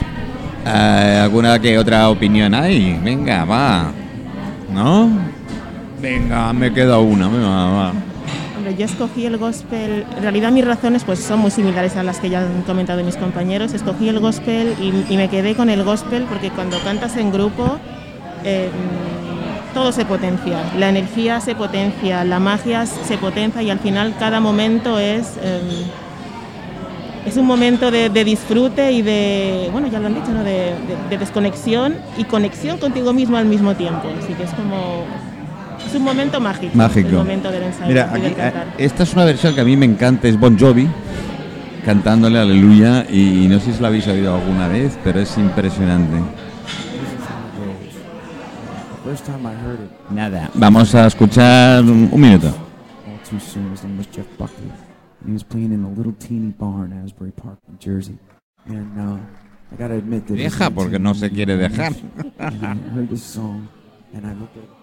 Eh, 0.66 1.20
¿Alguna 1.22 1.58
que 1.58 1.78
otra 1.78 2.08
opinión 2.08 2.54
hay? 2.54 2.98
Venga, 3.02 3.44
va. 3.44 3.90
¿No? 4.72 5.10
Venga, 6.00 6.52
me 6.52 6.72
queda 6.72 6.98
una. 6.98 7.28
venga, 7.28 7.48
va. 7.48 7.92
Yo 8.76 8.84
escogí 8.84 9.24
el 9.24 9.38
gospel, 9.38 10.04
en 10.16 10.22
realidad 10.22 10.50
mis 10.50 10.64
razones 10.64 11.04
pues 11.04 11.20
son 11.20 11.40
muy 11.40 11.50
similares 11.50 11.96
a 11.96 12.02
las 12.02 12.18
que 12.18 12.28
ya 12.28 12.40
han 12.40 12.62
comentado 12.62 13.02
mis 13.02 13.16
compañeros. 13.16 13.72
Escogí 13.72 14.08
el 14.08 14.20
gospel 14.20 14.74
y, 14.80 15.16
me 15.16 15.28
quedé 15.28 15.54
con 15.54 15.70
el 15.70 15.84
gospel 15.84 16.24
porque 16.28 16.50
cuando 16.50 16.78
cantas 16.80 17.16
en 17.16 17.32
grupo 17.32 17.78
eh, 18.44 18.68
todo 19.74 19.92
se 19.92 20.04
potencia, 20.04 20.58
la 20.76 20.88
energía 20.88 21.40
se 21.40 21.54
potencia, 21.54 22.24
la 22.24 22.40
magia 22.40 22.86
se 22.86 23.16
potencia 23.18 23.62
y 23.62 23.70
al 23.70 23.78
final 23.78 24.14
cada 24.18 24.40
momento 24.40 24.98
es, 24.98 25.36
eh, 25.42 25.84
es 27.26 27.36
un 27.36 27.46
momento 27.46 27.90
de, 27.90 28.08
disfrute 28.24 28.92
y 28.92 29.02
de, 29.02 29.68
bueno, 29.72 29.88
ya 29.88 30.00
lo 30.00 30.06
han 30.06 30.14
dicho, 30.14 30.30
¿no? 30.30 30.42
de 30.42 30.74
desconexión 31.18 31.96
y 32.16 32.24
conexión 32.24 32.78
contigo 32.78 33.12
mismo 33.12 33.36
al 33.36 33.46
mismo 33.46 33.74
tiempo. 33.74 34.08
Así 34.22 34.34
que 34.34 34.44
es 34.44 34.50
como, 34.50 35.04
es 35.88 35.94
un 35.94 36.02
momento 36.02 36.40
mágico. 36.40 36.76
Mágico. 36.76 37.08
El 37.08 37.16
momento 37.16 37.50
del 37.50 37.62
ensayo 37.62 37.88
Mira, 37.88 38.10
aquí, 38.12 38.34
eh, 38.36 38.52
esta 38.78 39.02
es 39.02 39.12
una 39.14 39.24
versión 39.24 39.54
que 39.54 39.60
a 39.62 39.64
mí 39.64 39.76
me 39.76 39.86
encanta, 39.86 40.28
es 40.28 40.38
Bon 40.38 40.58
Jovi, 40.58 40.88
cantándole 41.84 42.38
Aleluya, 42.38 43.06
y, 43.10 43.46
no 43.48 43.58
sé 43.58 43.72
si 43.72 43.80
la 43.80 43.88
habéis 43.88 44.06
oído 44.06 44.34
alguna 44.34 44.68
vez, 44.68 44.98
pero 45.02 45.20
es 45.20 45.36
impresionante. 45.38 46.16
First 49.04 49.24
time 49.24 49.48
I 49.48 49.54
heard 49.54 49.80
it. 49.80 49.90
Nada. 50.10 50.50
Vamos 50.52 50.94
a 50.94 51.06
escuchar 51.06 51.82
un, 51.82 52.10
un 52.12 52.20
minuto. 52.20 52.48
All 52.48 53.18
too 53.28 53.40
soon, 53.40 53.72
his 53.72 53.82
name 53.82 53.96
was 53.96 54.06
Jeff 54.14 54.26
Buckley. 54.36 54.70
And 55.20 55.28
he 55.28 55.32
was 55.32 55.42
playing 55.42 55.72
in 55.72 55.82
a 55.82 55.88
little 55.88 56.12
teeny 56.12 56.52
bar 56.52 56.84
in 56.84 56.92
Asbury 56.92 57.32
Park, 57.32 57.58
New 57.66 57.78
Jersey. 57.78 58.18
And 58.66 59.00
uh, 59.00 59.18
I 59.72 59.76
gotta 59.76 59.94
admit 59.94 60.26
that. 60.26 60.34
it 60.34 60.44
was 60.44 60.52
Deja, 60.52 60.70
porque 60.70 60.98
no 60.98 61.14
se 61.14 61.30
quiere 61.30 61.56
19 61.56 61.70
dejar. 61.70 61.94
And 62.38 62.66
I 62.66 62.74
heard 62.90 63.08
this 63.08 63.22
song, 63.22 63.68
and 64.12 64.26
I 64.26 64.34
looked 64.34 64.58
at. 64.58 64.77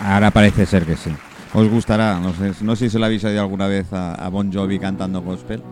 Ahora 0.00 0.30
parece 0.30 0.66
ser 0.66 0.84
que 0.84 0.96
sí. 0.96 1.10
Os 1.52 1.68
gustará, 1.68 2.20
no 2.20 2.32
sé, 2.32 2.52
no 2.62 2.76
sé 2.76 2.86
si 2.86 2.90
se 2.90 2.98
la 2.98 3.06
habéis 3.06 3.24
oído 3.24 3.40
alguna 3.40 3.66
vez 3.66 3.92
a, 3.92 4.28
Bon 4.28 4.52
Jovi 4.52 4.78
cantando 4.78 5.20
gospel. 5.20 5.62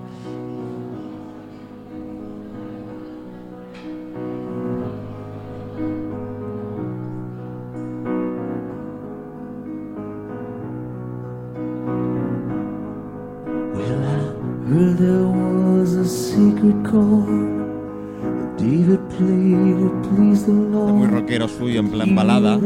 Lord. 20.72 20.92
Muy 20.94 21.06
rockero 21.08 21.48
suyo, 21.48 21.80
en 21.80 21.90
plan 21.90 22.14
balada. 22.14 22.58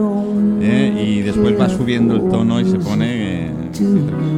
¿eh? 0.61 1.05
Y 1.07 1.21
después 1.23 1.59
va 1.59 1.69
subiendo 1.69 2.15
el 2.17 2.29
tono 2.29 2.61
y 2.61 2.65
se 2.65 2.79
pone... 2.79 3.07
eh, 3.47 3.51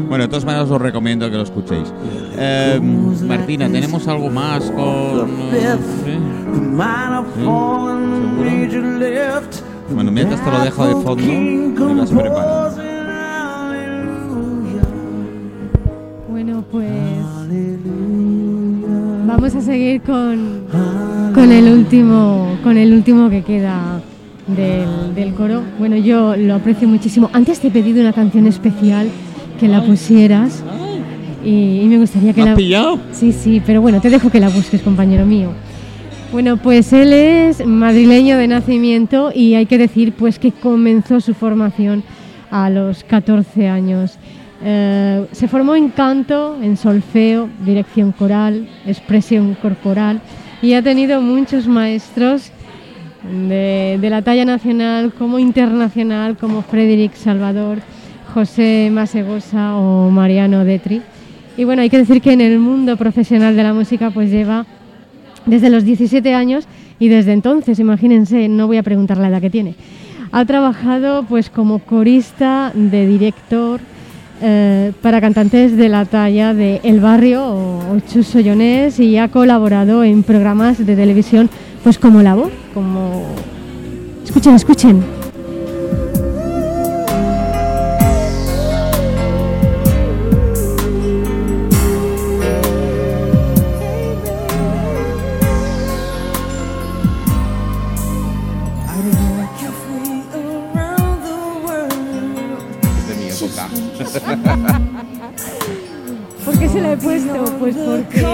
bueno, 0.09 0.25
de 0.25 0.29
todas 0.29 0.45
maneras 0.45 0.71
os 0.71 0.81
recomiendo 0.81 1.29
que 1.31 1.37
lo 1.37 1.43
escuchéis. 1.43 1.93
Eh, 2.39 2.81
Martina, 3.27 3.69
¿tenemos 3.71 4.07
algo 4.09 4.31
más 4.31 4.71
con...? 4.71 5.29
eh. 5.53 5.79
Bueno, 9.95 10.11
mientras 10.11 10.43
te 10.45 10.51
lo 10.51 10.61
dejo 10.65 10.87
de 10.87 10.95
fondo, 11.03 11.95
las 11.95 12.11
preparo. 12.11 12.71
Bueno, 16.31 16.65
pues 16.71 16.91
vamos 19.27 19.55
a 19.55 19.61
seguir 19.61 20.01
con, 20.03 20.65
con 21.35 21.51
el 21.51 21.69
último 21.69 22.57
con 22.63 22.79
el 22.79 22.93
último 22.93 23.29
que 23.29 23.43
queda 23.43 24.01
del, 24.47 25.15
del 25.15 25.35
coro. 25.35 25.63
Bueno, 25.79 25.97
yo 25.97 26.37
lo 26.37 26.55
aprecio 26.55 26.87
muchísimo. 26.87 27.29
Antes 27.33 27.61
te 27.61 27.69
he 27.69 27.71
pedido 27.71 28.01
una 28.01 28.13
canción 28.13 28.47
especial 28.47 29.09
que 29.59 29.69
la 29.69 29.83
pusieras 29.85 30.63
y, 31.45 31.81
y 31.83 31.87
me 31.87 31.99
gustaría 31.99 32.33
que 32.33 32.43
¿Me 32.43 32.51
has 32.51 32.55
la 32.55 32.57
pillado? 32.57 33.01
Sí, 33.13 33.33
sí, 33.33 33.61
pero 33.65 33.81
bueno, 33.83 34.01
te 34.01 34.11
dejo 34.11 34.31
que 34.31 34.41
la 34.41 34.49
busques, 34.49 34.81
compañero 34.83 35.27
mío. 35.27 35.51
Bueno, 36.33 36.57
pues 36.57 36.93
él 36.93 37.13
es 37.13 37.65
madrileño 37.67 38.37
de 38.37 38.49
nacimiento 38.49 39.31
y 39.35 39.55
hay 39.55 39.67
que 39.67 39.79
decir 39.79 40.13
pues 40.13 40.39
que 40.39 40.53
comenzó 40.53 41.21
su 41.21 41.35
formación 41.35 42.03
a 42.51 42.71
los 42.71 43.05
14 43.05 43.69
años. 43.69 44.19
Eh, 44.63 45.27
se 45.33 45.49
formó 45.49 45.75
en 45.75 45.91
canto, 45.91 46.57
en 46.63 46.77
solfeo, 46.77 47.49
dirección 47.65 48.13
coral, 48.13 48.69
expresión 48.87 49.57
corporal 49.61 50.21
y 50.63 50.75
ha 50.75 50.83
tenido 50.83 51.21
muchos 51.21 51.67
maestros 51.67 52.51
de, 53.49 53.99
la 54.03 54.23
talla 54.23 54.45
nacional 54.45 55.13
como 55.13 55.39
internacional, 55.39 56.37
como 56.37 56.63
Frederic 56.63 57.15
Salvador, 57.15 57.79
José 58.33 58.91
Masegosa 58.93 59.77
o 59.77 60.11
Mariano 60.11 60.65
Detri. 60.65 61.03
Y 61.57 61.65
bueno, 61.65 61.83
hay 61.83 61.91
que 61.91 61.99
decir 61.99 62.21
que 62.21 62.33
en 62.33 62.41
el 62.41 62.59
mundo 62.59 62.97
profesional 62.97 63.57
de 63.57 63.63
la 63.63 63.73
música 63.73 64.11
pues 64.11 64.31
lleva 64.31 64.67
desde 65.47 65.71
los 65.71 65.85
17 65.85 66.35
años 66.35 66.67
y 66.99 67.09
desde 67.09 67.33
entonces, 67.33 67.79
imagínense, 67.79 68.49
no 68.49 68.67
voy 68.67 68.79
a 68.79 68.83
preguntar 68.83 69.19
la 69.19 69.29
edad 69.29 69.41
que 69.41 69.51
tiene. 69.51 69.75
Ha 70.33 70.45
trabajado 70.45 71.25
pues 71.25 71.51
como 71.51 71.79
corista, 71.79 72.73
de 72.75 73.07
director, 73.07 73.81
eh, 74.47 74.93
para 75.01 75.23
cantantes 75.23 75.75
de 75.75 75.89
la 75.89 76.05
talla 76.05 76.53
de 76.53 76.81
El 76.85 77.01
Barrio 77.01 77.43
o, 77.47 77.99
Chuso 78.13 78.41
Llonés 78.41 79.01
y 79.01 79.17
ha 79.17 79.29
colaborado 79.29 80.05
en 80.05 80.23
programas 80.23 80.85
de 80.85 80.95
televisión 80.95 81.49
pues 81.83 81.99
como 81.99 82.21
La 82.21 82.37
como... 82.75 83.25
Escuchen, 84.25 84.55
escuchen. 84.55 85.24
Pues 107.65 107.77
porque 107.77 108.27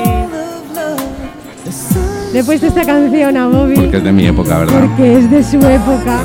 le 2.32 2.40
he 2.40 2.42
puesto 2.42 2.66
esta 2.66 2.82
canción 2.84 3.36
a 3.36 3.46
Bobby 3.46 3.76
Porque 3.76 3.98
es 3.98 4.02
de 4.02 4.10
mi 4.10 4.26
época, 4.26 4.58
¿verdad? 4.58 4.80
porque 4.80 5.18
es 5.18 5.30
de 5.30 5.44
su 5.44 5.58
época 5.58 6.18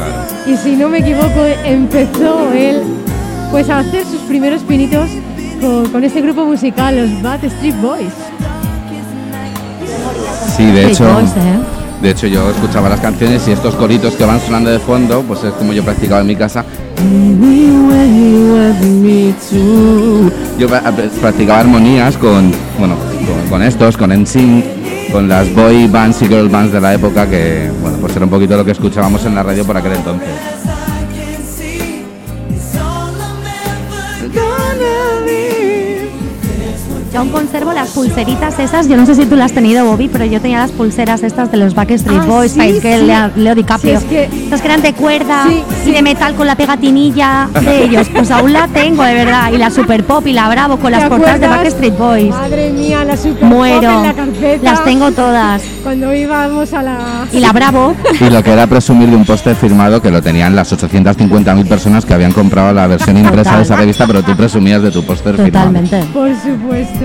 y 0.48 0.58
si 0.58 0.76
no 0.76 0.90
me 0.90 0.98
equivoco 1.00 1.46
empezó 1.64 2.52
él 2.52 2.82
pues 3.52 3.70
a 3.70 3.78
hacer 3.80 4.06
sus 4.06 4.22
primeros 4.22 4.64
pinitos 4.64 5.08
con, 5.62 5.88
con 5.92 6.04
este 6.04 6.20
grupo 6.22 6.46
musical, 6.48 6.96
los 6.98 7.22
Bad 7.22 7.44
Street 7.44 7.76
Boys. 7.80 8.12
Sí, 10.58 10.66
de 10.66 10.88
hecho. 10.88 11.06
¿eh? 11.08 11.85
De 12.02 12.12
hecho, 12.12 12.28
yo 12.28 12.50
escuchaba 12.52 12.90
las 12.90 13.00
canciones 13.00 13.48
y 13.48 13.52
estos 13.52 13.74
coritos 13.76 14.14
que 14.16 14.26
van 14.26 14.40
sonando 14.40 14.70
de 14.70 14.80
fondo, 14.80 15.24
pues 15.28 15.44
es 15.44 15.54
como 15.54 15.74
yo 15.74 15.84
practicaba 15.84 16.22
en 16.22 16.28
mi 16.28 16.36
casa. 16.36 16.64
Yo 20.60 20.68
pra- 20.70 20.94
practicaba 21.22 21.60
armonías 21.62 22.18
con, 22.18 22.52
bueno, 22.78 22.96
con 23.50 23.64
estos, 23.64 23.98
con 23.98 24.12
NSYNC, 24.12 25.12
con 25.12 25.28
las 25.28 25.52
boy 25.54 25.88
bands 25.88 26.22
y 26.22 26.28
girl 26.28 26.50
bands 26.50 26.72
de 26.74 26.82
la 26.82 26.94
época 26.94 27.28
que, 27.30 27.72
bueno, 27.82 27.98
pues 28.00 28.16
era 28.16 28.26
un 28.26 28.32
poquito 28.32 28.56
lo 28.58 28.66
que 28.66 28.72
escuchábamos 28.72 29.26
en 29.26 29.36
la 29.36 29.44
radio 29.44 29.66
por 29.66 29.78
aquel 29.78 29.94
entonces. 29.94 30.30
Yo 37.16 37.22
aún 37.22 37.30
conservo 37.30 37.72
las 37.72 37.92
pulseritas 37.92 38.60
esas. 38.60 38.90
Yo 38.90 38.98
no 38.98 39.06
sé 39.06 39.16
si 39.16 39.26
tú 39.26 39.38
las 39.38 39.46
has 39.46 39.54
tenido, 39.54 39.86
Bobby, 39.86 40.10
pero 40.10 40.26
yo 40.26 40.42
tenía 40.42 40.60
las 40.60 40.72
pulseras 40.72 41.24
estas 41.24 41.50
de 41.50 41.56
los 41.56 41.74
Backstreet 41.74 42.20
Ah, 42.24 42.26
Boys, 42.26 42.52
sí, 42.52 42.60
Spice 42.60 42.82
Girl, 42.82 43.00
sí. 43.00 43.06
Leo, 43.06 43.32
Leo 43.38 43.56
DiCaprio. 43.56 44.00
Sí, 44.02 44.06
es 44.06 44.10
que- 44.30 44.44
Estas 44.44 44.60
que 44.60 44.68
eran 44.68 44.82
de 44.82 44.92
cuerda 44.94 45.46
Sí, 45.48 45.64
y 45.86 45.92
de 45.94 46.02
metal 46.02 46.36
con 46.36 46.46
la 46.46 46.56
pegatinilla 46.58 47.48
de 47.62 47.84
ellos. 47.86 48.10
Pues 48.14 48.30
aún 48.32 48.52
la 48.52 48.68
tengo, 48.68 49.02
de 49.04 49.14
verdad. 49.14 49.50
Y 49.54 49.58
la 49.58 49.70
Super 49.72 50.04
Pop 50.04 50.28
y 50.28 50.34
la 50.34 50.50
Bravo 50.50 50.76
con 50.76 50.92
las 50.92 51.04
¿Te 51.04 51.08
portadas 51.10 51.40
de? 51.40 51.48
Backstreet 51.48 51.98
Boys. 51.98 52.32
Madre 52.32 52.72
mía, 52.72 53.06
la 53.06 53.16
super 53.16 53.40
Pop 53.40 53.50
Muero. 53.50 53.90
en 53.92 54.04
la 54.08 54.14
carpeta. 54.14 54.64
Las 54.72 54.84
tengo 54.84 55.10
todas. 55.14 55.62
Cuando 55.84 56.14
íbamos 56.14 56.74
a 56.74 56.84
la... 56.84 56.98
Y 57.32 57.40
la 57.40 57.54
Bravo. 57.54 57.96
Y 58.20 58.30
lo 58.30 58.44
que 58.44 58.52
era 58.52 58.68
presumir 58.68 59.10
de 59.10 59.16
un 59.16 59.24
póster 59.24 59.56
firmado 59.56 60.02
que 60.02 60.12
lo 60.12 60.22
tenían 60.22 60.54
las 60.54 60.74
850.000 60.74 61.66
personas 61.66 62.04
que 62.04 62.14
habían 62.14 62.34
comprado 62.34 62.74
la 62.74 62.88
versión 62.88 63.16
impresa 63.16 63.44
Total. 63.52 63.56
de 63.60 63.64
esa 63.64 63.76
revista, 63.78 64.06
pero 64.06 64.22
tú 64.22 64.36
presumías 64.36 64.82
de 64.82 64.92
tu 64.92 65.02
póster 65.06 65.38
firmado. 65.38 65.68
Totalmente. 65.68 66.04
Por 66.12 66.30
supuesto. 66.36 67.05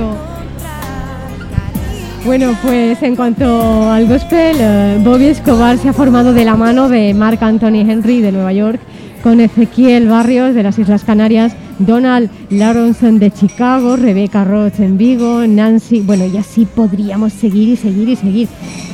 Bueno, 2.24 2.54
pues 2.62 3.02
en 3.02 3.16
cuanto 3.16 3.90
al 3.90 4.06
gospel, 4.06 4.56
eh, 4.60 5.00
Bobby 5.02 5.26
Escobar 5.26 5.78
se 5.78 5.88
ha 5.88 5.92
formado 5.94 6.34
de 6.34 6.44
la 6.44 6.54
mano 6.54 6.90
de 6.90 7.14
Mark 7.14 7.38
Anthony 7.40 7.80
Henry 7.80 8.20
de 8.20 8.30
Nueva 8.30 8.52
York, 8.52 8.78
con 9.22 9.40
Ezequiel 9.40 10.06
Barrios 10.06 10.54
de 10.54 10.62
las 10.62 10.78
Islas 10.78 11.02
Canarias, 11.02 11.54
Donald 11.78 12.30
Laronson 12.50 13.18
de 13.18 13.30
Chicago, 13.30 13.96
Rebecca 13.96 14.44
Roth 14.44 14.80
en 14.80 14.98
Vigo, 14.98 15.46
Nancy, 15.46 16.00
bueno, 16.00 16.26
y 16.26 16.36
así 16.36 16.66
podríamos 16.66 17.32
seguir 17.32 17.70
y 17.70 17.76
seguir 17.76 18.08
y 18.10 18.16
seguir. 18.16 18.48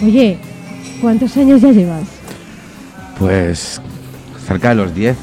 Oye, 0.05 0.39
¿cuántos 1.01 1.37
años 1.37 1.61
ya 1.61 1.73
llevas? 1.73 2.05
Pues 3.19 3.81
cerca 4.47 4.69
de 4.69 4.75
los 4.77 4.95
10. 4.95 5.17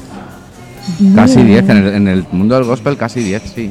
Diez. 0.98 1.14
Casi 1.14 1.42
10, 1.42 1.68
en 1.70 1.76
el, 1.78 1.94
en 1.94 2.08
el 2.08 2.26
mundo 2.32 2.54
del 2.54 2.64
gospel 2.64 2.98
casi 2.98 3.20
10, 3.20 3.42
sí. 3.54 3.70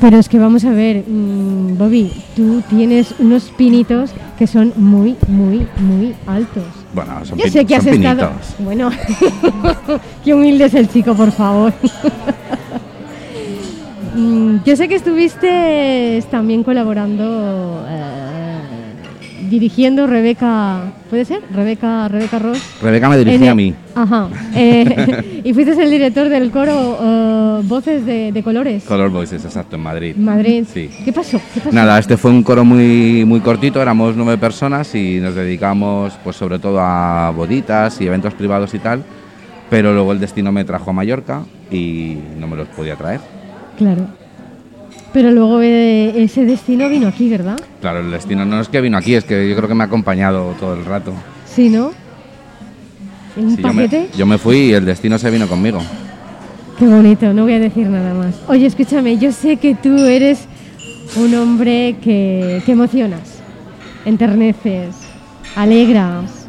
Pero 0.00 0.16
es 0.18 0.28
que 0.30 0.38
vamos 0.38 0.64
a 0.64 0.70
ver, 0.70 1.04
mm, 1.06 1.76
Bobby, 1.76 2.10
tú 2.34 2.62
tienes 2.70 3.14
unos 3.18 3.50
pinitos 3.50 4.10
que 4.38 4.46
son 4.46 4.72
muy, 4.76 5.14
muy, 5.28 5.66
muy 5.78 6.14
altos. 6.26 6.64
Bueno, 6.94 7.22
son, 7.24 7.38
Yo 7.38 7.48
sé 7.48 7.66
que 7.66 7.76
has 7.76 7.84
son 7.84 7.94
estado. 7.94 8.30
pinitos. 8.30 8.54
Bueno, 8.60 8.90
qué 10.24 10.32
humilde 10.34 10.64
es 10.64 10.74
el 10.74 10.88
chico, 10.88 11.14
por 11.14 11.30
favor. 11.32 11.72
Mm, 14.12 14.64
Yo 14.64 14.74
sé 14.74 14.88
que 14.88 14.96
estuviste 14.96 16.20
también 16.32 16.64
colaborando, 16.64 17.84
eh, 17.88 18.39
dirigiendo 19.50 20.06
Rebeca, 20.06 20.92
¿puede 21.10 21.24
ser? 21.26 21.42
Rebeca, 21.52 22.08
Rebeca 22.08 22.38
Ross. 22.38 22.62
Rebeca 22.80 23.08
me 23.08 23.18
dirigía 23.18 23.46
el- 23.46 23.48
a 23.50 23.54
mí. 23.54 23.74
Ajá. 23.94 24.28
eh, 24.54 25.40
y 25.44 25.52
fuiste 25.52 25.72
el 25.82 25.90
director 25.90 26.28
del 26.28 26.50
coro 26.50 26.98
eh, 27.02 27.60
Voces 27.64 28.06
de, 28.06 28.32
de 28.32 28.42
Colores. 28.42 28.84
Color 28.84 29.10
Voices, 29.10 29.44
exacto, 29.44 29.76
en 29.76 29.82
Madrid. 29.82 30.16
Madrid. 30.16 30.64
Sí. 30.72 30.88
¿Qué 31.04 31.12
pasó? 31.12 31.40
¿Qué 31.52 31.60
pasó? 31.60 31.72
Nada, 31.74 31.98
este 31.98 32.16
fue 32.16 32.30
un 32.30 32.42
coro 32.42 32.64
muy, 32.64 33.24
muy 33.26 33.40
cortito, 33.40 33.82
éramos 33.82 34.16
nueve 34.16 34.38
personas 34.38 34.94
y 34.94 35.18
nos 35.20 35.34
dedicamos 35.34 36.14
pues 36.24 36.36
sobre 36.36 36.58
todo 36.58 36.78
a 36.80 37.30
boditas 37.36 38.00
y 38.00 38.06
eventos 38.06 38.32
privados 38.34 38.72
y 38.74 38.78
tal, 38.78 39.02
pero 39.68 39.92
luego 39.92 40.12
el 40.12 40.20
destino 40.20 40.52
me 40.52 40.64
trajo 40.64 40.90
a 40.90 40.92
Mallorca 40.92 41.42
y 41.70 42.16
no 42.38 42.46
me 42.46 42.56
los 42.56 42.68
podía 42.68 42.96
traer. 42.96 43.20
Claro. 43.76 44.06
Pero 45.12 45.30
luego 45.32 45.60
eh, 45.60 46.22
ese 46.22 46.44
destino 46.44 46.88
vino 46.88 47.08
aquí, 47.08 47.28
¿verdad? 47.28 47.58
Claro, 47.80 48.00
el 48.00 48.10
destino 48.10 48.44
no 48.44 48.60
es 48.60 48.68
que 48.68 48.80
vino 48.80 48.96
aquí, 48.96 49.14
es 49.14 49.24
que 49.24 49.48
yo 49.48 49.56
creo 49.56 49.68
que 49.68 49.74
me 49.74 49.82
ha 49.82 49.86
acompañado 49.86 50.54
todo 50.60 50.74
el 50.74 50.84
rato. 50.84 51.12
Sí, 51.46 51.68
¿no? 51.68 51.90
¿Un 53.36 53.56
Sí, 53.56 53.62
yo, 53.62 53.72
me, 53.72 53.82
paquete? 53.84 54.08
yo 54.16 54.26
me 54.26 54.38
fui 54.38 54.56
y 54.56 54.72
el 54.72 54.84
destino 54.84 55.18
se 55.18 55.30
vino 55.30 55.48
conmigo. 55.48 55.80
Qué 56.78 56.86
bonito, 56.86 57.32
no 57.32 57.42
voy 57.42 57.54
a 57.54 57.58
decir 57.58 57.88
nada 57.88 58.14
más. 58.14 58.34
Oye, 58.48 58.66
escúchame, 58.66 59.18
yo 59.18 59.32
sé 59.32 59.56
que 59.56 59.74
tú 59.74 59.96
eres 59.98 60.46
un 61.16 61.34
hombre 61.34 61.96
que, 62.02 62.62
que 62.64 62.72
emocionas, 62.72 63.40
enterneces, 64.04 64.94
alegras 65.56 66.39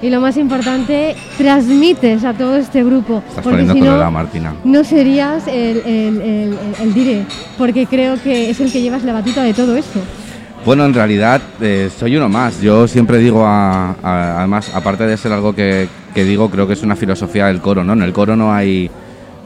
y 0.00 0.10
lo 0.10 0.20
más 0.20 0.36
importante, 0.36 1.16
transmites 1.36 2.24
a 2.24 2.32
todo 2.34 2.56
este 2.56 2.84
grupo. 2.84 3.22
Estás 3.28 3.42
porque 3.42 3.66
si 3.66 3.80
no, 3.80 4.10
Martina. 4.10 4.54
no 4.64 4.84
serías 4.84 5.46
el, 5.48 5.78
el, 5.78 5.84
el, 5.86 6.22
el- 6.22 6.58
el 6.82 6.94
dire, 6.94 7.24
porque 7.56 7.86
creo 7.86 8.20
que 8.22 8.50
es 8.50 8.60
el 8.60 8.70
que 8.70 8.80
llevas 8.80 9.02
la 9.04 9.12
batuta 9.12 9.42
de 9.42 9.54
todo 9.54 9.76
esto. 9.76 10.00
Bueno, 10.64 10.84
en 10.84 10.92
realidad 10.94 11.40
eh, 11.60 11.88
soy 11.96 12.16
uno 12.16 12.28
más. 12.28 12.60
Yo 12.60 12.86
siempre 12.86 13.18
digo, 13.18 13.44
a- 13.46 13.96
a- 14.02 14.38
además, 14.38 14.70
aparte 14.74 15.06
de 15.06 15.16
ser 15.16 15.32
algo 15.32 15.54
que, 15.54 15.88
que 16.14 16.24
digo, 16.24 16.50
creo 16.50 16.66
que 16.66 16.74
es 16.74 16.82
una 16.82 16.96
filosofía 16.96 17.46
del 17.46 17.60
coro, 17.60 17.82
¿no? 17.84 17.92
En 17.94 18.02
el 18.02 18.12
coro 18.12 18.36
no 18.36 18.52
hay, 18.52 18.90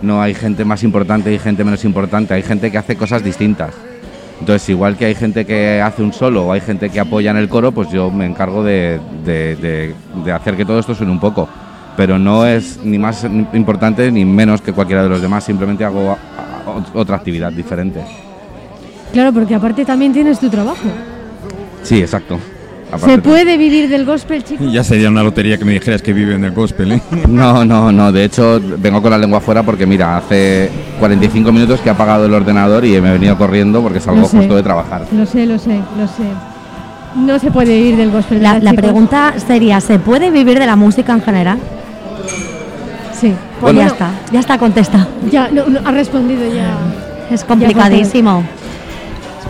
no 0.03 0.20
hay 0.20 0.34
gente 0.34 0.64
más 0.64 0.82
importante 0.82 1.32
y 1.32 1.38
gente 1.38 1.64
menos 1.64 1.84
importante, 1.84 2.34
hay 2.34 2.42
gente 2.42 2.70
que 2.70 2.78
hace 2.78 2.96
cosas 2.96 3.22
distintas. 3.22 3.72
Entonces, 4.43 4.68
igual 4.70 4.97
que 4.97 5.05
hay 5.05 5.14
gente 5.14 5.45
que 5.47 5.80
hace 5.80 6.03
un 6.03 6.12
solo 6.12 6.47
o 6.47 6.53
hay 6.53 6.61
gente 6.61 6.90
que 6.90 6.99
apoya 6.99 7.30
en 7.30 7.36
el 7.36 7.49
coro, 7.49 7.70
pues 7.70 7.90
yo 7.93 8.11
me 8.11 8.26
encargo 8.26 8.64
de, 8.64 8.99
de- 9.24 9.55
de- 9.55 9.95
de 10.24 10.32
hacer 10.32 10.57
que 10.57 10.64
todo 10.64 10.80
esto 10.80 10.97
suene 10.97 11.12
un 11.12 11.20
poco. 11.20 11.49
Pero 11.97 12.18
no 12.18 12.45
es 12.45 12.80
ni 12.82 12.99
más 12.99 13.22
importante 13.53 14.11
ni 14.11 14.24
menos 14.24 14.61
que 14.61 14.72
cualquiera 14.72 15.05
de 15.05 15.11
los 15.11 15.22
demás, 15.22 15.45
simplemente 15.45 15.84
hago 15.84 16.18
otra 16.93 17.14
actividad 17.14 17.53
diferente. 17.53 18.03
Claro, 19.12 19.32
porque 19.32 19.55
aparte 19.55 19.84
también 19.84 20.12
tienes 20.12 20.40
tu 20.40 20.49
trabajo. 20.51 20.88
Sí, 21.84 22.01
exacto. 22.01 22.36
¿Se 22.99 23.18
puede 23.18 23.57
vivir 23.57 23.88
del 23.88 24.05
gospel, 24.05 24.45
chicos? 24.45 24.70
Ya 24.70 24.84
sería 24.84 25.09
una 25.09 25.22
lotería 25.22 25.59
que 25.59 25.64
me 25.64 25.72
dijeras 25.72 26.03
que 26.03 26.12
viven 26.12 26.43
del 26.43 26.53
gospel, 26.53 26.93
¿eh? 26.93 27.03
No, 27.28 27.64
no, 27.64 27.90
no. 27.90 28.12
De 28.12 28.24
hecho, 28.24 28.61
vengo 28.78 29.01
con 29.01 29.11
la 29.11 29.18
lengua 29.18 29.40
fuera 29.40 29.62
porque, 29.62 29.86
mira, 29.86 30.16
hace 30.16 30.70
45 30.99 31.53
minutos 31.53 31.80
que 31.80 31.88
he 31.88 31.93
apagado 31.93 32.26
el 32.26 32.34
ordenador 32.34 32.84
y 32.84 33.01
me 33.01 33.09
he 33.11 33.12
venido 33.12 33.36
corriendo 33.36 33.82
porque 33.82 34.01
salgo 34.01 34.26
sé. 34.26 34.38
justo 34.38 34.57
de 34.57 34.62
trabajar. 34.62 35.07
Lo 35.12 35.24
sé, 35.26 35.47
lo 35.47 35.59
sé, 35.59 35.80
lo 35.99 36.07
sé. 36.07 36.24
No 37.16 37.38
se 37.38 37.51
puede 37.51 37.76
vivir 37.76 37.97
del 37.97 38.11
gospel. 38.11 38.43
La, 38.43 38.72
pregunta 38.72 39.34
sería, 39.47 39.80
¿se 39.80 39.99
puede 39.99 40.30
vivir 40.30 40.59
de 40.59 40.66
la 40.66 40.76
música 40.76 41.12
en 41.12 41.22
general? 41.22 41.59
Sí. 43.18 43.32
Pues 43.61 43.74
Bueno. 43.74 43.80
ya 43.80 43.86
está, 43.86 44.11
ya 44.32 44.40
está 44.40 44.59
contesta. 44.59 45.07
Ya, 45.30 45.49
no, 45.49 45.66
no, 45.66 45.80
ha 45.84 45.93
respondido 45.93 46.43
ya. 46.53 46.76
Es 47.30 47.45
complicadísimo. 47.45 48.45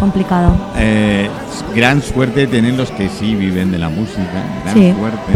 Complicado. 0.07 0.51
Eh, 0.77 1.29
gran 1.77 2.03
suerte 2.03 2.49
tienen 2.49 2.77
los 2.77 2.91
que 2.91 3.09
sí 3.09 3.37
viven 3.37 3.71
de 3.71 3.79
la 3.79 3.89
música, 3.89 4.43
gran 4.65 4.75
Sí. 4.75 4.93
suerte. 4.99 5.33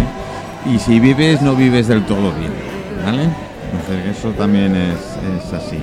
Y 0.75 0.79
si 0.81 0.99
vives, 0.99 1.41
no 1.41 1.55
vives 1.55 1.87
del 1.87 2.03
todo 2.05 2.33
bien, 2.33 2.51
¿vale? 3.05 3.23
Entonces 3.23 4.19
eso 4.19 4.31
también 4.31 4.75
es, 4.75 5.47
es 5.47 5.53
así. 5.53 5.79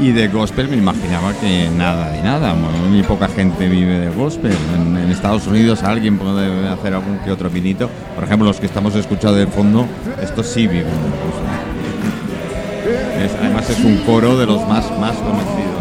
Y 0.00 0.10
de 0.10 0.26
gospel 0.26 0.66
me 0.68 0.76
imaginaba 0.76 1.32
que 1.34 1.70
nada 1.78 2.10
de 2.10 2.20
nada, 2.22 2.52
mu- 2.54 2.88
muy 2.90 3.04
poca 3.04 3.28
gente 3.28 3.68
vive 3.68 4.00
de 4.00 4.10
gospel. 4.10 4.52
En, 4.74 4.96
en 4.96 5.10
Estados 5.12 5.46
Unidos 5.46 5.84
alguien 5.84 6.18
puede 6.18 6.68
hacer 6.68 6.94
algún 6.94 7.18
que 7.18 7.30
otro 7.30 7.48
vinito. 7.48 7.88
Por 8.16 8.24
ejemplo, 8.24 8.48
los 8.48 8.58
que 8.58 8.66
estamos 8.66 8.96
escuchando 8.96 9.36
de 9.36 9.46
fondo, 9.46 9.86
estos 10.20 10.48
sí 10.48 10.66
viven 10.66 10.86
gospel. 11.24 13.24
Es- 13.24 13.36
además 13.40 13.70
es 13.70 13.78
un 13.84 13.98
coro 13.98 14.36
de 14.36 14.46
los 14.46 14.66
más, 14.68 14.84
más 14.98 15.14
conocidos. 15.14 15.76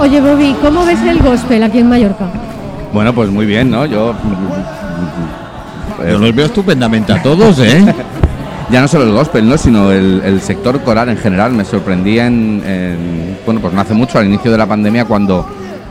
Oye, 0.00 0.20
Bobby, 0.20 0.54
¿cómo 0.62 0.84
ves 0.84 1.00
el 1.02 1.18
gospel 1.20 1.62
aquí 1.62 1.78
en 1.80 1.88
Mallorca? 1.88 2.26
Bueno, 2.92 3.12
pues 3.14 3.30
muy 3.30 3.46
bien, 3.46 3.70
¿no? 3.70 3.84
Yo. 3.86 4.14
Yo 6.08 6.18
los 6.18 6.34
veo 6.34 6.46
estupendamente 6.46 7.12
a 7.12 7.20
todos, 7.22 7.58
¿eh? 7.58 7.84
ya 8.70 8.80
no 8.80 8.86
solo 8.88 9.04
el 9.04 9.12
gospel, 9.12 9.48
¿no? 9.48 9.58
Sino 9.58 9.90
el, 9.90 10.22
el 10.24 10.40
sector 10.40 10.80
coral 10.82 11.08
en 11.08 11.16
general. 11.18 11.52
Me 11.52 11.64
sorprendí 11.64 12.18
en, 12.20 12.62
en- 12.64 13.38
Bueno, 13.44 13.60
pues 13.60 13.74
no 13.74 13.80
hace 13.80 13.94
mucho, 13.94 14.18
al 14.18 14.26
inicio 14.26 14.52
de 14.52 14.58
la 14.58 14.66
pandemia, 14.66 15.04
cuando 15.04 15.44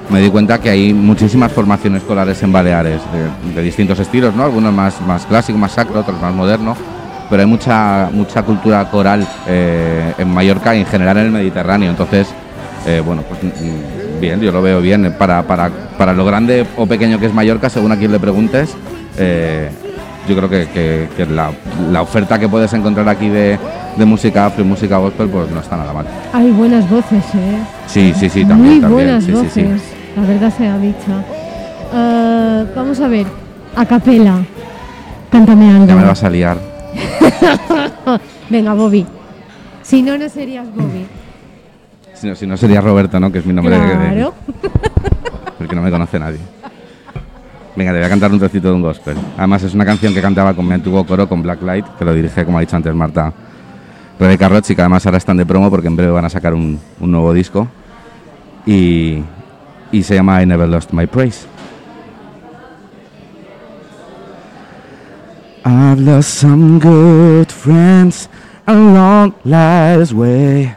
me 0.10 0.22
di 0.22 0.30
cuenta 0.30 0.60
que 0.60 0.70
hay 0.70 0.94
muchísimas 0.94 1.52
formaciones 1.52 2.02
corales 2.04 2.42
en 2.42 2.54
Baleares, 2.54 3.02
de, 3.12 3.54
de 3.56 3.62
distintos 3.62 4.00
estilos, 4.00 4.34
¿no? 4.34 4.46
Algunos 4.46 4.74
más, 4.74 5.02
más 5.02 5.26
clásicos, 5.26 5.60
más 5.60 5.74
sacro, 5.74 6.00
otros 6.00 6.20
más 6.22 6.34
modernos. 6.34 6.78
Pero 7.30 7.42
hay 7.42 7.48
mucha, 7.48 8.10
mucha 8.14 8.42
cultura 8.44 8.90
coral 8.90 9.28
eh, 9.48 10.14
en 10.18 10.34
Mallorca 10.34 10.74
y 10.74 10.80
en 10.80 10.86
general 10.86 11.18
en 11.18 11.26
el 11.26 11.32
Mediterráneo. 11.34 11.90
Entonces, 11.90 12.30
eh, 12.86 13.02
bueno, 13.06 13.22
pues 13.28 13.42
bien, 14.20 14.40
yo 14.42 14.52
lo 14.52 14.62
veo 14.62 14.82
bien. 14.82 15.14
Para, 15.18 15.44
para, 15.44 15.70
para 15.98 16.14
lo 16.14 16.26
grande 16.26 16.66
o 16.78 16.86
pequeño 16.86 17.20
que 17.20 17.28
es 17.28 17.34
Mallorca, 17.34 17.70
según 17.70 17.92
a 17.92 17.98
quien 17.98 18.12
le 18.12 18.20
preguntes, 18.20 18.76
eh, 19.18 19.70
yo 20.28 20.36
creo 20.36 20.50
que, 20.50 20.68
que- 20.74 21.08
que 21.16 21.26
la, 21.26 21.52
la 21.92 22.02
oferta 22.02 22.38
que 22.38 22.48
puedes 22.50 22.72
encontrar 22.74 23.08
aquí 23.10 23.30
de, 23.30 23.58
de 23.96 24.06
música 24.06 24.46
afro 24.48 24.64
y 24.64 24.68
música 24.68 24.98
gospel, 24.98 25.28
pues 25.30 25.50
no 25.52 25.60
está 25.62 25.78
nada 25.78 25.94
mal. 25.94 26.06
Hay 26.34 26.52
buenas 26.52 26.90
voces, 26.90 27.24
¿eh? 27.36 27.58
Sí, 27.88 28.14
sí, 28.16 28.30
sí, 28.30 28.44
también. 28.46 28.74
Muy 28.74 28.82
también, 28.82 29.06
buenas 29.06 29.24
sí, 29.24 29.32
sí, 29.32 29.38
voces, 29.38 29.82
sí. 29.82 29.94
la 30.16 30.22
verdad 30.28 30.54
sea 30.58 30.78
dicha. 30.78 31.24
Eh, 31.94 32.66
vamos 32.76 33.00
a 33.00 33.08
ver, 33.08 33.26
a 33.76 33.86
capela. 33.86 34.40
Cántame 35.32 35.70
algo. 35.72 35.88
Ya 35.88 35.96
me 35.96 36.04
vas 36.06 36.24
a 36.24 36.30
liar. 36.30 36.58
Venga, 38.50 38.74
Bobby. 38.74 39.06
Si 39.82 40.02
no, 40.02 40.18
no 40.18 40.28
serías 40.30 40.68
Bobby. 40.76 41.06
Si 42.20 42.28
no, 42.28 42.36
si 42.36 42.48
no 42.48 42.58
sería 42.58 42.82
Roberto, 42.82 43.20
¿no? 43.20 43.32
Que 43.32 43.40
es 43.40 43.46
mi 43.46 43.54
nombre 43.54 43.78
de- 43.80 43.86
de, 43.86 43.94
Claro. 43.94 44.34
porque 45.58 45.76
no 45.76 45.82
me 45.82 45.92
conoce 45.92 46.20
nadie. 46.20 46.40
Venga, 47.76 47.92
te 47.92 47.98
voy 48.00 48.06
a 48.06 48.10
cantar 48.10 48.32
un 48.32 48.40
trocito 48.40 48.70
de 48.70 48.74
un 48.74 48.82
gospel. 48.82 49.16
Además, 49.38 49.62
es 49.64 49.74
una 49.76 49.86
canción 49.86 50.14
que 50.14 50.22
cantaba 50.22 50.54
con 50.56 50.68
mi 50.68 50.74
antiguo 50.74 51.06
coro, 51.06 51.30
con 51.30 51.44
Blacklight, 51.44 51.86
que 52.00 52.06
lo 52.06 52.14
dirige, 52.14 52.44
como 52.44 52.58
ha 52.58 52.62
dicho 52.62 52.76
antes 52.76 52.94
Marta, 52.96 53.32
Rebeca 54.20 54.50
Roch, 54.50 54.68
y 54.72 54.76
que 54.76 54.82
además 54.82 55.06
ahora 55.06 55.20
están 55.20 55.38
de 55.38 55.46
promo 55.46 55.70
porque 55.70 55.88
en 55.88 55.96
breve 55.96 56.12
van 56.12 56.26
a 56.26 56.30
sacar 56.30 56.56
un, 56.56 56.80
un 57.00 57.12
nuevo 57.12 57.34
disco. 57.34 57.68
Y, 58.66 59.22
y 59.92 60.02
se 60.04 60.16
llama 60.16 60.42
I 60.42 60.48
Never 60.48 60.68
Lost 60.68 60.92
My 60.92 61.06
Praise. 61.06 61.46
I've 65.64 66.00
lost 66.00 66.30
some 66.40 66.80
good 66.80 67.52
friends 67.52 68.28
along 68.66 69.36
life's 69.44 70.14
way. 70.14 70.74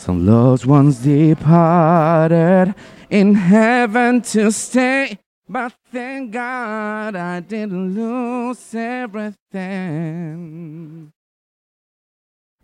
Some 0.00 0.24
loved 0.24 0.64
ones 0.64 1.00
departed 1.00 2.74
in 3.10 3.34
heaven 3.34 4.22
to 4.32 4.50
stay. 4.50 5.18
But 5.46 5.74
thank 5.92 6.32
God 6.32 7.14
I 7.14 7.40
didn't 7.40 7.94
lose 7.94 8.74
everything. 8.74 9.52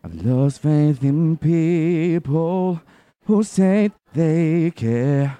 I've 0.02 0.24
lost 0.24 0.62
faith 0.62 1.04
in 1.04 1.36
people 1.36 2.80
who 3.26 3.42
say 3.42 3.90
they 4.14 4.72
care. 4.74 5.36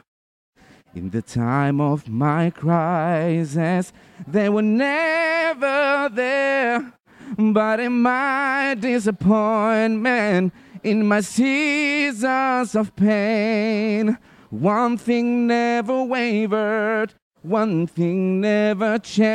In 0.94 1.08
the 1.08 1.22
time 1.22 1.80
of 1.80 2.10
my 2.10 2.50
crisis, 2.50 3.94
they 4.26 4.50
were 4.50 4.60
never 4.60 6.10
there. 6.12 6.92
But 7.38 7.80
in 7.80 8.02
my 8.02 8.76
disappointment, 8.78 10.52
in 10.86 11.04
my 11.04 11.20
seasons 11.20 12.76
of 12.76 12.94
pain, 12.94 14.16
one 14.50 14.96
thing 14.96 15.48
never 15.48 16.04
wavered, 16.04 17.12
one 17.42 17.88
thing 17.88 18.40
never 18.40 18.96
changed. 19.00 19.26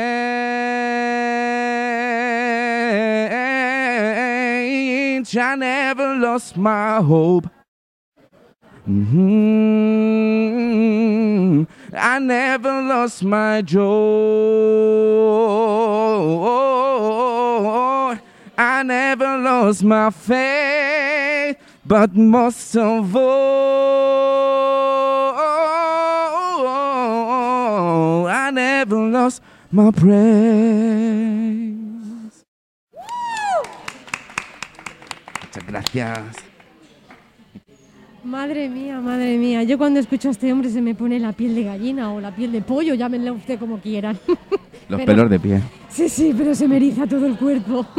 I 5.36 5.54
never 5.56 6.16
lost 6.16 6.56
my 6.56 7.02
hope. 7.02 7.50
Mhm. 8.88 9.72
I 11.92 12.18
never 12.18 12.82
lost 12.82 13.22
my 13.22 13.60
joy. 13.60 13.82
I 18.64 18.84
never 18.84 19.38
lost 19.38 19.82
my 19.82 20.10
faith, 20.12 21.56
but 21.84 22.14
most 22.14 22.76
of 22.76 23.16
all, 26.52 28.26
I 28.28 28.50
never 28.52 28.96
lost 29.10 29.42
my 29.72 29.90
praise. 29.90 31.72
Muchas 35.42 35.66
gracias. 35.66 36.36
Madre 38.24 38.68
mía, 38.68 39.00
madre 39.00 39.36
mía. 39.38 39.64
Yo 39.64 39.76
cuando 39.76 39.98
escucho 39.98 40.28
a 40.28 40.30
este 40.30 40.52
hombre 40.52 40.70
se 40.70 40.80
me 40.80 40.94
pone 40.94 41.18
la 41.18 41.32
piel 41.32 41.56
de 41.56 41.64
gallina 41.64 42.12
o 42.12 42.20
la 42.20 42.30
piel 42.34 42.52
de 42.52 42.62
pollo, 42.62 42.94
llámenle 42.94 43.32
usted 43.32 43.58
como 43.58 43.78
quieran. 43.80 44.16
Los 44.88 45.00
Pero- 45.00 45.04
pelos 45.06 45.30
de 45.30 45.40
pie. 45.40 45.60
Sí, 45.88 46.08
sí, 46.08 46.32
pero 46.36 46.54
se 46.54 46.68
me 46.68 46.76
eriza 46.76 47.08
todo 47.08 47.26
el 47.26 47.36
cuerpo. 47.36 47.84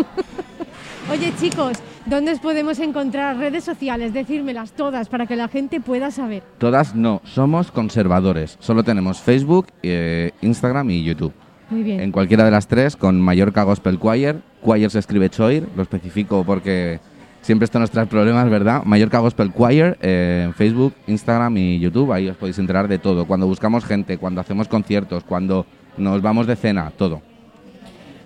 Oye, 1.11 1.33
chicos, 1.37 1.77
¿dónde 2.05 2.31
os 2.31 2.39
podemos 2.39 2.79
encontrar? 2.79 3.37
Redes 3.37 3.65
sociales, 3.65 4.13
decírmelas 4.13 4.71
todas 4.71 5.09
para 5.09 5.27
que 5.27 5.35
la 5.35 5.49
gente 5.49 5.81
pueda 5.81 6.11
saber. 6.11 6.43
Todas 6.57 6.95
no, 6.95 7.21
somos 7.25 7.71
conservadores. 7.71 8.55
Solo 8.59 8.83
tenemos 8.83 9.19
Facebook, 9.19 9.67
eh, 9.83 10.31
Instagram 10.41 10.89
y 10.91 11.03
YouTube. 11.03 11.33
Muy 11.69 11.83
bien. 11.83 11.99
En 11.99 12.11
cualquiera 12.11 12.45
de 12.45 12.51
las 12.51 12.67
tres, 12.67 12.95
con 12.95 13.19
Mallorca 13.19 13.63
Gospel 13.63 13.99
Choir. 13.99 14.41
Choir 14.63 14.89
se 14.89 14.99
escribe 14.99 15.29
Choir, 15.29 15.67
lo 15.75 15.83
especifico 15.83 16.45
porque 16.45 17.01
siempre 17.41 17.65
esto 17.65 17.79
nos 17.79 17.91
trae 17.91 18.05
problemas, 18.05 18.49
¿verdad? 18.49 18.83
Mallorca 18.85 19.19
Gospel 19.19 19.53
Choir 19.53 19.97
eh, 20.01 20.43
en 20.45 20.53
Facebook, 20.53 20.93
Instagram 21.07 21.57
y 21.57 21.79
YouTube. 21.79 22.13
Ahí 22.13 22.29
os 22.29 22.37
podéis 22.37 22.59
enterar 22.59 22.87
de 22.87 22.97
todo. 22.97 23.25
Cuando 23.25 23.45
buscamos 23.45 23.83
gente, 23.83 24.17
cuando 24.17 24.39
hacemos 24.39 24.69
conciertos, 24.69 25.25
cuando 25.25 25.65
nos 25.97 26.21
vamos 26.21 26.47
de 26.47 26.55
cena, 26.55 26.91
todo. 26.95 27.21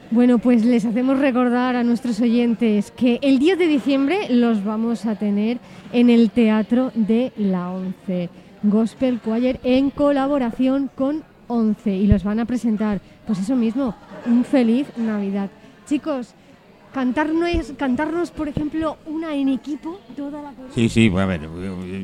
Bueno, 0.09 0.39
pues 0.39 0.63
les 0.63 0.85
hacemos 0.85 1.19
recordar 1.19 1.75
a 1.75 1.83
nuestros 1.83 2.21
oyentes 2.21 2.91
que 2.91 3.19
el 3.21 3.39
10 3.39 3.59
de 3.59 3.67
diciembre 3.67 4.29
los 4.29 4.63
vamos 4.63 5.05
a 5.05 5.15
tener 5.15 5.57
en 5.91 6.09
el 6.09 6.31
Teatro 6.31 6.91
de 6.95 7.33
la 7.35 7.71
Once. 7.71 8.29
Gospel 8.63 9.19
Choir 9.21 9.59
en 9.63 9.89
colaboración 9.89 10.89
con 10.95 11.23
Once 11.47 11.93
y 11.93 12.07
los 12.07 12.23
van 12.23 12.39
a 12.39 12.45
presentar, 12.45 13.01
pues 13.25 13.39
eso 13.39 13.57
mismo, 13.57 13.95
un 14.25 14.45
feliz 14.45 14.87
Navidad. 14.95 15.49
Chicos, 15.85 16.33
cantarnos, 16.93 17.73
cantarnos 17.77 18.31
por 18.31 18.47
ejemplo, 18.47 18.97
una 19.07 19.35
en 19.35 19.49
equipo, 19.49 19.99
toda 20.15 20.41
la 20.41 20.53
Sí, 20.73 20.87
sí, 20.87 21.09
pues 21.09 21.23
a 21.23 21.27
ver, 21.27 21.41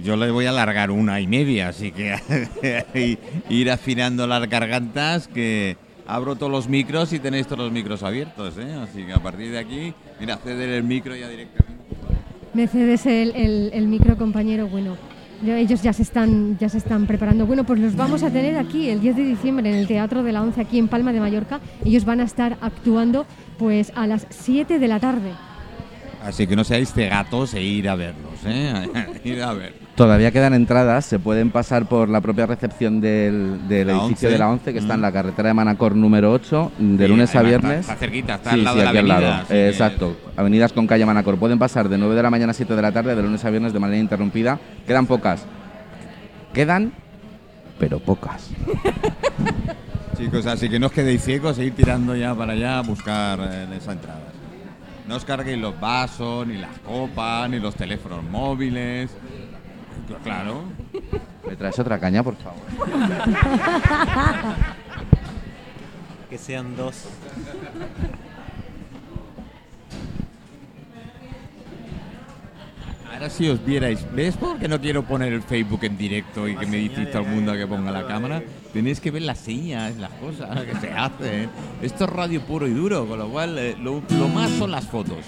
yo 0.03 0.17
le 0.17 0.29
voy 0.29 0.45
a 0.45 0.49
alargar 0.49 0.91
una 0.91 1.21
y 1.21 1.27
media, 1.27 1.69
así 1.69 1.93
que 1.93 3.17
ir 3.49 3.71
afinando 3.71 4.27
las 4.27 4.47
gargantas, 4.49 5.29
que 5.29 5.77
abro 6.07 6.35
todos 6.35 6.51
los 6.51 6.67
micros 6.67 7.13
y 7.13 7.19
tenéis 7.19 7.47
todos 7.47 7.59
los 7.59 7.71
micros 7.71 8.03
abiertos, 8.03 8.57
¿eh? 8.57 8.73
Así 8.73 9.03
que 9.05 9.13
a 9.13 9.19
partir 9.21 9.51
de 9.51 9.59
aquí, 9.59 9.93
mira, 10.19 10.37
ceder 10.37 10.69
el 10.69 10.83
micro 10.83 11.15
ya 11.15 11.27
directamente. 11.29 11.83
Me 12.53 12.67
cedes 12.67 13.05
el, 13.05 13.35
el- 13.35 13.71
el 13.73 13.87
micro, 13.87 14.15
compañero. 14.17 14.67
Bueno, 14.67 14.95
ellos 15.45 15.81
ya 15.81 15.91
se, 15.91 16.03
están, 16.03 16.57
ya 16.59 16.69
se 16.69 16.77
están 16.77 17.07
preparando. 17.07 17.45
Bueno, 17.45 17.63
pues 17.65 17.79
los 17.79 17.95
vamos 17.95 18.21
a 18.23 18.29
tener 18.29 18.57
aquí 18.57 18.89
el 18.89 19.01
10 19.01 19.15
de 19.15 19.23
diciembre 19.23 19.69
en 19.69 19.75
el 19.75 19.87
Teatro 19.87 20.23
de 20.23 20.31
la 20.31 20.41
Once, 20.41 20.61
aquí 20.61 20.77
en 20.77 20.87
Palma 20.87 21.11
de 21.13 21.19
Mallorca. 21.19 21.59
Ellos 21.83 22.05
van 22.05 22.19
a 22.21 22.23
estar 22.23 22.57
actuando 22.61 23.25
pues 23.57 23.91
a 23.95 24.05
las 24.07 24.27
7 24.29 24.79
de 24.79 24.87
la 24.87 24.99
tarde. 24.99 25.31
Así 26.23 26.47
que 26.47 26.55
no 26.55 26.63
seáis 26.63 26.93
cegatos 26.93 27.53
e 27.53 27.61
ir 27.63 27.89
a 27.89 27.95
verlos, 27.95 28.39
¿eh? 28.45 28.87
ir 29.25 29.41
a 29.43 29.53
ver. 29.53 29.73
Todavía 29.95 30.31
quedan 30.31 30.55
entradas, 30.55 31.05
se 31.05 31.19
pueden 31.19 31.51
pasar 31.51 31.85
por 31.85 32.09
la 32.09 32.19
propia 32.19 32.47
recepción 32.47 32.99
del, 32.99 33.59
edificio 33.69 34.27
11. 34.27 34.29
de 34.29 34.37
la 34.39 34.49
11, 34.49 34.73
que 34.73 34.79
está 34.79 34.95
en 34.95 35.01
Mm. 35.01 35.03
la 35.03 35.11
carretera 35.11 35.47
de 35.49 35.53
Manacor 35.53 35.95
número 35.95 36.31
8, 36.31 36.71
de 36.79 37.05
Sí, 37.05 37.11
lunes 37.11 37.35
a 37.35 37.43
viernes. 37.43 37.81
está- 37.81 37.93
está 37.93 37.99
cerquita, 38.05 38.35
está 38.35 38.49
Sí, 38.49 38.55
al 38.55 38.63
lado 38.63 38.73
sí, 38.75 38.79
de 38.79 38.83
la 38.85 38.89
aquí 38.89 38.97
al 38.99 39.11
avenida, 39.11 39.29
lado. 39.29 39.45
Eh, 39.51 39.69
exacto, 39.69 40.17
avenidas 40.35 40.73
con 40.73 40.87
calle 40.87 41.05
Manacor. 41.05 41.37
Pueden 41.37 41.59
pasar 41.59 41.89
de 41.89 41.99
9 41.99 42.15
de 42.15 42.23
la 42.23 42.31
mañana 42.31 42.51
a 42.51 42.53
7 42.55 42.75
de 42.75 42.81
la 42.81 42.91
tarde, 42.91 43.15
de 43.15 43.21
lunes 43.21 43.45
a 43.45 43.51
viernes 43.51 43.71
de 43.71 43.79
manera 43.79 43.99
interrumpida. 43.99 44.59
Quedan 44.87 45.05
pocas. 45.05 45.45
Quedan, 46.53 46.91
pero 47.77 47.99
pocas. 47.99 48.49
Chicos, 50.17 50.47
así 50.47 50.69
que 50.69 50.79
no 50.79 50.87
os 50.87 50.91
quedéis 50.91 51.21
ciegos 51.23 51.59
e 51.59 51.65
ir 51.65 51.75
tirando 51.75 52.15
ya 52.15 52.33
para 52.33 52.53
allá 52.53 52.79
a 52.79 52.81
buscar 52.81 53.39
eh, 53.41 53.67
esa 53.77 53.91
entrada. 53.91 54.21
No 55.07 55.17
os 55.17 55.25
carguéis 55.25 55.59
los 55.59 55.79
vasos, 55.79 56.47
ni 56.47 56.57
las 56.57 56.79
copas, 56.79 57.47
ni 57.49 57.59
los 57.59 57.75
teléfonos 57.75 58.23
móviles. 58.23 59.11
Claro. 60.23 60.63
¿Me 61.47 61.55
traes 61.55 61.77
otra 61.79 61.99
caña, 61.99 62.23
por 62.23 62.35
favor? 62.35 62.59
Que 66.29 66.37
sean 66.37 66.75
dos. 66.75 67.05
Ahora 73.13 73.29
si 73.29 73.47
os 73.47 73.63
vierais, 73.63 74.05
¿ves 74.13 74.35
por 74.37 74.57
qué 74.57 74.67
no 74.67 74.81
quiero 74.81 75.03
poner 75.03 75.33
el 75.33 75.43
Facebook 75.43 75.83
en 75.83 75.97
directo 75.97 76.47
y 76.47 76.55
que 76.55 76.65
me 76.65 76.77
dice 76.77 77.05
todo 77.05 77.21
el 77.21 77.27
mundo 77.27 77.53
que 77.53 77.67
ponga 77.67 77.91
la 77.91 78.07
cámara? 78.07 78.41
Tenéis 78.73 78.99
que 78.99 79.11
ver 79.11 79.21
las 79.21 79.37
señas, 79.37 79.95
las 79.97 80.09
cosas 80.13 80.61
que 80.63 80.75
se 80.77 80.91
hacen. 80.91 81.49
Esto 81.81 82.05
es 82.05 82.09
radio 82.09 82.41
puro 82.41 82.67
y 82.67 82.71
duro, 82.73 83.05
con 83.05 83.19
lo 83.19 83.29
cual 83.29 83.57
eh, 83.59 83.75
lo, 83.79 84.01
lo 84.17 84.27
más 84.29 84.49
son 84.51 84.71
las 84.71 84.87
fotos. 84.87 85.19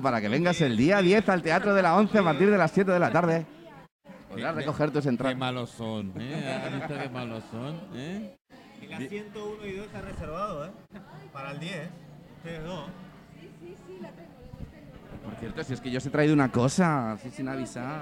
Claro, 0.00 0.14
para 0.14 0.20
que 0.22 0.28
vengas 0.30 0.58
el 0.62 0.76
día 0.78 1.02
10 1.02 1.28
al 1.28 1.42
Teatro 1.42 1.74
de 1.74 1.82
la 1.82 1.94
11 1.96 2.18
a 2.18 2.22
partir 2.22 2.50
de 2.50 2.56
las 2.56 2.70
7 2.70 2.90
de 2.90 2.98
la 2.98 3.10
tarde. 3.12 3.44
Podrás 4.30 4.54
Qué- 4.54 4.60
recoger 4.60 4.90
tus 4.92 5.02
Qué 5.02 5.08
entradas. 5.10 5.36
malos 5.36 5.68
son, 5.70 6.12
¿eh? 6.18 6.62
¿Has 6.64 6.72
visto 6.72 7.02
qué 7.02 7.08
malos 7.10 7.44
son, 7.50 7.80
eh? 7.94 8.36
Y 8.80 8.86
la 8.86 8.96
101 8.98 9.66
y 9.66 9.72
2 9.72 9.86
está 9.86 10.00
reservado, 10.00 10.64
¿eh? 10.66 10.70
Para 11.34 11.50
el 11.50 11.60
10. 11.60 11.88
Ustedes 12.38 12.64
dos. 12.64 12.84
Por 15.24 15.34
cierto, 15.38 15.64
si 15.64 15.74
es 15.74 15.80
que 15.82 15.90
yo 15.90 15.98
os 15.98 16.06
he 16.06 16.10
traído 16.10 16.32
una 16.32 16.50
cosa, 16.50 17.12
así 17.12 17.30
sin 17.30 17.46
avisar. 17.48 18.00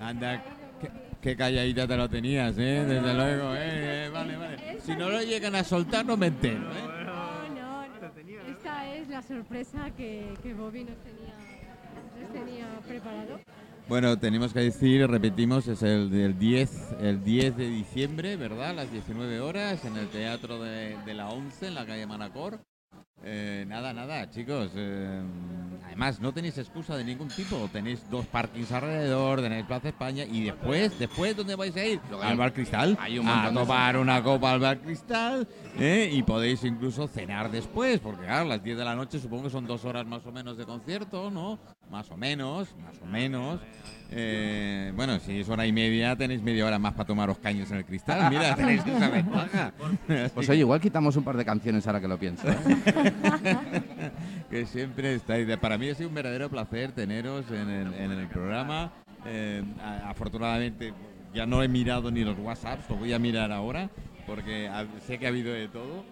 Anda, 0.00 0.42
qué, 0.82 0.90
qué 1.22 1.34
calladita 1.36 1.86
te 1.86 1.96
lo 1.96 2.10
tenías, 2.10 2.58
¿eh? 2.58 2.84
Desde 2.86 3.14
luego. 3.14 3.54
Eh, 3.56 4.10
Vale, 4.12 4.36
vale. 4.36 4.80
Si 4.82 4.94
no 4.96 5.08
lo 5.08 5.22
llegan 5.22 5.54
a 5.54 5.64
soltar, 5.64 6.04
no 6.04 6.16
me 6.18 6.26
entero, 6.26 6.60
¿eh? 6.72 7.04
No, 7.06 7.48
no, 7.54 7.84
esta 8.50 8.94
es 8.94 9.01
la 9.12 9.20
sorpresa 9.20 9.90
que, 9.94 10.54
Bobby 10.56 10.84
nos 10.84 10.96
tenía, 12.32 12.80
preparado. 12.88 13.40
Bueno, 13.86 14.18
tenemos 14.18 14.54
que 14.54 14.60
decir, 14.60 15.06
repetimos, 15.06 15.68
es 15.68 15.82
el 15.82 16.08
del 16.10 16.38
10, 16.38 16.94
el 17.02 17.22
10 17.22 17.58
de 17.58 17.68
diciembre, 17.68 18.36
¿verdad? 18.36 18.70
A 18.70 18.72
las 18.72 18.90
19 18.90 19.40
horas 19.40 19.84
en 19.84 19.98
el 19.98 20.08
Teatro 20.08 20.62
de, 20.62 20.96
de 21.04 21.14
la 21.14 21.28
11, 21.28 21.66
en 21.66 21.74
la 21.74 21.84
calle 21.84 22.06
Manacor. 22.06 22.60
Eh, 23.24 23.64
nada, 23.68 23.92
nada, 23.92 24.28
chicos. 24.30 24.70
eh, 24.74 25.22
además, 25.84 26.20
no 26.20 26.32
tenéis 26.32 26.58
excusa 26.58 26.96
de 26.96 27.04
ningún 27.04 27.28
tipo. 27.28 27.68
Tenéis 27.72 28.08
dos 28.10 28.26
parkings 28.26 28.72
alrededor, 28.72 29.40
tenéis 29.40 29.64
Plaza 29.66 29.88
España 29.90 30.24
y 30.24 30.44
después, 30.44 30.98
después, 30.98 31.36
¿dónde 31.36 31.54
vais 31.54 31.76
a 31.76 31.84
ir? 31.84 32.00
Al 32.20 32.36
Bar 32.36 32.52
Cristal. 32.52 32.98
hay 33.00 33.18
un 33.18 33.28
a 33.28 33.48
de 33.48 33.54
tomar 33.54 33.96
una 33.96 34.22
copa 34.22 34.52
al 34.52 34.60
Bar 34.60 34.80
Cristal. 34.80 35.46
¿eh? 35.78 36.10
Y 36.12 36.22
podéis 36.22 36.64
incluso 36.64 37.06
cenar 37.06 37.50
después, 37.50 38.00
porque 38.00 38.24
claro, 38.24 38.42
a 38.42 38.56
las 38.56 38.62
10 38.64 38.78
de 38.78 38.84
la 38.84 38.94
noche 38.96 39.20
supongo 39.20 39.44
que 39.44 39.50
son 39.50 39.66
dos 39.66 39.84
horas 39.84 40.04
más 40.06 40.26
o 40.26 40.32
menos 40.32 40.56
de 40.56 40.64
concierto, 40.64 41.30
¿no? 41.30 41.58
Más 41.90 42.10
o 42.10 42.16
menos, 42.16 42.74
más 42.76 43.00
o 43.00 43.06
menos. 43.06 43.60
Eh, 44.14 44.92
bueno, 44.94 45.18
si 45.20 45.40
es 45.40 45.48
hora 45.48 45.66
y 45.66 45.72
media, 45.72 46.14
tenéis 46.16 46.42
media 46.42 46.66
hora 46.66 46.78
más 46.78 46.92
para 46.92 47.06
tomaros 47.06 47.38
caños 47.38 47.70
en 47.70 47.78
el 47.78 47.84
cristal. 47.84 48.30
Mira, 48.30 48.54
tenéis 48.56 48.86
esa 48.86 49.08
ventaja. 49.08 49.72
Pues 50.34 50.48
oye, 50.48 50.60
igual 50.60 50.80
quitamos 50.80 51.16
un 51.16 51.24
par 51.24 51.36
de 51.36 51.44
canciones 51.44 51.86
ahora 51.86 52.00
que 52.00 52.08
lo 52.08 52.18
pienso. 52.18 52.48
¿eh? 52.48 52.56
que 54.50 54.66
siempre 54.66 55.14
estáis. 55.14 55.46
Para 55.56 55.78
mí 55.78 55.88
ha 55.88 55.94
sido 55.94 56.08
un 56.08 56.14
verdadero 56.14 56.50
placer 56.50 56.92
teneros 56.92 57.50
en 57.50 57.70
el, 57.70 57.94
en 57.94 58.10
el 58.12 58.28
programa. 58.28 58.92
Eh, 59.24 59.62
afortunadamente 60.04 60.92
ya 61.32 61.46
no 61.46 61.62
he 61.62 61.68
mirado 61.68 62.10
ni 62.10 62.24
los 62.24 62.38
WhatsApps, 62.38 62.90
lo 62.90 62.96
voy 62.96 63.12
a 63.12 63.18
mirar 63.18 63.52
ahora 63.52 63.88
porque 64.26 64.70
sé 65.06 65.18
que 65.18 65.26
ha 65.26 65.28
habido 65.28 65.52
de 65.52 65.68
todo. 65.68 66.04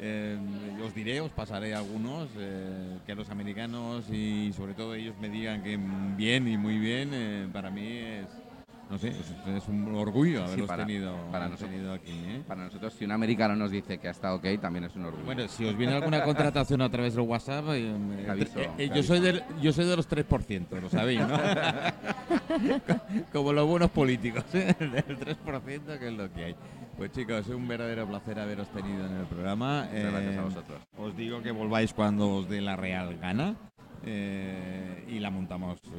Eh, 0.00 0.38
os 0.84 0.94
diré, 0.94 1.20
os 1.20 1.30
pasaré 1.32 1.74
algunos, 1.74 2.28
eh, 2.38 2.98
que 3.04 3.14
los 3.16 3.28
americanos 3.30 4.08
y 4.10 4.52
sobre 4.52 4.74
todo 4.74 4.94
ellos 4.94 5.14
me 5.20 5.28
digan 5.28 5.62
que 5.62 5.76
bien 6.16 6.46
y 6.46 6.56
muy 6.56 6.78
bien, 6.78 7.10
eh, 7.12 7.48
para 7.52 7.68
mí 7.70 7.84
es, 7.84 8.26
no 8.88 8.96
sé, 8.96 9.08
es, 9.08 9.34
es 9.56 9.68
un 9.68 9.92
orgullo 9.96 10.38
Sí, 10.38 10.44
haberlos 10.44 10.68
para- 10.68 10.86
tenido, 10.86 11.16
para 11.32 11.48
nosotros. 11.48 11.70
tenido 11.70 11.92
aquí. 11.92 12.12
¿eh? 12.12 12.42
Para 12.46 12.64
nosotros, 12.64 12.94
si 12.94 13.04
un 13.04 13.10
americano 13.10 13.56
nos 13.56 13.72
dice 13.72 13.98
que 13.98 14.06
ha 14.06 14.12
estado 14.12 14.36
ok, 14.36 14.46
también 14.60 14.84
es 14.84 14.94
un 14.94 15.04
orgullo. 15.06 15.24
Bueno, 15.24 15.48
si 15.48 15.64
os 15.64 15.76
viene 15.76 15.94
alguna 15.94 16.22
contratación 16.22 16.80
a 16.80 16.88
través 16.88 17.14
del 17.16 17.26
WhatsApp, 17.26 17.64
eh, 17.70 18.26
aviso, 18.30 18.60
yo, 18.94 19.02
soy 19.02 19.18
del, 19.18 19.42
yo 19.60 19.72
soy 19.72 19.84
de 19.84 19.96
los 19.96 20.08
3%, 20.08 20.80
lo 20.80 20.88
sabéis, 20.90 21.20
¿no? 21.26 21.36
Como 23.32 23.52
los 23.52 23.66
buenos 23.66 23.90
políticos, 23.90 24.44
¿eh? 24.54 24.74
el 24.78 24.92
3% 25.18 25.98
que 25.98 26.06
es 26.08 26.12
lo 26.14 26.32
que 26.32 26.44
hay. 26.44 26.54
Pues 26.98 27.12
chicos, 27.12 27.46
es 27.46 27.54
un 27.54 27.68
verdadero 27.68 28.08
placer 28.08 28.40
haberos 28.40 28.66
tenido 28.70 29.06
en 29.06 29.18
el 29.18 29.26
programa. 29.26 29.88
Eh, 29.92 30.08
gracias 30.10 30.36
a 30.36 30.42
vosotros. 30.42 30.82
Os 30.98 31.16
digo 31.16 31.40
que 31.40 31.52
volváis 31.52 31.94
cuando 31.94 32.28
os 32.28 32.48
dé 32.48 32.60
la 32.60 32.74
real 32.74 33.16
gana 33.18 33.54
eh, 34.02 35.04
y 35.06 35.20
la 35.20 35.30
montamos 35.30 35.78
eh, 35.84 35.90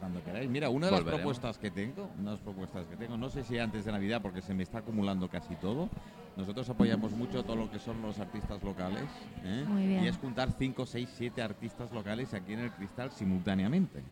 cuando 0.00 0.24
queráis. 0.24 0.50
Mira, 0.50 0.70
una 0.70 0.86
de 0.86 0.92
las 0.92 1.02
propuestas 1.02 1.56
que 1.56 1.70
tengo, 1.70 2.10
unas 2.18 2.40
propuestas 2.40 2.84
que 2.86 2.96
tengo, 2.96 3.16
no 3.16 3.30
sé 3.30 3.44
si 3.44 3.60
antes 3.60 3.84
de 3.84 3.92
Navidad 3.92 4.20
porque 4.20 4.42
se 4.42 4.54
me 4.54 4.64
está 4.64 4.78
acumulando 4.78 5.28
casi 5.28 5.54
todo. 5.54 5.88
Nosotros 6.36 6.68
apoyamos 6.68 7.12
mucho 7.12 7.44
todo 7.44 7.54
lo 7.54 7.70
que 7.70 7.78
son 7.78 8.02
los 8.02 8.18
artistas 8.18 8.60
locales. 8.64 9.04
¿eh? 9.44 9.64
Muy 9.68 9.86
bien. 9.86 10.02
Y 10.02 10.08
es 10.08 10.18
juntar 10.18 10.50
5, 10.50 10.84
6, 10.84 11.08
7 11.16 11.42
artistas 11.42 11.92
locales 11.92 12.34
aquí 12.34 12.54
en 12.54 12.60
el 12.60 12.72
Cristal 12.72 13.12
simultáneamente. 13.12 14.02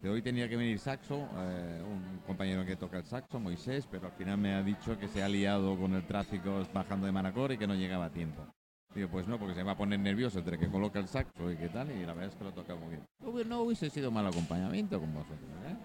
De 0.00 0.08
hoy 0.08 0.22
tenía 0.22 0.48
que 0.48 0.56
venir 0.56 0.78
saxo, 0.78 1.28
eh, 1.36 1.82
un 1.84 2.20
compañero 2.26 2.64
que 2.64 2.74
toca 2.76 2.96
el 2.98 3.04
saxo, 3.04 3.38
Moisés, 3.38 3.86
pero 3.90 4.06
al 4.06 4.12
final 4.12 4.38
me 4.38 4.54
ha 4.54 4.62
dicho 4.62 4.98
que 4.98 5.08
se 5.08 5.22
ha 5.22 5.28
liado 5.28 5.76
con 5.78 5.94
el 5.94 6.06
tráfico 6.06 6.66
bajando 6.72 7.04
de 7.04 7.12
Manacor 7.12 7.52
y 7.52 7.58
que 7.58 7.66
no 7.66 7.74
llegaba 7.74 8.06
a 8.06 8.10
tiempo. 8.10 8.46
Digo, 8.94 9.08
pues 9.10 9.28
no, 9.28 9.38
porque 9.38 9.54
se 9.54 9.62
va 9.62 9.72
a 9.72 9.76
poner 9.76 10.00
nervioso 10.00 10.38
entre 10.38 10.58
que 10.58 10.68
coloca 10.68 10.98
el 10.98 11.06
saxo 11.06 11.52
y 11.52 11.56
qué 11.56 11.68
tal, 11.68 11.90
y 11.90 12.00
la 12.06 12.14
verdad 12.14 12.30
es 12.30 12.34
que 12.34 12.44
lo 12.44 12.52
toca 12.52 12.74
muy 12.74 12.88
bien. 12.88 13.02
No, 13.20 13.28
hubi- 13.30 13.44
no 13.46 13.60
hubiese 13.60 13.90
sido 13.90 14.10
mal 14.10 14.26
acompañamiento 14.26 14.98
con 14.98 15.12
vosotros, 15.12 15.38
¿eh? 15.68 15.76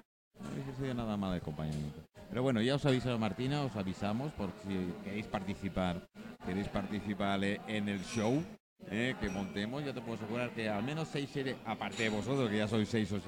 No 0.41 0.49
hubiese 0.53 0.73
sido 0.81 0.93
nada 0.93 1.17
mal 1.17 1.33
acompañamiento. 1.33 1.99
Pero 2.29 2.41
bueno, 2.41 2.61
ya 2.61 2.75
os 2.75 2.85
avisado 2.85 3.19
Martina, 3.19 3.63
os 3.63 3.75
avisamos 3.75 4.31
por 4.33 4.49
si 4.65 4.93
queréis 5.03 5.27
participar, 5.27 6.07
queréis 6.45 6.69
participar 6.69 7.43
eh, 7.43 7.59
en 7.67 7.89
el 7.89 7.99
show 8.03 8.41
eh, 8.89 9.13
que 9.19 9.29
montemos. 9.29 9.83
Ya 9.85 9.93
te 9.93 9.99
puedo 10.01 10.15
asegurar 10.15 10.49
que 10.51 10.69
al 10.69 10.83
menos 10.83 11.09
6, 11.09 11.29
7, 11.31 11.57
aparte 11.65 12.03
de 12.03 12.09
vosotros, 12.09 12.49
que 12.49 12.57
ya 12.57 12.67
sois 12.67 12.87
6 12.89 13.11
o 13.11 13.19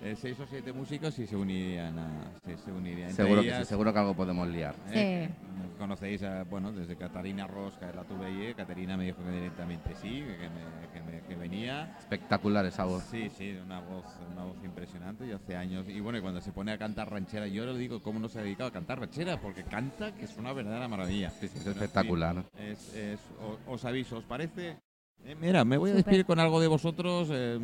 7, 0.00 0.16
6 0.16 0.40
o 0.40 0.46
7 0.46 0.72
músicos 0.72 1.18
y 1.18 1.26
se 1.26 1.34
unirían 1.36 1.98
a... 1.98 2.30
Se, 2.44 2.56
se 2.56 2.70
unirían. 2.70 3.10
Entre 3.10 3.24
Seguro 3.24 3.42
que 3.42 3.52
sí, 3.54 3.64
seguro 3.64 3.92
que 3.92 3.98
algo 3.98 4.14
podemos 4.14 4.46
liar. 4.48 4.74
eh, 4.92 5.28
Conocéis, 5.76 6.22
a, 6.22 6.44
bueno, 6.44 6.72
desde 6.72 6.96
Catarina 6.96 7.46
Rosca, 7.46 7.92
la 7.92 8.02
tuve 8.04 8.26
ayer. 8.26 8.54
Catarina 8.54 8.96
me 8.96 9.06
dijo 9.06 9.22
que 9.24 9.30
directamente 9.30 9.94
sí, 9.96 10.24
que, 10.24 10.48
me- 10.48 10.92
que 10.92 11.02
me- 11.02 11.20
que 11.22 11.34
venía. 11.36 11.96
Espectacular 11.98 12.64
esa 12.66 12.84
voz. 12.84 13.04
Sí, 13.10 13.28
sí, 13.36 13.56
una 13.64 13.80
voz, 13.80 14.04
una 14.32 14.44
voz 14.44 14.56
impresionante 14.64 15.26
y 15.26 15.32
hace 15.32 15.56
años. 15.56 15.88
Y 15.88 16.00
bueno, 16.00 16.18
y 16.18 16.22
cuando 16.22 16.40
se 16.40 16.52
pone 16.52 16.72
a 16.72 16.78
cantar 16.78 17.10
ranchera, 17.10 17.46
yo 17.48 17.64
le 17.66 17.76
digo 17.78 18.00
cómo 18.02 18.18
no 18.20 18.28
se 18.28 18.38
ha 18.38 18.42
dedicado 18.42 18.68
a 18.70 18.72
cantar 18.72 19.00
ranchera, 19.00 19.40
porque 19.40 19.64
canta 19.64 20.14
que 20.14 20.24
es 20.24 20.36
una 20.36 20.52
verdadera 20.52 20.86
maravilla. 20.88 21.30
Sí, 21.30 21.48
sí, 21.48 21.58
es 21.58 21.66
espectacular. 21.66 22.44
es- 22.58 22.94
es- 22.94 23.20
o- 23.40 23.72
os 23.72 23.84
aviso, 23.84 24.16
¿os 24.18 24.24
parece? 24.24 24.76
Eh, 25.24 25.34
mira, 25.40 25.64
me 25.64 25.76
voy 25.76 25.90
a 25.90 25.94
despedir 25.94 26.24
con 26.24 26.38
algo 26.38 26.60
de 26.60 26.68
vosotros, 26.68 27.28
eh, 27.32 27.58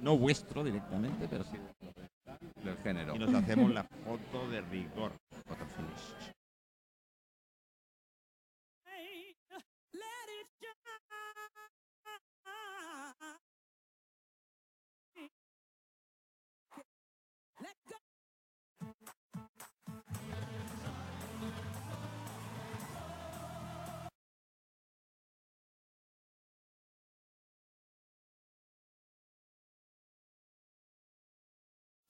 no 0.00 0.16
vuestro 0.16 0.62
directamente, 0.64 1.26
pero 1.28 1.44
sí 1.44 1.56
del 2.66 2.76
género. 2.78 3.14
Y 3.14 3.18
nos 3.18 3.34
hacemos 3.34 3.72
la 3.72 3.84
foto 3.84 4.48
de 4.50 4.60
rigor. 4.62 5.12